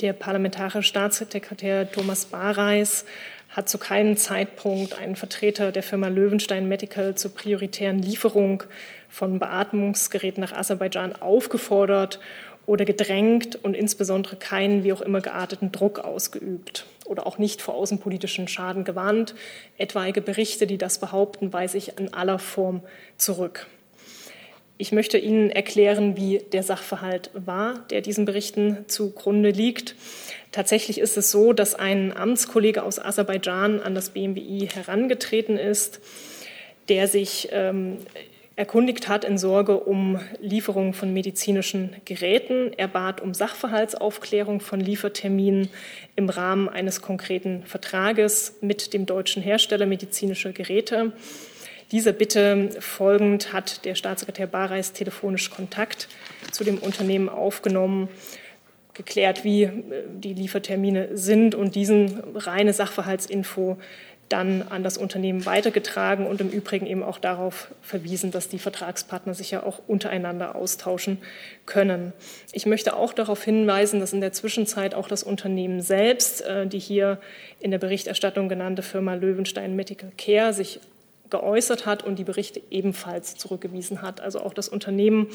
Der 0.00 0.12
parlamentarische 0.12 0.82
Staatssekretär 0.82 1.90
Thomas 1.90 2.24
Bareis 2.24 3.04
hat 3.52 3.68
zu 3.68 3.78
keinem 3.78 4.16
Zeitpunkt 4.16 4.98
einen 4.98 5.14
Vertreter 5.14 5.72
der 5.72 5.82
Firma 5.82 6.08
Löwenstein 6.08 6.68
Medical 6.68 7.14
zur 7.14 7.34
prioritären 7.34 8.00
Lieferung 8.00 8.64
von 9.08 9.38
Beatmungsgeräten 9.38 10.40
nach 10.40 10.52
Aserbaidschan 10.52 11.14
aufgefordert 11.16 12.18
oder 12.64 12.84
gedrängt 12.84 13.56
und 13.62 13.74
insbesondere 13.74 14.36
keinen 14.36 14.84
wie 14.84 14.92
auch 14.92 15.02
immer 15.02 15.20
gearteten 15.20 15.70
Druck 15.70 15.98
ausgeübt 15.98 16.86
oder 17.04 17.26
auch 17.26 17.36
nicht 17.36 17.60
vor 17.60 17.74
außenpolitischen 17.74 18.48
Schaden 18.48 18.84
gewarnt. 18.84 19.34
Etwaige 19.76 20.22
Berichte, 20.22 20.66
die 20.66 20.78
das 20.78 20.98
behaupten, 20.98 21.52
weise 21.52 21.76
ich 21.76 21.98
in 21.98 22.14
aller 22.14 22.38
Form 22.38 22.82
zurück. 23.18 23.66
Ich 24.78 24.92
möchte 24.92 25.18
Ihnen 25.18 25.50
erklären, 25.50 26.16
wie 26.16 26.38
der 26.38 26.62
Sachverhalt 26.62 27.30
war, 27.34 27.80
der 27.90 28.00
diesen 28.00 28.24
Berichten 28.24 28.84
zugrunde 28.88 29.50
liegt. 29.50 29.94
Tatsächlich 30.52 30.98
ist 30.98 31.16
es 31.16 31.30
so, 31.30 31.54
dass 31.54 31.74
ein 31.74 32.14
Amtskollege 32.14 32.82
aus 32.82 32.98
Aserbaidschan 32.98 33.80
an 33.80 33.94
das 33.94 34.10
BMWI 34.10 34.68
herangetreten 34.72 35.56
ist, 35.56 36.00
der 36.90 37.08
sich 37.08 37.48
ähm, 37.52 37.96
erkundigt 38.54 39.08
hat 39.08 39.24
in 39.24 39.38
Sorge 39.38 39.78
um 39.78 40.20
Lieferung 40.40 40.92
von 40.92 41.14
medizinischen 41.14 41.96
Geräten. 42.04 42.70
Er 42.76 42.88
bat 42.88 43.22
um 43.22 43.32
Sachverhaltsaufklärung 43.32 44.60
von 44.60 44.78
Lieferterminen 44.78 45.70
im 46.16 46.28
Rahmen 46.28 46.68
eines 46.68 47.00
konkreten 47.00 47.62
Vertrages 47.64 48.58
mit 48.60 48.92
dem 48.92 49.06
deutschen 49.06 49.42
Hersteller 49.42 49.86
medizinischer 49.86 50.52
Geräte. 50.52 51.12
Dieser 51.92 52.12
Bitte 52.12 52.70
folgend 52.80 53.54
hat 53.54 53.86
der 53.86 53.94
Staatssekretär 53.94 54.46
Bareis 54.46 54.92
telefonisch 54.92 55.50
Kontakt 55.50 56.08
zu 56.50 56.62
dem 56.62 56.76
Unternehmen 56.76 57.30
aufgenommen 57.30 58.10
geklärt, 58.94 59.44
wie 59.44 59.64
äh, 59.64 59.70
die 60.12 60.34
Liefertermine 60.34 61.16
sind 61.16 61.54
und 61.54 61.74
diesen 61.74 62.22
reine 62.34 62.72
Sachverhaltsinfo 62.72 63.78
dann 64.32 64.62
an 64.62 64.82
das 64.82 64.96
Unternehmen 64.96 65.44
weitergetragen 65.44 66.26
und 66.26 66.40
im 66.40 66.48
Übrigen 66.48 66.86
eben 66.86 67.02
auch 67.02 67.18
darauf 67.18 67.68
verwiesen, 67.82 68.30
dass 68.30 68.48
die 68.48 68.58
Vertragspartner 68.58 69.34
sich 69.34 69.50
ja 69.50 69.62
auch 69.62 69.80
untereinander 69.86 70.54
austauschen 70.54 71.18
können. 71.66 72.14
Ich 72.52 72.64
möchte 72.64 72.96
auch 72.96 73.12
darauf 73.12 73.44
hinweisen, 73.44 74.00
dass 74.00 74.14
in 74.14 74.22
der 74.22 74.32
Zwischenzeit 74.32 74.94
auch 74.94 75.06
das 75.06 75.22
Unternehmen 75.22 75.82
selbst, 75.82 76.40
äh, 76.42 76.66
die 76.66 76.78
hier 76.78 77.20
in 77.60 77.70
der 77.70 77.78
Berichterstattung 77.78 78.48
genannte 78.48 78.82
Firma 78.82 79.14
Löwenstein 79.14 79.76
Medical 79.76 80.10
Care, 80.16 80.54
sich 80.54 80.80
geäußert 81.32 81.86
hat 81.86 82.04
und 82.04 82.18
die 82.18 82.24
Berichte 82.24 82.62
ebenfalls 82.70 83.34
zurückgewiesen 83.36 84.02
hat. 84.02 84.20
Also 84.20 84.40
auch 84.40 84.54
das 84.54 84.68
Unternehmen 84.68 85.28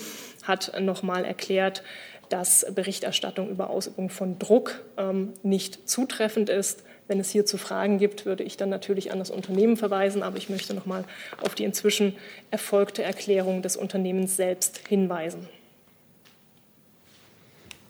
hat 0.44 0.80
nochmal 0.80 1.26
erklärt, 1.26 1.84
dass 2.30 2.66
Berichterstattung 2.74 3.50
über 3.50 3.70
Ausübung 3.70 4.10
von 4.10 4.40
Druck 4.40 4.82
ähm, 4.98 5.34
nicht 5.44 5.90
zutreffend 5.90 6.50
ist. 6.50 6.84
Wenn 7.08 7.20
es 7.20 7.32
hierzu 7.32 7.58
Fragen 7.58 7.98
gibt, 7.98 8.26
würde 8.26 8.44
ich 8.44 8.58
dann 8.58 8.70
natürlich 8.70 9.12
an 9.12 9.20
das 9.20 9.32
Unternehmen 9.32 9.76
verweisen, 9.76 10.24
aber 10.24 10.38
ich 10.38 10.50
möchte 10.50 10.74
noch 10.74 10.86
mal 10.86 11.04
auf 11.42 11.56
die 11.56 11.64
inzwischen 11.64 12.16
erfolgte 12.52 13.02
Erklärung 13.02 13.62
des 13.62 13.76
Unternehmens 13.76 14.36
selbst 14.36 14.88
hinweisen. 14.88 15.50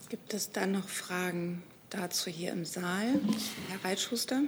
Gibt 0.07 0.33
es 0.33 0.51
dann 0.51 0.71
noch 0.71 0.87
Fragen 0.87 1.61
dazu 1.89 2.29
hier 2.29 2.53
im 2.53 2.63
Saal? 2.63 3.07
Herr 3.69 3.89
Reitschuster? 3.89 4.43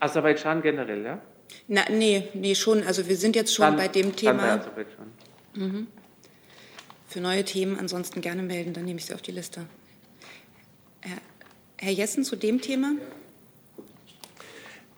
Aserbaidschan 0.00 0.60
generell, 0.60 1.04
ja? 1.04 1.20
Na, 1.68 1.82
nee, 1.90 2.28
nee, 2.34 2.54
schon. 2.54 2.82
Also 2.82 3.08
wir 3.08 3.16
sind 3.16 3.36
jetzt 3.36 3.54
schon 3.54 3.66
dann, 3.66 3.76
bei 3.76 3.88
dem 3.88 4.14
Thema. 4.14 4.60
Aserbaidschan. 4.60 5.06
Mhm 5.54 5.86
für 7.14 7.20
neue 7.20 7.44
Themen 7.44 7.78
ansonsten 7.78 8.22
gerne 8.22 8.42
melden, 8.42 8.72
dann 8.72 8.86
nehme 8.86 8.98
ich 8.98 9.06
sie 9.06 9.14
auf 9.14 9.22
die 9.22 9.30
Liste. 9.30 9.66
Herr, 11.00 11.18
Herr 11.76 11.92
Jessen 11.92 12.24
zu 12.24 12.34
dem 12.34 12.60
Thema? 12.60 12.96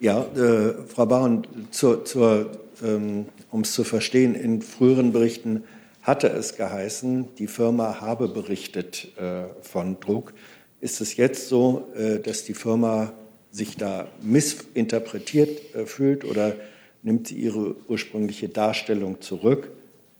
Ja, 0.00 0.22
äh, 0.34 0.86
Frau 0.86 1.04
Baron, 1.04 1.46
zur, 1.72 2.06
zur, 2.06 2.52
ähm, 2.82 3.26
um 3.50 3.60
es 3.60 3.74
zu 3.74 3.84
verstehen, 3.84 4.34
in 4.34 4.62
früheren 4.62 5.12
Berichten 5.12 5.64
hatte 6.00 6.28
es 6.28 6.56
geheißen, 6.56 7.34
die 7.36 7.48
Firma 7.48 8.00
habe 8.00 8.28
berichtet 8.28 9.08
äh, 9.18 9.48
von 9.60 10.00
Druck. 10.00 10.32
Ist 10.80 11.02
es 11.02 11.18
jetzt 11.18 11.50
so, 11.50 11.92
äh, 11.96 12.18
dass 12.18 12.44
die 12.44 12.54
Firma 12.54 13.12
sich 13.56 13.76
da 13.76 14.08
missinterpretiert 14.22 15.74
äh, 15.74 15.86
fühlt 15.86 16.24
oder 16.24 16.54
nimmt 17.02 17.28
sie 17.28 17.36
ihre 17.36 17.76
ursprüngliche 17.88 18.48
Darstellung 18.48 19.20
zurück? 19.20 19.70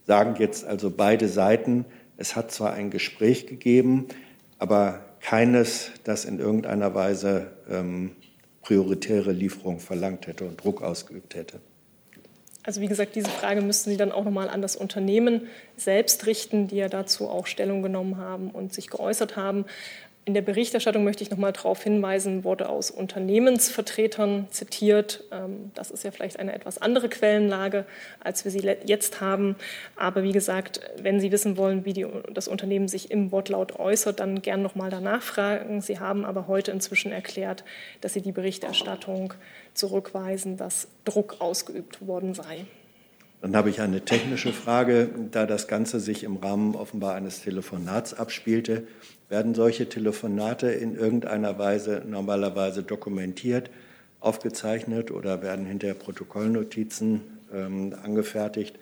Sagen 0.05 0.35
jetzt 0.39 0.65
also 0.65 0.89
beide 0.89 1.27
Seiten, 1.27 1.85
es 2.17 2.35
hat 2.35 2.51
zwar 2.51 2.73
ein 2.73 2.89
Gespräch 2.89 3.45
gegeben, 3.45 4.07
aber 4.57 5.05
keines, 5.21 5.91
das 6.03 6.25
in 6.25 6.39
irgendeiner 6.39 6.95
Weise 6.95 7.51
ähm, 7.69 8.11
prioritäre 8.61 9.31
Lieferung 9.31 9.79
verlangt 9.79 10.27
hätte 10.27 10.45
und 10.45 10.63
Druck 10.63 10.81
ausgeübt 10.81 11.35
hätte. 11.35 11.59
Also 12.63 12.81
wie 12.81 12.87
gesagt, 12.87 13.15
diese 13.15 13.29
Frage 13.29 13.61
müssten 13.61 13.91
Sie 13.91 13.95
dann 13.97 14.11
auch 14.11 14.25
nochmal 14.25 14.49
an 14.49 14.61
das 14.61 14.75
Unternehmen 14.75 15.47
selbst 15.77 16.25
richten, 16.25 16.67
die 16.67 16.75
ja 16.75 16.89
dazu 16.89 17.29
auch 17.29 17.47
Stellung 17.47 17.81
genommen 17.81 18.17
haben 18.17 18.51
und 18.51 18.73
sich 18.73 18.89
geäußert 18.89 19.37
haben. 19.37 19.63
In 20.27 20.33
der 20.33 20.41
Berichterstattung 20.41 21.05
möchte 21.05 21.23
ich 21.23 21.31
noch 21.31 21.37
mal 21.37 21.53
darauf 21.53 21.81
hinweisen, 21.81 22.43
wurde 22.43 22.67
aus 22.67 22.91
Unternehmensvertretern 22.91 24.47
zitiert. 24.49 25.23
Ähm, 25.31 25.71
das 25.73 25.89
ist 25.89 26.03
ja 26.03 26.11
vielleicht 26.11 26.37
eine 26.37 26.53
etwas 26.53 26.81
andere 26.81 27.07
Quellenlage, 27.07 27.85
als 28.19 28.43
wir 28.43 28.51
sie 28.51 28.59
jetzt 28.83 29.21
haben. 29.21 29.55
Aber 29.95 30.23
wie 30.23 30.33
gesagt, 30.33 30.81
wenn 31.01 31.21
Sie 31.21 31.31
wissen 31.31 31.55
wollen, 31.55 31.85
wie 31.85 31.93
die, 31.93 32.05
das 32.33 32.49
Unternehmen 32.49 32.89
sich 32.89 33.09
im 33.09 33.31
Wortlaut 33.31 33.79
äußert, 33.79 34.19
dann 34.19 34.41
gern 34.41 34.61
noch 34.61 34.75
mal 34.75 34.89
danach 34.89 35.21
fragen. 35.21 35.79
Sie 35.79 35.97
haben 35.97 36.25
aber 36.25 36.47
heute 36.47 36.71
inzwischen 36.71 37.13
erklärt, 37.13 37.63
dass 38.01 38.11
Sie 38.11 38.21
die 38.21 38.33
Berichterstattung 38.33 39.33
zurückweisen, 39.75 40.57
dass 40.57 40.89
Druck 41.05 41.37
ausgeübt 41.39 42.05
worden 42.05 42.33
sei. 42.33 42.65
Dann 43.41 43.55
habe 43.55 43.69
ich 43.69 43.79
eine 43.79 44.03
technische 44.03 44.51
Frage, 44.51 45.09
da 45.31 45.45
das 45.45 45.69
Ganze 45.69 46.01
sich 46.01 46.23
im 46.23 46.35
Rahmen 46.37 46.75
offenbar 46.75 47.15
eines 47.15 47.43
Telefonats 47.43 48.13
abspielte. 48.13 48.87
Werden 49.29 49.55
solche 49.55 49.89
Telefonate 49.89 50.71
in 50.71 50.95
irgendeiner 50.95 51.59
Weise 51.59 52.03
normalerweise 52.05 52.83
dokumentiert, 52.83 53.69
aufgezeichnet 54.19 55.11
oder 55.11 55.41
werden 55.41 55.65
hinterher 55.65 55.95
Protokollnotizen 55.95 57.21
ähm, 57.53 57.93
angefertigt? 58.03 58.77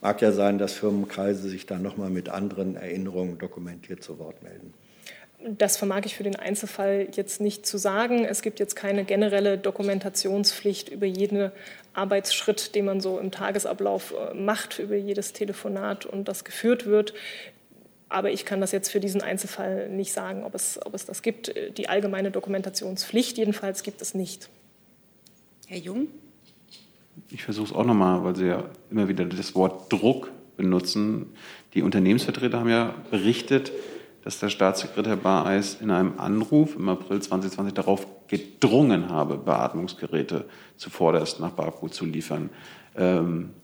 Mag 0.00 0.20
ja 0.22 0.32
sein, 0.32 0.58
dass 0.58 0.72
Firmenkreise 0.72 1.48
sich 1.48 1.66
dann 1.66 1.82
nochmal 1.82 2.10
mit 2.10 2.28
anderen 2.28 2.74
Erinnerungen 2.74 3.38
dokumentiert 3.38 4.02
zu 4.02 4.18
Wort 4.18 4.42
melden. 4.42 4.74
Das 5.44 5.76
vermag 5.76 6.02
ich 6.04 6.14
für 6.14 6.22
den 6.22 6.36
Einzelfall 6.36 7.08
jetzt 7.12 7.40
nicht 7.40 7.66
zu 7.66 7.76
sagen. 7.76 8.24
Es 8.24 8.42
gibt 8.42 8.60
jetzt 8.60 8.76
keine 8.76 9.04
generelle 9.04 9.58
Dokumentationspflicht 9.58 10.88
über 10.88 11.06
jeden 11.06 11.50
Arbeitsschritt, 11.94 12.74
den 12.74 12.84
man 12.84 13.00
so 13.00 13.18
im 13.18 13.30
Tagesablauf 13.30 14.14
äh, 14.14 14.34
macht, 14.34 14.78
über 14.78 14.96
jedes 14.96 15.32
Telefonat 15.32 16.06
und 16.06 16.28
das 16.28 16.44
geführt 16.44 16.86
wird. 16.86 17.12
Aber 18.12 18.30
ich 18.30 18.44
kann 18.44 18.60
das 18.60 18.72
jetzt 18.72 18.90
für 18.90 19.00
diesen 19.00 19.22
Einzelfall 19.22 19.88
nicht 19.88 20.12
sagen, 20.12 20.44
ob 20.44 20.54
es, 20.54 20.78
ob 20.84 20.92
es 20.92 21.06
das 21.06 21.22
gibt. 21.22 21.54
Die 21.78 21.88
allgemeine 21.88 22.30
Dokumentationspflicht 22.30 23.38
jedenfalls 23.38 23.82
gibt 23.82 24.02
es 24.02 24.14
nicht. 24.14 24.50
Herr 25.66 25.78
Jung? 25.78 26.08
Ich 27.30 27.42
versuche 27.42 27.68
es 27.68 27.72
auch 27.72 27.86
nochmal, 27.86 28.22
weil 28.22 28.36
Sie 28.36 28.46
ja 28.46 28.64
immer 28.90 29.08
wieder 29.08 29.24
das 29.24 29.54
Wort 29.54 29.90
Druck 29.90 30.30
benutzen. 30.58 31.32
Die 31.72 31.80
Unternehmensvertreter 31.80 32.60
haben 32.60 32.68
ja 32.68 32.94
berichtet, 33.10 33.72
dass 34.24 34.38
der 34.38 34.50
Staatssekretär 34.50 35.16
Bareis 35.16 35.78
in 35.80 35.90
einem 35.90 36.18
Anruf 36.18 36.76
im 36.76 36.90
April 36.90 37.22
2020 37.22 37.72
darauf 37.72 38.06
gedrungen 38.28 39.08
habe, 39.08 39.38
Beatmungsgeräte 39.38 40.44
zuvorderst 40.76 41.40
nach 41.40 41.52
Baku 41.52 41.88
zu 41.88 42.04
liefern. 42.04 42.50
Ähm, 42.94 43.54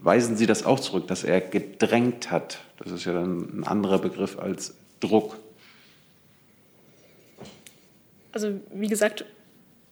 Weisen 0.00 0.36
Sie 0.36 0.46
das 0.46 0.64
auch 0.64 0.80
zurück, 0.80 1.06
dass 1.08 1.24
er 1.24 1.40
gedrängt 1.40 2.30
hat? 2.30 2.58
Das 2.78 2.92
ist 2.92 3.04
ja 3.04 3.12
dann 3.12 3.60
ein 3.60 3.64
anderer 3.64 3.98
Begriff 3.98 4.38
als 4.38 4.74
Druck. 5.00 5.38
Also 8.32 8.60
wie 8.72 8.88
gesagt, 8.88 9.24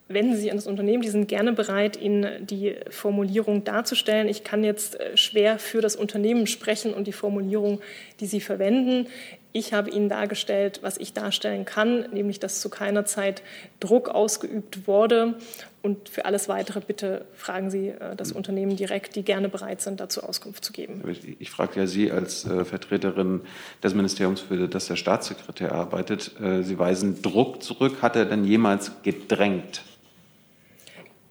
wenden 0.08 0.34
Sie 0.34 0.42
sich 0.42 0.50
an 0.50 0.56
das 0.56 0.66
Unternehmen, 0.66 1.02
die 1.02 1.08
sind 1.08 1.28
gerne 1.28 1.52
bereit, 1.52 2.00
Ihnen 2.00 2.46
die 2.46 2.76
Formulierung 2.90 3.64
darzustellen. 3.64 4.28
Ich 4.28 4.44
kann 4.44 4.64
jetzt 4.64 5.00
äh, 5.00 5.16
schwer 5.16 5.58
für 5.58 5.80
das 5.80 5.96
Unternehmen 5.96 6.46
sprechen 6.46 6.92
und 6.92 7.06
die 7.06 7.12
Formulierung, 7.12 7.80
die 8.20 8.26
Sie 8.26 8.40
verwenden. 8.40 9.08
Ich 9.56 9.72
habe 9.72 9.88
Ihnen 9.88 10.08
dargestellt, 10.08 10.80
was 10.82 10.98
ich 10.98 11.12
darstellen 11.12 11.64
kann, 11.64 12.10
nämlich 12.10 12.40
dass 12.40 12.60
zu 12.60 12.68
keiner 12.68 13.04
Zeit 13.04 13.40
Druck 13.78 14.08
ausgeübt 14.08 14.88
wurde. 14.88 15.36
Und 15.80 16.08
für 16.08 16.24
alles 16.24 16.48
Weitere 16.48 16.80
bitte 16.80 17.24
fragen 17.36 17.70
Sie 17.70 17.90
äh, 17.90 18.16
das 18.16 18.32
Unternehmen 18.32 18.74
direkt, 18.74 19.14
die 19.14 19.22
gerne 19.22 19.48
bereit 19.48 19.80
sind, 19.80 20.00
dazu 20.00 20.24
Auskunft 20.24 20.64
zu 20.64 20.72
geben. 20.72 21.04
Ich, 21.08 21.40
ich 21.40 21.50
frage 21.50 21.78
ja 21.78 21.86
Sie 21.86 22.10
als 22.10 22.44
äh, 22.44 22.64
Vertreterin 22.64 23.42
des 23.80 23.94
Ministeriums, 23.94 24.40
für 24.40 24.66
das 24.66 24.88
der 24.88 24.96
Staatssekretär 24.96 25.70
arbeitet. 25.70 26.32
Äh, 26.40 26.64
Sie 26.64 26.76
weisen 26.76 27.22
Druck 27.22 27.62
zurück. 27.62 28.02
Hat 28.02 28.16
er 28.16 28.24
denn 28.24 28.44
jemals 28.44 28.90
gedrängt? 29.04 29.82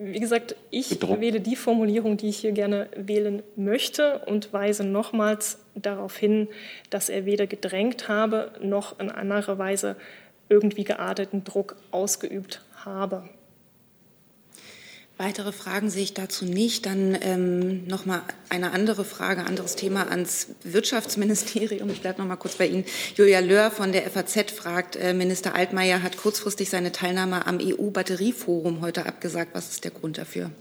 Wie 0.06 0.20
gesagt, 0.20 0.56
ich 0.70 0.90
gedruckt. 0.90 1.22
wähle 1.22 1.40
die 1.40 1.56
Formulierung, 1.56 2.18
die 2.18 2.30
ich 2.30 2.38
hier 2.38 2.52
gerne 2.52 2.90
wählen 2.96 3.42
möchte 3.56 4.20
und 4.26 4.52
weise 4.52 4.84
nochmals 4.84 5.60
darauf 5.76 6.18
hin, 6.18 6.48
dass 6.90 7.10
er 7.10 7.26
weder 7.26 7.48
gedrängt 7.48 8.08
habe 8.08 8.52
noch 8.62 9.00
in 9.00 9.10
anderer 9.10 9.58
Weise 9.58 9.96
irgendwie 10.50 10.84
gearteten 10.84 11.44
Druck 11.44 11.78
ausgeübt 11.92 12.62
habe. 12.76 13.30
Weitere 15.24 15.54
Fragen 15.54 15.90
sehe 15.90 16.04
ich 16.04 16.14
dazu 16.14 16.44
nicht. 16.44 16.86
Dann 16.86 17.18
ähm, 17.22 17.88
noch 17.88 18.06
mal 18.06 18.24
eine 18.50 18.74
andere 18.74 19.06
Frage, 19.06 19.46
anderes 19.46 19.78
Thema 19.78 20.10
ans 20.10 20.50
Wirtschaftsministerium. 20.64 21.90
Ich 21.92 22.02
bleibe 22.02 22.20
noch 22.20 22.28
mal 22.28 22.36
kurz 22.36 22.56
bei 22.56 22.68
Ihnen. 22.68 22.84
Julia 23.16 23.40
Löhr 23.40 23.72
von 23.72 23.94
der 23.94 24.02
FAZ 24.02 24.52
fragt, 24.52 24.98
äh, 24.98 25.14
Minister 25.14 25.56
Altmaier 25.56 26.04
hat 26.04 26.18
kurzfristig 26.18 26.70
seine 26.70 26.92
Teilnahme 26.92 27.48
am 27.48 27.60
EU-Batterieforum 27.62 28.82
heute 28.82 29.06
abgesagt. 29.06 29.52
Was 29.54 29.70
ist 29.70 29.86
der 29.86 29.92
Grund 29.92 30.18
dafür? 30.18 30.52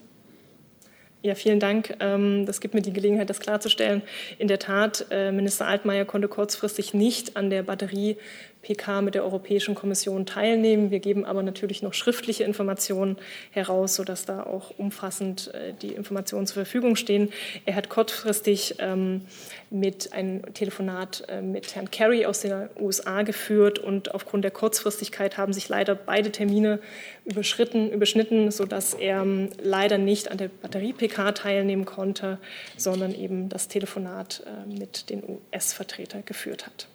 Ja, 1.23 1.35
vielen 1.35 1.59
Dank. 1.59 1.97
Ähm, 1.99 2.47
das 2.47 2.61
gibt 2.61 2.75
mir 2.75 2.83
die 2.83 2.93
Gelegenheit, 2.93 3.31
das 3.31 3.41
klarzustellen. 3.41 4.03
In 4.39 4.47
der 4.47 4.61
Tat, 4.61 5.07
äh, 5.11 5.33
Minister 5.33 5.67
Altmaier 5.67 6.05
konnte 6.05 6.29
kurzfristig 6.29 6.95
nicht 6.95 7.37
an 7.37 7.51
der 7.51 7.65
Batterie 7.65 8.17
PK 8.63 9.03
mit 9.03 9.15
der 9.15 9.25
Europäischen 9.25 9.75
Kommission 9.75 10.25
teilnehmen. 10.25 10.91
Wir 10.91 11.01
geben 11.01 11.25
aber 11.25 11.43
natürlich 11.43 11.83
noch 11.83 11.95
schriftliche 11.95 12.45
Informationen 12.45 13.17
heraus, 13.51 13.97
sodass 13.97 14.25
da 14.25 14.45
auch 14.45 14.73
umfassend 14.79 15.53
äh, 15.53 15.75
die 15.81 15.89
Informationen 15.89 16.47
zur 16.47 16.55
Verfügung 16.55 16.97
stehen. 16.97 17.31
Er 17.67 17.75
hat 17.75 17.89
kurzfristig 17.89 18.77
ähm, 18.79 19.23
mit 19.71 20.13
einem 20.13 20.55
Telefonat 20.55 21.25
äh, 21.29 21.43
mit 21.43 21.75
Herrn 21.75 21.91
Kerry 21.91 22.25
aus 22.25 22.41
den 22.41 22.69
USA 22.79 23.23
geführt 23.23 23.79
und 23.79 24.15
aufgrund 24.15 24.45
der 24.45 24.51
Kurzfristigkeit 24.51 25.37
haben 25.37 25.53
sich 25.53 25.69
leider 25.69 25.95
beide 25.95 26.31
Termine 26.31 26.79
überschritten, 27.25 27.91
überschnitten, 27.91 28.51
sodass 28.51 28.95
er 28.95 29.23
ähm, 29.23 29.51
leider 29.61 29.99
nicht 29.99 30.31
an 30.31 30.39
der 30.39 30.49
Batterie-PK 30.49 31.33
teilnehmen 31.33 31.85
konnte, 31.85 32.39
sondern 32.77 33.15
eben 33.15 33.49
das 33.49 33.69
Telefonat 33.69 34.45
äh, 34.47 34.79
mit 34.79 35.11
den 35.11 35.23
US-Vertretern 35.25 36.25
geführt 36.25 36.67
hat. 36.67 36.87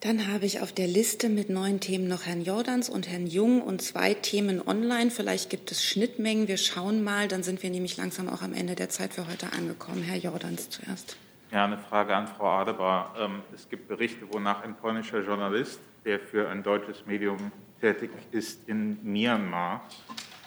Dann 0.00 0.32
habe 0.32 0.46
ich 0.46 0.60
auf 0.60 0.72
der 0.72 0.86
Liste 0.86 1.28
mit 1.28 1.50
neun 1.50 1.80
Themen 1.80 2.06
noch 2.06 2.24
Herrn 2.24 2.42
Jordans 2.42 2.88
und 2.88 3.08
Herrn 3.08 3.26
Jung 3.26 3.60
und 3.60 3.82
zwei 3.82 4.14
Themen 4.14 4.64
online. 4.64 5.10
Vielleicht 5.10 5.50
gibt 5.50 5.72
es 5.72 5.84
Schnittmengen. 5.84 6.46
Wir 6.46 6.56
schauen 6.56 7.02
mal. 7.02 7.26
Dann 7.26 7.42
sind 7.42 7.64
wir 7.64 7.70
nämlich 7.70 7.96
langsam 7.96 8.28
auch 8.28 8.42
am 8.42 8.54
Ende 8.54 8.76
der 8.76 8.90
Zeit 8.90 9.12
für 9.12 9.26
heute 9.26 9.52
angekommen. 9.52 10.04
Herr 10.04 10.16
Jordans 10.16 10.70
zuerst. 10.70 11.16
Ja, 11.50 11.64
eine 11.64 11.78
Frage 11.78 12.14
an 12.14 12.28
Frau 12.28 12.46
Adebar. 12.46 13.12
Ähm, 13.18 13.42
es 13.52 13.68
gibt 13.68 13.88
Berichte, 13.88 14.24
wonach 14.30 14.62
ein 14.62 14.76
polnischer 14.76 15.20
Journalist, 15.20 15.80
der 16.04 16.20
für 16.20 16.48
ein 16.48 16.62
deutsches 16.62 17.04
Medium 17.04 17.50
tätig 17.80 18.10
ist 18.30 18.68
in 18.68 18.98
Myanmar, 19.02 19.82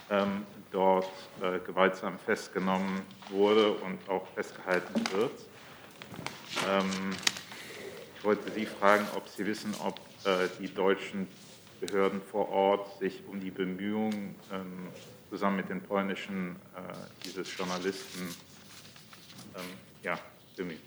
ähm, 0.10 0.46
dort 0.72 1.10
äh, 1.42 1.60
gewaltsam 1.60 2.18
festgenommen 2.20 3.02
wurde 3.30 3.72
und 3.72 4.00
auch 4.08 4.26
festgehalten 4.34 5.04
wird. 5.14 5.32
Ich 8.22 8.26
wollte 8.26 8.52
Sie 8.52 8.68
fragen, 8.68 9.08
ob 9.16 9.28
Sie 9.28 9.44
wissen, 9.48 9.74
ob 9.84 10.00
äh, 10.26 10.48
die 10.60 10.72
deutschen 10.72 11.28
Behörden 11.80 12.22
vor 12.22 12.50
Ort 12.50 13.00
sich 13.00 13.24
um 13.28 13.40
die 13.40 13.50
Bemühungen 13.50 14.36
ähm, 14.54 14.90
zusammen 15.32 15.56
mit 15.56 15.70
den 15.70 15.82
polnischen 15.82 16.56
äh, 16.76 16.82
dieses 17.26 17.48
Journalisten 17.58 18.28
ähm, 19.56 19.64
ja, 20.04 20.20
bemühen. 20.56 20.78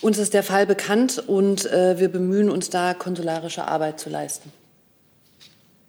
Uns 0.00 0.18
ist 0.18 0.34
der 0.34 0.42
Fall 0.42 0.66
bekannt 0.66 1.22
und 1.28 1.64
äh, 1.66 2.00
wir 2.00 2.08
bemühen 2.08 2.50
uns 2.50 2.70
da, 2.70 2.92
konsularische 2.92 3.64
Arbeit 3.64 4.00
zu 4.00 4.10
leisten. 4.10 4.52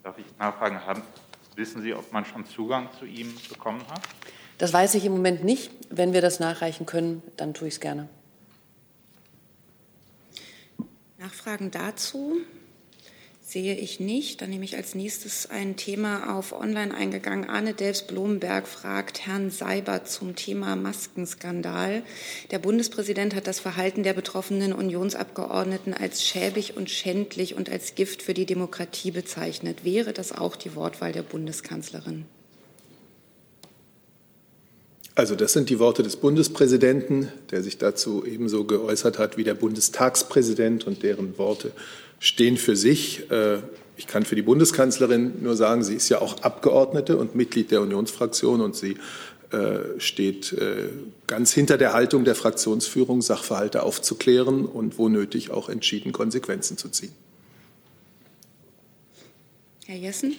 Darf 0.04 0.18
ich 0.18 0.26
nachfragen, 0.38 0.86
haben, 0.86 1.02
wissen 1.56 1.82
Sie, 1.82 1.92
ob 1.94 2.12
man 2.12 2.24
schon 2.24 2.46
Zugang 2.46 2.88
zu 2.96 3.06
ihm 3.06 3.34
bekommen 3.48 3.82
hat? 3.90 4.02
Das 4.58 4.72
weiß 4.72 4.94
ich 4.94 5.04
im 5.04 5.10
Moment 5.10 5.42
nicht. 5.42 5.72
Wenn 5.90 6.12
wir 6.12 6.20
das 6.20 6.38
nachreichen 6.38 6.86
können, 6.86 7.24
dann 7.36 7.54
tue 7.54 7.66
ich 7.66 7.74
es 7.74 7.80
gerne. 7.80 8.08
Nachfragen 11.18 11.70
dazu 11.70 12.40
Sehe 13.48 13.76
ich 13.76 13.98
nicht. 13.98 14.42
Dann 14.42 14.50
nehme 14.50 14.66
ich 14.66 14.76
als 14.76 14.94
nächstes 14.94 15.48
ein 15.48 15.76
Thema 15.76 16.36
auf 16.36 16.52
online 16.52 16.94
eingegangen. 16.94 17.48
Arne 17.48 17.72
Delfs-Blomenberg 17.72 18.68
fragt 18.68 19.26
Herrn 19.26 19.50
Seibert 19.50 20.06
zum 20.06 20.36
Thema 20.36 20.76
Maskenskandal. 20.76 22.02
Der 22.50 22.58
Bundespräsident 22.58 23.34
hat 23.34 23.46
das 23.46 23.58
Verhalten 23.58 24.02
der 24.02 24.12
betroffenen 24.12 24.74
Unionsabgeordneten 24.74 25.94
als 25.94 26.26
schäbig 26.26 26.76
und 26.76 26.90
schändlich 26.90 27.54
und 27.54 27.70
als 27.70 27.94
Gift 27.94 28.20
für 28.20 28.34
die 28.34 28.44
Demokratie 28.44 29.12
bezeichnet. 29.12 29.82
Wäre 29.82 30.12
das 30.12 30.32
auch 30.32 30.54
die 30.54 30.76
Wortwahl 30.76 31.12
der 31.12 31.22
Bundeskanzlerin? 31.22 32.26
Also 35.18 35.34
das 35.34 35.52
sind 35.52 35.68
die 35.68 35.80
Worte 35.80 36.04
des 36.04 36.14
Bundespräsidenten, 36.14 37.32
der 37.50 37.64
sich 37.64 37.76
dazu 37.76 38.24
ebenso 38.24 38.62
geäußert 38.62 39.18
hat 39.18 39.36
wie 39.36 39.42
der 39.42 39.54
Bundestagspräsident 39.54 40.86
und 40.86 41.02
deren 41.02 41.36
Worte 41.38 41.72
stehen 42.20 42.56
für 42.56 42.76
sich. 42.76 43.28
Äh, 43.28 43.56
ich 43.96 44.06
kann 44.06 44.24
für 44.24 44.36
die 44.36 44.42
Bundeskanzlerin 44.42 45.42
nur 45.42 45.56
sagen, 45.56 45.82
sie 45.82 45.96
ist 45.96 46.08
ja 46.08 46.20
auch 46.20 46.44
Abgeordnete 46.44 47.16
und 47.16 47.34
Mitglied 47.34 47.72
der 47.72 47.80
Unionsfraktion 47.80 48.60
und 48.60 48.76
sie 48.76 48.96
äh, 49.50 49.98
steht 49.98 50.52
äh, 50.52 50.88
ganz 51.26 51.52
hinter 51.52 51.78
der 51.78 51.94
Haltung 51.94 52.24
der 52.24 52.36
Fraktionsführung, 52.36 53.20
Sachverhalte 53.20 53.82
aufzuklären 53.82 54.66
und 54.66 54.98
wo 54.98 55.08
nötig 55.08 55.50
auch 55.50 55.68
entschieden 55.68 56.12
Konsequenzen 56.12 56.76
zu 56.76 56.90
ziehen. 56.90 57.12
Herr 59.84 59.96
Jessen? 59.96 60.36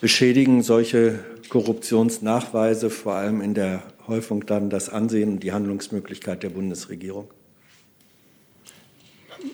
Beschädigen 0.00 0.64
solche 0.64 1.20
Korruptionsnachweise 1.48 2.90
vor 2.90 3.14
allem 3.14 3.40
in 3.40 3.54
der 3.54 3.82
Häufung 4.06 4.46
dann 4.46 4.70
das 4.70 4.88
Ansehen 4.88 5.32
und 5.32 5.40
die 5.40 5.52
Handlungsmöglichkeit 5.52 6.42
der 6.42 6.50
Bundesregierung? 6.50 7.28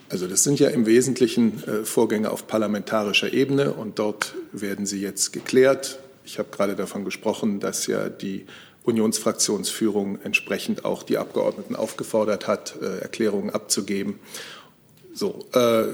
Also 0.09 0.27
das 0.27 0.45
sind 0.45 0.59
ja 0.61 0.69
im 0.69 0.87
Wesentlichen 0.87 1.63
äh, 1.65 1.85
Vorgänge 1.85 2.31
auf 2.31 2.47
parlamentarischer 2.47 3.33
Ebene 3.33 3.73
und 3.73 3.99
dort 3.99 4.35
werden 4.53 4.87
sie 4.87 5.01
jetzt 5.01 5.33
geklärt. 5.33 6.01
Ich 6.25 6.39
habe 6.39 6.49
gerade 6.51 6.77
davon 6.77 7.05
gesprochen, 7.05 7.61
dass 7.61 7.87
ja 7.87 8.09
die 8.09 8.47
Unionsfraktionsführung 8.85 10.21
entsprechend 10.23 10.85
auch 10.85 11.03
die 11.03 11.19
Abgeordneten 11.19 11.77
aufgefordert 11.77 12.47
hat, 12.47 12.75
äh, 12.81 12.99
Erklärungen 12.99 13.51
abzugeben. 13.51 14.19
So, 15.13 15.47
äh, 15.53 15.85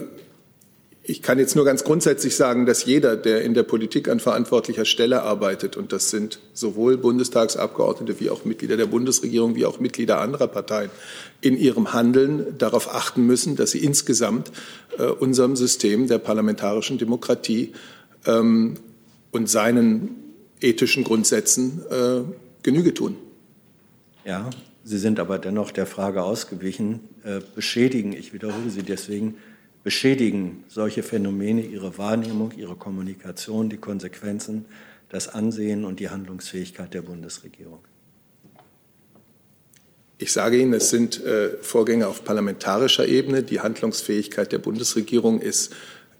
ich 1.08 1.22
kann 1.22 1.38
jetzt 1.38 1.54
nur 1.54 1.64
ganz 1.64 1.84
grundsätzlich 1.84 2.34
sagen, 2.34 2.66
dass 2.66 2.84
jeder, 2.84 3.16
der 3.16 3.42
in 3.42 3.54
der 3.54 3.62
Politik 3.62 4.08
an 4.08 4.18
verantwortlicher 4.18 4.84
Stelle 4.84 5.22
arbeitet, 5.22 5.76
und 5.76 5.92
das 5.92 6.10
sind 6.10 6.40
sowohl 6.52 6.96
Bundestagsabgeordnete 6.96 8.18
wie 8.18 8.28
auch 8.28 8.44
Mitglieder 8.44 8.76
der 8.76 8.86
Bundesregierung 8.86 9.54
wie 9.54 9.66
auch 9.66 9.78
Mitglieder 9.78 10.20
anderer 10.20 10.48
Parteien, 10.48 10.90
in 11.40 11.56
ihrem 11.56 11.92
Handeln 11.92 12.58
darauf 12.58 12.92
achten 12.92 13.24
müssen, 13.24 13.54
dass 13.54 13.70
sie 13.70 13.84
insgesamt 13.84 14.50
äh, 14.98 15.04
unserem 15.04 15.54
System 15.54 16.08
der 16.08 16.18
parlamentarischen 16.18 16.98
Demokratie 16.98 17.72
ähm, 18.26 18.74
und 19.30 19.48
seinen 19.48 20.10
ethischen 20.60 21.04
Grundsätzen 21.04 21.82
äh, 21.88 22.22
Genüge 22.64 22.94
tun. 22.94 23.16
Ja, 24.24 24.50
Sie 24.82 24.98
sind 24.98 25.20
aber 25.20 25.38
dennoch 25.38 25.72
der 25.72 25.86
Frage 25.86 26.22
ausgewichen, 26.22 27.00
äh, 27.24 27.40
beschädigen, 27.54 28.12
ich 28.12 28.32
wiederhole 28.32 28.70
Sie 28.70 28.82
deswegen, 28.82 29.36
beschädigen 29.86 30.64
solche 30.66 31.04
Phänomene 31.04 31.62
ihre 31.62 31.96
Wahrnehmung, 31.96 32.50
ihre 32.56 32.74
Kommunikation, 32.74 33.70
die 33.70 33.76
Konsequenzen, 33.76 34.64
das 35.10 35.28
Ansehen 35.28 35.84
und 35.84 36.00
die 36.00 36.08
Handlungsfähigkeit 36.10 36.92
der 36.92 37.02
Bundesregierung? 37.02 37.78
Ich 40.18 40.32
sage 40.32 40.58
Ihnen, 40.58 40.72
es 40.72 40.90
sind 40.90 41.24
äh, 41.24 41.50
Vorgänge 41.60 42.08
auf 42.08 42.24
parlamentarischer 42.24 43.06
Ebene. 43.06 43.44
Die 43.44 43.60
Handlungsfähigkeit 43.60 44.50
der 44.50 44.58
Bundesregierung 44.58 45.40
ist, 45.40 45.72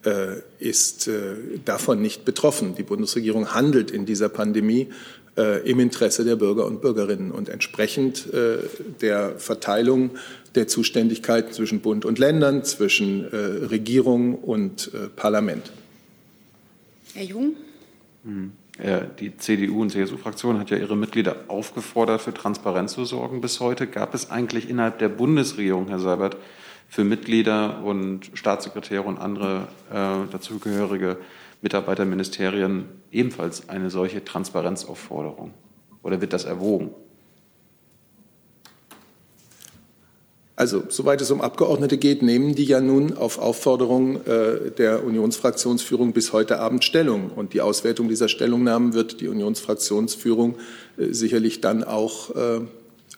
äh, 0.05 0.37
ist 0.61 1.09
äh, 1.09 1.35
davon 1.65 2.01
nicht 2.01 2.25
betroffen. 2.25 2.77
Die 2.77 2.85
Bundesregierung 2.85 3.53
handelt 3.53 3.91
in 3.91 4.07
dieser 4.07 4.29
Pandemie 4.29 4.91
äh, 5.37 5.69
im 5.69 5.81
Interesse 5.81 6.25
der 6.25 6.37
Bürger 6.37 6.67
und 6.67 6.81
Bürgerinnen 6.81 7.33
und 7.33 7.49
entsprechend 7.49 8.33
äh, 8.33 8.59
der 9.01 9.41
Verteilung 9.41 10.13
der 10.57 10.67
Zuständigkeiten 10.67 11.53
zwischen 11.53 11.81
Bund 11.81 12.05
und 12.05 12.19
Ländern, 12.19 12.65
zwischen 12.65 13.31
äh, 13.33 13.37
Regierung 13.37 14.35
und 14.35 14.91
äh, 14.95 15.09
Parlament. 15.09 15.71
Herr 17.15 17.25
Jung? 17.25 17.55
Hm. 18.25 18.53
Die 19.21 19.35
CDU 19.39 19.81
und 19.81 19.91
CSU-Fraktion 19.91 20.59
hat 20.59 20.69
ja 20.69 20.77
ihre 20.77 20.99
Mitglieder 20.99 21.37
aufgefordert, 21.49 22.21
für 22.21 22.35
Transparenz 22.35 22.93
zu 22.93 23.07
sorgen 23.07 23.41
bis 23.41 23.59
heute. 23.59 23.87
Gab 23.87 24.13
es 24.13 24.31
eigentlich 24.31 24.69
innerhalb 24.69 24.99
der 24.99 25.09
Bundesregierung, 25.09 25.89
Herr 25.89 25.99
Seibert, 25.99 26.37
für 26.87 27.03
Mitglieder 27.03 27.83
und 27.83 28.31
Staatssekretäre 28.35 29.03
und 29.03 29.17
andere 29.17 29.69
äh, 29.91 30.31
dazugehörige 30.31 31.17
Mitarbeiter 31.63 32.05
Ministerien 32.05 32.85
ebenfalls 33.11 33.71
eine 33.71 33.89
solche 33.89 34.23
Transparenzaufforderung? 34.25 35.55
Oder 36.03 36.21
wird 36.21 36.35
das 36.35 36.45
erwogen? 36.45 36.91
Also, 40.59 40.85
soweit 40.89 41.21
es 41.21 41.31
um 41.31 41.43
Abgeordnete 41.43 41.99
geht, 41.99 42.23
nehmen 42.23 42.55
die 42.55 42.65
ja 42.65 42.81
nun 42.81 43.15
auf 43.15 43.39
Aufforderung 43.39 44.25
äh, 44.25 44.71
der 44.71 45.05
Unionsfraktionsführung 45.05 46.15
bis 46.15 46.33
heute 46.33 46.59
Abend 46.61 46.83
Stellung. 46.83 47.31
Und 47.31 47.53
die 47.53 47.61
Auswertung 47.61 48.09
dieser 48.09 48.29
Stellungnahmen 48.29 48.95
wird 48.95 49.21
die 49.21 49.29
Unionsfraktionsführung 49.29 50.57
äh, 50.97 51.13
sicherlich 51.13 51.61
dann 51.61 51.85
auch 51.85 52.35
äh, 52.35 52.61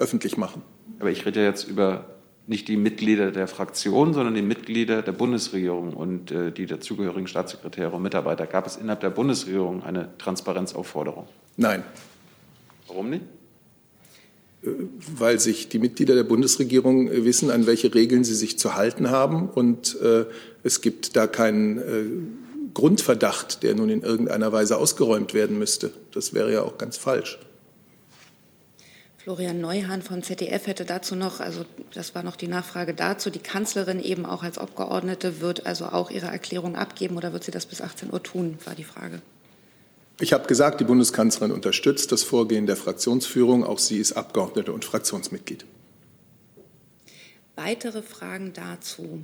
öffentlich 0.00 0.36
machen. 0.36 0.62
Aber 0.98 1.10
ich 1.10 1.24
rede 1.26 1.44
jetzt 1.44 1.68
über 1.68 2.06
nicht 2.48 2.66
die 2.66 2.76
Mitglieder 2.76 3.30
der 3.30 3.46
Fraktion, 3.46 4.14
sondern 4.14 4.34
die 4.34 4.42
Mitglieder 4.42 5.02
der 5.02 5.12
Bundesregierung 5.12 5.92
und 5.92 6.32
äh, 6.32 6.50
die 6.50 6.66
dazugehörigen 6.66 7.28
Staatssekretäre 7.28 7.92
und 7.92 8.02
Mitarbeiter. 8.02 8.46
Gab 8.48 8.66
es 8.66 8.76
innerhalb 8.76 9.00
der 9.00 9.10
Bundesregierung 9.10 9.84
eine 9.84 10.08
Transparenzaufforderung? 10.18 11.28
Nein. 11.56 11.84
Warum 12.88 13.10
nicht? 13.10 13.22
Weil 14.62 15.38
sich 15.38 15.68
die 15.68 15.78
Mitglieder 15.78 16.14
der 16.14 16.24
Bundesregierung 16.24 17.08
äh, 17.08 17.24
wissen, 17.24 17.50
an 17.50 17.66
welche 17.66 17.94
Regeln 17.94 18.24
sie 18.24 18.34
sich 18.34 18.58
zu 18.58 18.74
halten 18.74 19.10
haben. 19.10 19.48
Und 19.48 20.00
äh, 20.00 20.24
es 20.62 20.80
gibt 20.80 21.16
da 21.16 21.26
keinen 21.26 21.78
äh, 21.78 22.72
Grundverdacht, 22.74 23.62
der 23.62 23.74
nun 23.74 23.88
in 23.88 24.02
irgendeiner 24.02 24.52
Weise 24.52 24.76
ausgeräumt 24.76 25.34
werden 25.34 25.58
müsste. 25.58 25.92
Das 26.12 26.34
wäre 26.34 26.52
ja 26.52 26.62
auch 26.62 26.78
ganz 26.78 26.96
falsch. 26.96 27.38
Florian 29.16 29.60
Neuhahn 29.60 30.00
von 30.00 30.22
ZDF 30.22 30.66
hätte 30.66 30.84
dazu 30.86 31.14
noch, 31.14 31.40
also 31.40 31.64
das 31.92 32.14
war 32.14 32.22
noch 32.22 32.36
die 32.36 32.48
Nachfrage 32.48 32.94
dazu, 32.94 33.28
die 33.28 33.40
Kanzlerin 33.40 34.00
eben 34.00 34.24
auch 34.24 34.42
als 34.42 34.56
Abgeordnete 34.56 35.40
wird 35.40 35.66
also 35.66 35.86
auch 35.86 36.10
ihre 36.10 36.28
Erklärung 36.28 36.76
abgeben 36.76 37.16
oder 37.16 37.32
wird 37.34 37.44
sie 37.44 37.50
das 37.50 37.66
bis 37.66 37.82
18 37.82 38.10
Uhr 38.10 38.22
tun, 38.22 38.56
war 38.64 38.74
die 38.74 38.84
Frage. 38.84 39.20
Ich 40.20 40.32
habe 40.32 40.48
gesagt, 40.48 40.80
die 40.80 40.84
Bundeskanzlerin 40.84 41.52
unterstützt 41.52 42.10
das 42.10 42.24
Vorgehen 42.24 42.66
der 42.66 42.76
Fraktionsführung. 42.76 43.62
Auch 43.62 43.78
sie 43.78 43.98
ist 43.98 44.12
Abgeordnete 44.12 44.72
und 44.72 44.84
Fraktionsmitglied. 44.84 45.64
Weitere 47.54 48.02
Fragen 48.02 48.52
dazu 48.52 49.22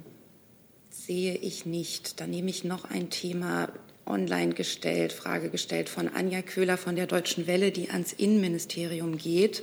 sehe 0.90 1.34
ich 1.34 1.66
nicht. 1.66 2.20
Dann 2.20 2.30
nehme 2.30 2.50
ich 2.50 2.62
noch 2.62 2.84
ein 2.84 3.10
Thema 3.10 3.70
online 4.06 4.54
gestellt, 4.54 5.12
Frage 5.12 5.50
gestellt 5.50 5.88
von 5.88 6.08
Anja 6.08 6.42
Köhler 6.42 6.76
von 6.76 6.94
der 6.94 7.06
Deutschen 7.06 7.46
Welle, 7.46 7.72
die 7.72 7.90
ans 7.90 8.12
Innenministerium 8.12 9.16
geht. 9.16 9.62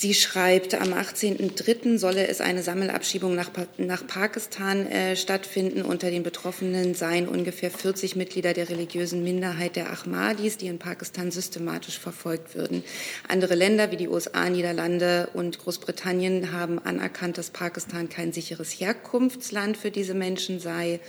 Sie 0.00 0.14
schreibt, 0.14 0.74
am 0.74 0.94
18.03. 0.94 1.98
solle 1.98 2.26
es 2.26 2.40
eine 2.40 2.62
Sammelabschiebung 2.62 3.34
nach, 3.34 3.50
nach 3.76 4.06
Pakistan 4.06 4.86
äh, 4.86 5.14
stattfinden. 5.14 5.82
Unter 5.82 6.10
den 6.10 6.22
Betroffenen 6.22 6.94
seien 6.94 7.28
ungefähr 7.28 7.70
40 7.70 8.16
Mitglieder 8.16 8.54
der 8.54 8.70
religiösen 8.70 9.22
Minderheit 9.22 9.76
der 9.76 9.90
Ahmadis, 9.92 10.56
die 10.56 10.68
in 10.68 10.78
Pakistan 10.78 11.30
systematisch 11.30 11.98
verfolgt 11.98 12.54
würden. 12.54 12.82
Andere 13.28 13.54
Länder 13.54 13.90
wie 13.90 13.98
die 13.98 14.08
USA, 14.08 14.48
Niederlande 14.48 15.28
und 15.34 15.58
Großbritannien 15.58 16.50
haben 16.50 16.78
anerkannt, 16.78 17.36
dass 17.36 17.50
Pakistan 17.50 18.08
kein 18.08 18.32
sicheres 18.32 18.70
Herkunftsland 18.70 19.76
für 19.76 19.90
diese 19.90 20.14
Menschen 20.14 20.60
sei. 20.60 21.00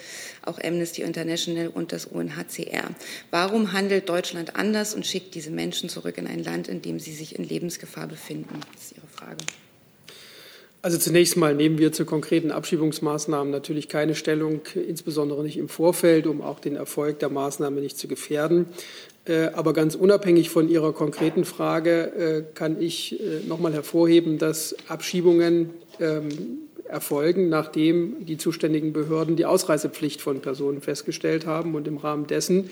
Auch 0.43 0.59
Amnesty 0.63 1.01
International 1.01 1.67
und 1.67 1.91
das 1.91 2.05
UNHCR. 2.05 2.89
Warum 3.29 3.73
handelt 3.73 4.09
Deutschland 4.09 4.55
anders 4.55 4.93
und 4.93 5.05
schickt 5.05 5.35
diese 5.35 5.51
Menschen 5.51 5.89
zurück 5.89 6.17
in 6.17 6.27
ein 6.27 6.43
Land, 6.43 6.67
in 6.67 6.81
dem 6.81 6.99
sie 6.99 7.13
sich 7.13 7.37
in 7.37 7.43
Lebensgefahr 7.43 8.07
befinden? 8.07 8.59
Das 8.73 8.83
ist 8.83 8.97
Ihre 8.97 9.07
Frage. 9.07 9.37
Also 10.83 10.97
zunächst 10.97 11.37
mal 11.37 11.53
nehmen 11.53 11.77
wir 11.77 11.91
zu 11.91 12.05
konkreten 12.05 12.49
Abschiebungsmaßnahmen 12.49 13.51
natürlich 13.51 13.87
keine 13.87 14.15
Stellung, 14.15 14.61
insbesondere 14.73 15.43
nicht 15.43 15.57
im 15.57 15.69
Vorfeld, 15.69 16.25
um 16.25 16.41
auch 16.41 16.59
den 16.59 16.75
Erfolg 16.75 17.19
der 17.19 17.29
Maßnahme 17.29 17.81
nicht 17.81 17.99
zu 17.99 18.07
gefährden. 18.07 18.65
Äh, 19.25 19.49
aber 19.53 19.73
ganz 19.73 19.93
unabhängig 19.93 20.49
von 20.49 20.67
Ihrer 20.67 20.93
konkreten 20.93 21.45
Frage 21.45 22.45
äh, 22.47 22.55
kann 22.55 22.81
ich 22.81 23.19
äh, 23.19 23.47
noch 23.47 23.59
mal 23.59 23.73
hervorheben, 23.73 24.39
dass 24.39 24.75
Abschiebungen 24.87 25.69
ähm, 25.99 26.29
erfolgen, 26.91 27.49
nachdem 27.49 28.25
die 28.25 28.37
zuständigen 28.37 28.93
Behörden 28.93 29.35
die 29.35 29.45
Ausreisepflicht 29.45 30.21
von 30.21 30.41
Personen 30.41 30.81
festgestellt 30.81 31.45
haben 31.45 31.73
und 31.75 31.87
im 31.87 31.97
Rahmen 31.97 32.27
dessen 32.27 32.69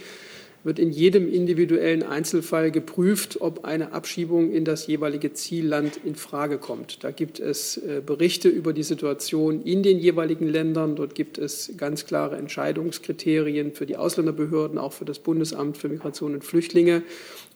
wird 0.63 0.77
in 0.77 0.91
jedem 0.91 1.31
individuellen 1.31 2.03
Einzelfall 2.03 2.71
geprüft, 2.71 3.39
ob 3.39 3.63
eine 3.63 3.93
Abschiebung 3.93 4.51
in 4.51 4.65
das 4.65 4.87
jeweilige 4.87 5.33
Zielland 5.33 5.99
in 6.03 6.15
Frage 6.15 6.57
kommt. 6.57 7.03
Da 7.03 7.11
gibt 7.11 7.39
es 7.39 7.77
äh, 7.77 8.01
Berichte 8.05 8.49
über 8.49 8.73
die 8.73 8.83
Situation 8.83 9.63
in 9.63 9.83
den 9.83 9.99
jeweiligen 9.99 10.47
Ländern. 10.47 10.95
Dort 10.95 11.15
gibt 11.15 11.37
es 11.37 11.71
ganz 11.77 12.05
klare 12.05 12.35
Entscheidungskriterien 12.35 13.71
für 13.71 13.85
die 13.85 13.95
Ausländerbehörden, 13.95 14.77
auch 14.77 14.93
für 14.93 15.05
das 15.05 15.19
Bundesamt 15.19 15.77
für 15.77 15.87
Migration 15.87 16.33
und 16.33 16.43
Flüchtlinge. 16.43 17.03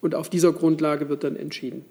Und 0.02 0.16
auf 0.16 0.30
dieser 0.30 0.54
Grundlage 0.54 1.10
wird 1.10 1.26
dann 1.26 1.36
entschieden. 1.36 1.84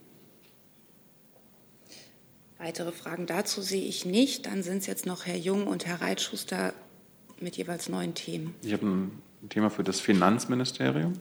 Weitere 2.62 2.92
Fragen 2.92 3.26
dazu 3.26 3.60
sehe 3.60 3.82
ich 3.82 4.06
nicht. 4.06 4.46
Dann 4.46 4.62
sind 4.62 4.78
es 4.78 4.86
jetzt 4.86 5.04
noch 5.04 5.26
Herr 5.26 5.36
Jung 5.36 5.66
und 5.66 5.84
Herr 5.84 6.00
Reitschuster 6.00 6.72
mit 7.40 7.56
jeweils 7.56 7.88
neun 7.88 8.14
Themen. 8.14 8.54
Ich 8.62 8.72
habe 8.72 8.86
ein 8.86 9.20
Thema 9.48 9.68
für 9.68 9.82
das 9.82 9.98
Finanzministerium. 9.98 11.14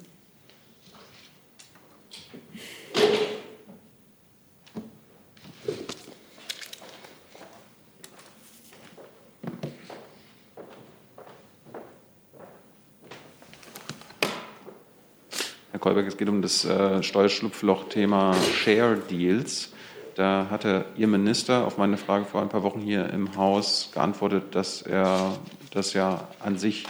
Herr 15.72 15.80
Kolberg, 15.80 16.06
es 16.06 16.18
geht 16.18 16.30
um 16.30 16.44
das 16.44 16.66
äh, 16.66 17.02
Steuerschlupfloch-Thema 17.02 18.36
Share 18.64 19.02
Deals. 19.10 19.71
Da 20.16 20.48
hatte 20.50 20.86
Ihr 20.98 21.08
Minister 21.08 21.66
auf 21.66 21.78
meine 21.78 21.98
Frage 21.98 22.26
vor 22.26 22.42
ein 22.42 22.50
paar 22.50 22.64
Wochen 22.64 22.82
hier 22.82 23.10
im 23.12 23.36
Haus 23.36 23.92
geantwortet, 23.94 24.56
dass 24.56 24.82
er 24.82 25.38
das 25.72 25.94
ja 25.94 26.28
an 26.40 26.58
sich 26.58 26.86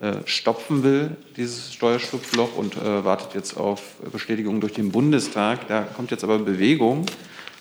äh, 0.00 0.16
stopfen 0.26 0.82
will, 0.82 1.16
dieses 1.36 1.72
Steuerschlupfloch, 1.72 2.56
und 2.56 2.76
äh, 2.76 3.04
wartet 3.04 3.34
jetzt 3.34 3.56
auf 3.56 3.96
Bestätigung 4.12 4.60
durch 4.60 4.74
den 4.74 4.90
Bundestag. 4.90 5.68
Da 5.68 5.82
kommt 5.82 6.10
jetzt 6.10 6.24
aber 6.24 6.38
Bewegung. 6.38 7.06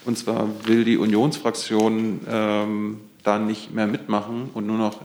Und 0.06 0.18
zwar 0.18 0.50
will 0.66 0.84
die 0.84 0.98
Unionsfraktion 0.98 2.22
ähm, 2.30 3.00
da 3.24 3.40
nicht 3.40 3.74
mehr 3.74 3.88
mitmachen 3.88 4.50
und 4.54 4.68
nur 4.68 4.78
noch 4.78 5.00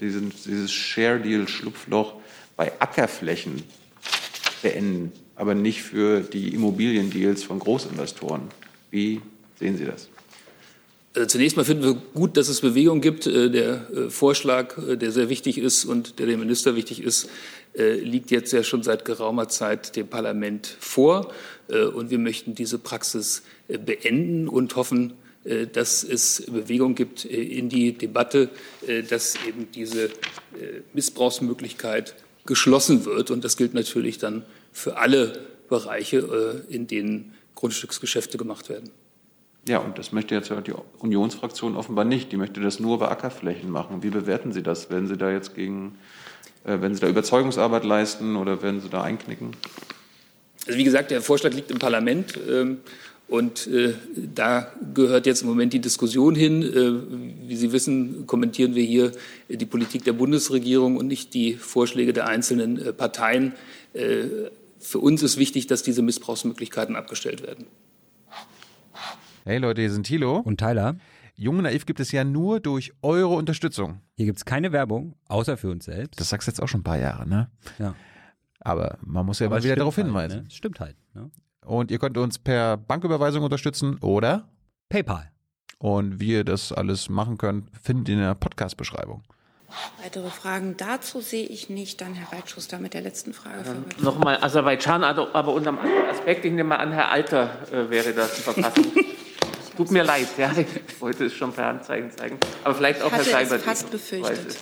diesen, 0.00 0.32
dieses 0.44 0.72
Share-Deal-Schlupfloch 0.72 2.14
bei 2.56 2.72
Ackerflächen 2.80 3.62
beenden, 4.62 5.12
aber 5.36 5.54
nicht 5.54 5.82
für 5.82 6.20
die 6.20 6.52
Immobiliendeals 6.54 7.44
von 7.44 7.58
Großinvestoren. 7.58 8.42
Wie 8.90 9.20
sehen 9.60 9.76
Sie 9.76 9.84
das? 9.84 10.08
Also 11.12 11.26
zunächst 11.26 11.56
mal 11.56 11.64
finden 11.64 11.82
wir 11.82 11.94
gut, 12.14 12.36
dass 12.36 12.48
es 12.48 12.60
Bewegung 12.60 13.00
gibt. 13.00 13.26
Äh, 13.26 13.50
der 13.50 13.90
äh, 13.90 14.10
Vorschlag, 14.10 14.78
äh, 14.78 14.96
der 14.96 15.10
sehr 15.10 15.28
wichtig 15.28 15.58
ist 15.58 15.84
und 15.84 16.20
der 16.20 16.26
dem 16.26 16.40
Minister 16.40 16.76
wichtig 16.76 17.02
ist, 17.02 17.28
liegt 17.72 18.32
jetzt 18.32 18.52
ja 18.52 18.64
schon 18.64 18.82
seit 18.82 19.04
geraumer 19.04 19.48
Zeit 19.48 19.94
dem 19.94 20.08
Parlament 20.08 20.76
vor. 20.80 21.32
Und 21.68 22.10
wir 22.10 22.18
möchten 22.18 22.56
diese 22.56 22.80
Praxis 22.80 23.44
beenden 23.68 24.48
und 24.48 24.74
hoffen, 24.74 25.12
dass 25.72 26.02
es 26.02 26.42
Bewegung 26.50 26.96
gibt 26.96 27.24
in 27.26 27.68
die 27.68 27.92
Debatte, 27.92 28.48
dass 29.08 29.36
eben 29.46 29.68
diese 29.72 30.10
Missbrauchsmöglichkeit 30.94 32.16
geschlossen 32.44 33.04
wird. 33.04 33.30
Und 33.30 33.44
das 33.44 33.56
gilt 33.56 33.72
natürlich 33.72 34.18
dann 34.18 34.42
für 34.72 34.96
alle 34.96 35.38
Bereiche, 35.68 36.64
in 36.70 36.88
denen 36.88 37.34
Grundstücksgeschäfte 37.54 38.36
gemacht 38.36 38.68
werden. 38.68 38.90
Ja, 39.68 39.78
und 39.78 39.98
das 39.98 40.12
möchte 40.12 40.34
jetzt 40.34 40.50
die 40.66 40.72
Unionsfraktion 40.98 41.76
offenbar 41.76 42.04
nicht. 42.04 42.32
Die 42.32 42.36
möchte 42.36 42.60
das 42.60 42.80
nur 42.80 42.98
bei 42.98 43.08
Ackerflächen 43.08 43.70
machen. 43.70 44.02
Wie 44.02 44.10
bewerten 44.10 44.52
Sie 44.52 44.62
das? 44.62 44.90
Werden 44.90 45.06
Sie 45.06 45.16
da 45.16 45.30
jetzt 45.30 45.54
gegen, 45.54 45.98
äh, 46.64 46.80
werden 46.80 46.94
Sie 46.94 47.00
da 47.00 47.08
Überzeugungsarbeit 47.08 47.84
leisten 47.84 48.36
oder 48.36 48.62
werden 48.62 48.80
Sie 48.80 48.88
da 48.88 49.02
einknicken? 49.02 49.56
Also 50.66 50.78
wie 50.78 50.84
gesagt, 50.84 51.10
der 51.10 51.20
Vorschlag 51.22 51.52
liegt 51.52 51.70
im 51.70 51.78
Parlament. 51.78 52.38
Ähm, 52.48 52.78
und 53.28 53.68
äh, 53.68 53.94
da 54.16 54.72
gehört 54.92 55.24
jetzt 55.24 55.42
im 55.42 55.48
Moment 55.48 55.72
die 55.72 55.78
Diskussion 55.78 56.34
hin. 56.34 56.62
Äh, 56.62 57.48
wie 57.48 57.54
Sie 57.54 57.70
wissen, 57.70 58.26
kommentieren 58.26 58.74
wir 58.74 58.82
hier 58.82 59.12
die 59.48 59.66
Politik 59.66 60.04
der 60.04 60.14
Bundesregierung 60.14 60.96
und 60.96 61.06
nicht 61.06 61.32
die 61.32 61.54
Vorschläge 61.54 62.12
der 62.12 62.26
einzelnen 62.26 62.78
äh, 62.78 62.92
Parteien. 62.92 63.52
Äh, 63.92 64.24
für 64.80 64.98
uns 64.98 65.22
ist 65.22 65.36
wichtig, 65.36 65.68
dass 65.68 65.82
diese 65.82 66.02
Missbrauchsmöglichkeiten 66.02 66.96
abgestellt 66.96 67.42
werden. 67.42 67.66
Hey 69.50 69.58
Leute, 69.58 69.80
hier 69.80 69.90
sind 69.90 70.06
Thilo. 70.06 70.36
Und 70.36 70.58
Tyler. 70.58 70.94
Junge 71.34 71.62
Naiv 71.62 71.84
gibt 71.84 71.98
es 71.98 72.12
ja 72.12 72.22
nur 72.22 72.60
durch 72.60 72.92
eure 73.02 73.34
Unterstützung. 73.34 74.00
Hier 74.16 74.26
gibt 74.26 74.38
es 74.38 74.44
keine 74.44 74.70
Werbung, 74.70 75.16
außer 75.26 75.56
für 75.56 75.72
uns 75.72 75.86
selbst. 75.86 76.20
Das 76.20 76.28
sagst 76.28 76.46
du 76.46 76.52
jetzt 76.52 76.62
auch 76.62 76.68
schon 76.68 76.82
ein 76.82 76.84
paar 76.84 76.98
Jahre, 76.98 77.28
ne? 77.28 77.50
Ja. 77.80 77.96
Aber 78.60 78.98
man 79.04 79.26
muss 79.26 79.40
ja 79.40 79.46
Aber 79.46 79.56
mal 79.56 79.64
wieder 79.64 79.74
darauf 79.74 79.96
halt, 79.96 80.06
hinweisen. 80.06 80.44
Ne? 80.44 80.50
Stimmt 80.52 80.78
halt. 80.78 80.94
Ne? 81.14 81.32
Und 81.66 81.90
ihr 81.90 81.98
könnt 81.98 82.16
uns 82.16 82.38
per 82.38 82.76
Banküberweisung 82.76 83.42
unterstützen 83.42 83.98
oder 84.02 84.48
PayPal. 84.88 85.32
Und 85.78 86.20
wie 86.20 86.28
ihr 86.28 86.44
das 86.44 86.70
alles 86.70 87.08
machen 87.08 87.36
könnt, 87.36 87.76
findet 87.76 88.10
ihr 88.10 88.14
in 88.14 88.20
der 88.20 88.36
Podcast-Beschreibung. 88.36 89.24
Weitere 90.00 90.30
Fragen 90.30 90.76
dazu 90.76 91.20
sehe 91.20 91.46
ich 91.46 91.68
nicht. 91.68 92.00
Dann 92.00 92.14
Herr 92.14 92.38
Reitschuster 92.38 92.78
mit 92.78 92.94
der 92.94 93.00
letzten 93.00 93.32
Frage. 93.32 93.68
Ähm, 93.68 93.84
Nochmal 94.00 94.38
Aserbaidschan, 94.44 95.02
aber 95.02 95.52
unter 95.52 95.70
einem 95.70 95.80
anderen 95.80 96.08
Aspekt. 96.08 96.44
Ich 96.44 96.52
nehme 96.52 96.68
mal 96.68 96.76
an, 96.76 96.92
Herr 96.92 97.10
Alter 97.10 97.50
äh, 97.72 97.90
wäre 97.90 98.12
das 98.12 98.38
Verfassung. 98.38 98.84
Tut 99.80 99.92
mir 99.92 100.02
leid, 100.02 100.28
ja, 100.36 100.52
ich 100.58 101.00
wollte 101.00 101.24
es 101.24 101.32
schon 101.32 101.54
per 101.54 101.64
Handzeichen 101.64 102.10
zeigen. 102.10 102.36
Aber 102.64 102.74
vielleicht 102.74 103.00
auch 103.00 103.10
Herr 103.10 103.24
Seibert. 103.24 103.60
es 103.60 103.64
fast 103.64 103.90
befürchtet. 103.90 104.58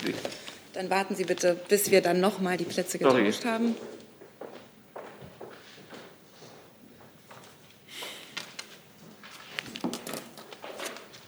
Dann 0.74 0.90
warten 0.90 1.16
Sie 1.16 1.24
bitte, 1.24 1.58
bis 1.68 1.90
wir 1.90 2.02
dann 2.02 2.20
nochmal 2.20 2.56
die 2.56 2.62
Plätze 2.62 2.98
Sorry. 2.98 3.24
getauscht 3.24 3.44
haben. 3.44 3.74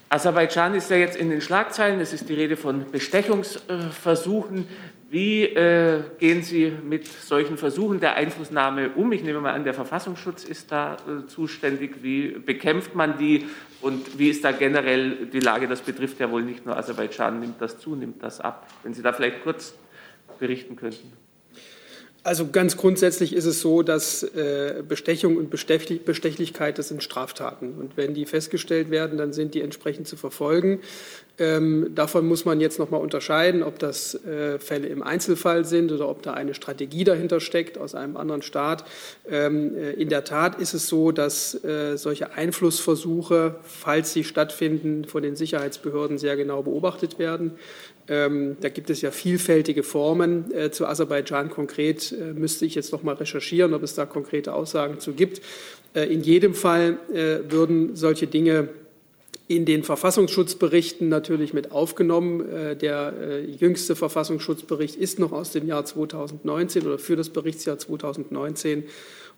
Aserbaidschan 0.09 0.76
ist 0.76 0.88
ja 0.88 0.97
jetzt 0.97 1.16
in 1.16 1.30
den 1.30 1.41
Schlagzeilen. 1.41 1.99
Es 1.99 2.12
ist 2.12 2.28
die 2.28 2.34
Rede 2.34 2.57
von 2.57 2.88
Bestechungsversuchen. 2.93 4.68
Wie 5.09 5.43
äh, 5.43 6.05
gehen 6.20 6.45
Sie 6.45 6.70
mit 6.70 7.09
solchen 7.09 7.59
Versuchen 7.59 7.99
der 7.99 8.14
Einflussnahme 8.14 8.91
um? 8.91 9.11
Ich 9.11 9.24
nehme 9.24 9.41
mal 9.41 9.53
an, 9.53 9.64
der 9.64 9.74
Verfassungsschutz 9.74 10.45
ist 10.45 10.70
da 10.70 10.95
äh, 10.95 11.26
zuständig. 11.26 12.05
Wie 12.05 12.28
bekämpft 12.38 12.95
man 12.95 13.18
die? 13.18 13.49
Und 13.81 14.18
wie 14.18 14.28
ist 14.28 14.45
da 14.45 14.53
generell 14.53 15.26
die 15.26 15.41
Lage? 15.41 15.66
Das 15.66 15.81
betrifft 15.81 16.20
ja 16.20 16.31
wohl 16.31 16.43
nicht 16.43 16.66
nur 16.66 16.76
Aserbaidschan. 16.76 17.41
Nimmt 17.41 17.61
das 17.61 17.78
zu, 17.78 17.95
nimmt 17.97 18.22
das 18.22 18.41
ab? 18.41 18.66
Wenn 18.83 18.93
Sie 18.93 19.03
da 19.03 19.12
vielleicht 19.12 19.43
kurz 19.43 19.74
berichten 20.39 20.76
könnten. 20.76 21.12
Also 22.23 22.49
ganz 22.49 22.77
grundsätzlich 22.77 23.35
ist 23.35 23.47
es 23.47 23.61
so, 23.61 23.83
dass 23.83 24.23
äh, 24.23 24.83
Bestechung 24.87 25.39
und 25.39 25.49
Bestechlich 25.49 26.05
Bestechlichkeit, 26.05 26.79
das 26.79 26.89
sind 26.89 27.03
Straftaten. 27.03 27.75
Und 27.79 27.97
wenn 27.97 28.12
die 28.12 28.27
festgestellt 28.27 28.91
werden, 28.91 29.16
dann 29.16 29.33
sind 29.33 29.55
die 29.55 29.62
entsprechend 29.62 30.07
zu 30.07 30.16
verfolgen. 30.16 30.81
Ähm, 31.39 31.93
davon 31.95 32.29
muss 32.29 32.45
man 32.45 32.61
jetzt 32.61 32.79
noch 32.79 32.91
mal 32.91 32.99
unterscheiden, 32.99 33.62
ob 33.62 33.79
das 33.79 34.14
äh, 34.27 34.59
Fälle 34.59 34.89
im 34.89 35.03
Einzelfall 35.03 35.64
sind 35.64 35.91
oder 35.93 36.11
ob 36.11 36.23
da 36.23 36.35
eine 36.35 36.53
Strategie 36.53 37.05
dahinter 37.05 37.41
steckt 37.41 37.79
aus 37.79 37.95
einem 37.95 38.18
anderen 38.18 38.43
Staat. 38.43 38.85
Ähm, 39.27 39.75
äh, 39.75 39.93
in 39.93 40.11
der 40.11 40.25
Tat 40.25 40.61
ist 40.61 40.75
es 40.75 40.89
so, 40.89 41.12
dass 41.12 41.59
solche 41.95 42.33
Einflussversuche, 42.33 43.57
falls 43.62 44.12
sie 44.12 44.25
stattfinden, 44.25 45.05
von 45.05 45.23
den 45.23 45.37
Sicherheitsbehörden 45.37 46.18
sehr 46.18 46.37
genau 46.37 46.62
beobachtet 46.62 47.18
werden. 47.18 47.53
Ähm, 48.11 48.57
da 48.61 48.69
gibt 48.69 48.91
es 48.91 49.03
ja 49.03 49.13
vielfältige 49.13 49.85
Formen. 49.85 50.53
Äh, 50.53 50.73
zu 50.73 50.85
Aserbaidschan 50.85 51.49
konkret 51.49 52.13
äh, 52.13 52.33
müsste 52.33 52.67
ich 52.67 52.75
jetzt 52.75 52.91
noch 52.91 53.05
mal 53.05 53.15
recherchieren, 53.15 53.73
ob 53.73 53.85
es 53.85 53.95
da 53.95 54.05
konkrete 54.05 54.53
Aussagen 54.53 54.99
zu 54.99 55.13
gibt. 55.13 55.41
Äh, 55.95 56.13
in 56.13 56.23
jedem 56.23 56.55
Fall 56.55 56.99
äh, 57.15 57.51
würden 57.51 57.95
solche 57.95 58.27
Dinge 58.27 58.69
in 59.47 59.65
den 59.65 59.85
Verfassungsschutzberichten 59.85 61.09
natürlich 61.09 61.53
mit 61.53 61.71
aufgenommen. 61.71 62.49
Äh, 62.49 62.77
Der 62.77 63.15
äh, 63.21 63.45
jüngste 63.45 63.95
Verfassungsschutzbericht 63.95 64.97
ist 64.97 65.21
noch 65.21 65.31
aus 65.31 65.53
dem 65.53 65.69
Jahr 65.69 65.85
2019 65.85 66.87
oder 66.87 66.99
für 66.99 67.15
das 67.15 67.31
Berichtsjahr 67.31 67.79
2019 67.79 68.85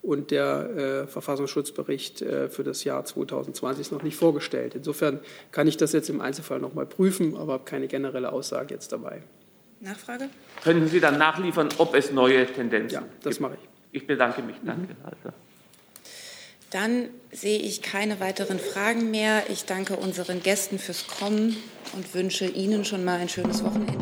und 0.02 0.32
der 0.32 1.04
äh, 1.04 1.06
Verfassungsschutzbericht 1.06 2.22
äh, 2.22 2.48
für 2.48 2.64
das 2.64 2.82
Jahr 2.84 3.04
2020 3.04 3.80
ist 3.80 3.92
noch 3.92 4.02
nicht 4.02 4.16
vorgestellt. 4.16 4.74
Insofern 4.74 5.20
kann 5.52 5.68
ich 5.68 5.76
das 5.76 5.92
jetzt 5.92 6.10
im 6.10 6.20
Einzelfall 6.20 6.58
noch 6.58 6.74
mal 6.74 6.86
prüfen, 6.86 7.36
aber 7.36 7.54
habe 7.54 7.64
keine 7.64 7.86
generelle 7.86 8.32
Aussage 8.32 8.74
jetzt 8.74 8.90
dabei. 8.92 9.22
Nachfrage? 9.80 10.28
Können 10.62 10.88
Sie 10.88 11.00
dann 11.00 11.18
nachliefern, 11.18 11.68
ob 11.78 11.94
es 11.94 12.12
neue 12.12 12.46
Tendenzen 12.46 12.94
Ja, 12.94 13.02
das 13.22 13.40
mache 13.40 13.54
ich. 13.54 14.00
Ich 14.00 14.06
bedanke 14.06 14.42
mich. 14.42 14.56
Danke. 14.64 14.94
Also. 15.04 15.36
Dann 16.70 17.08
sehe 17.30 17.58
ich 17.58 17.82
keine 17.82 18.18
weiteren 18.18 18.58
Fragen 18.58 19.10
mehr. 19.10 19.42
Ich 19.50 19.66
danke 19.66 19.96
unseren 19.96 20.42
Gästen 20.42 20.78
fürs 20.78 21.06
Kommen 21.06 21.56
und 21.94 22.14
wünsche 22.14 22.46
Ihnen 22.46 22.84
schon 22.84 23.04
mal 23.04 23.18
ein 23.18 23.28
schönes 23.28 23.62
Wochenende. 23.62 23.98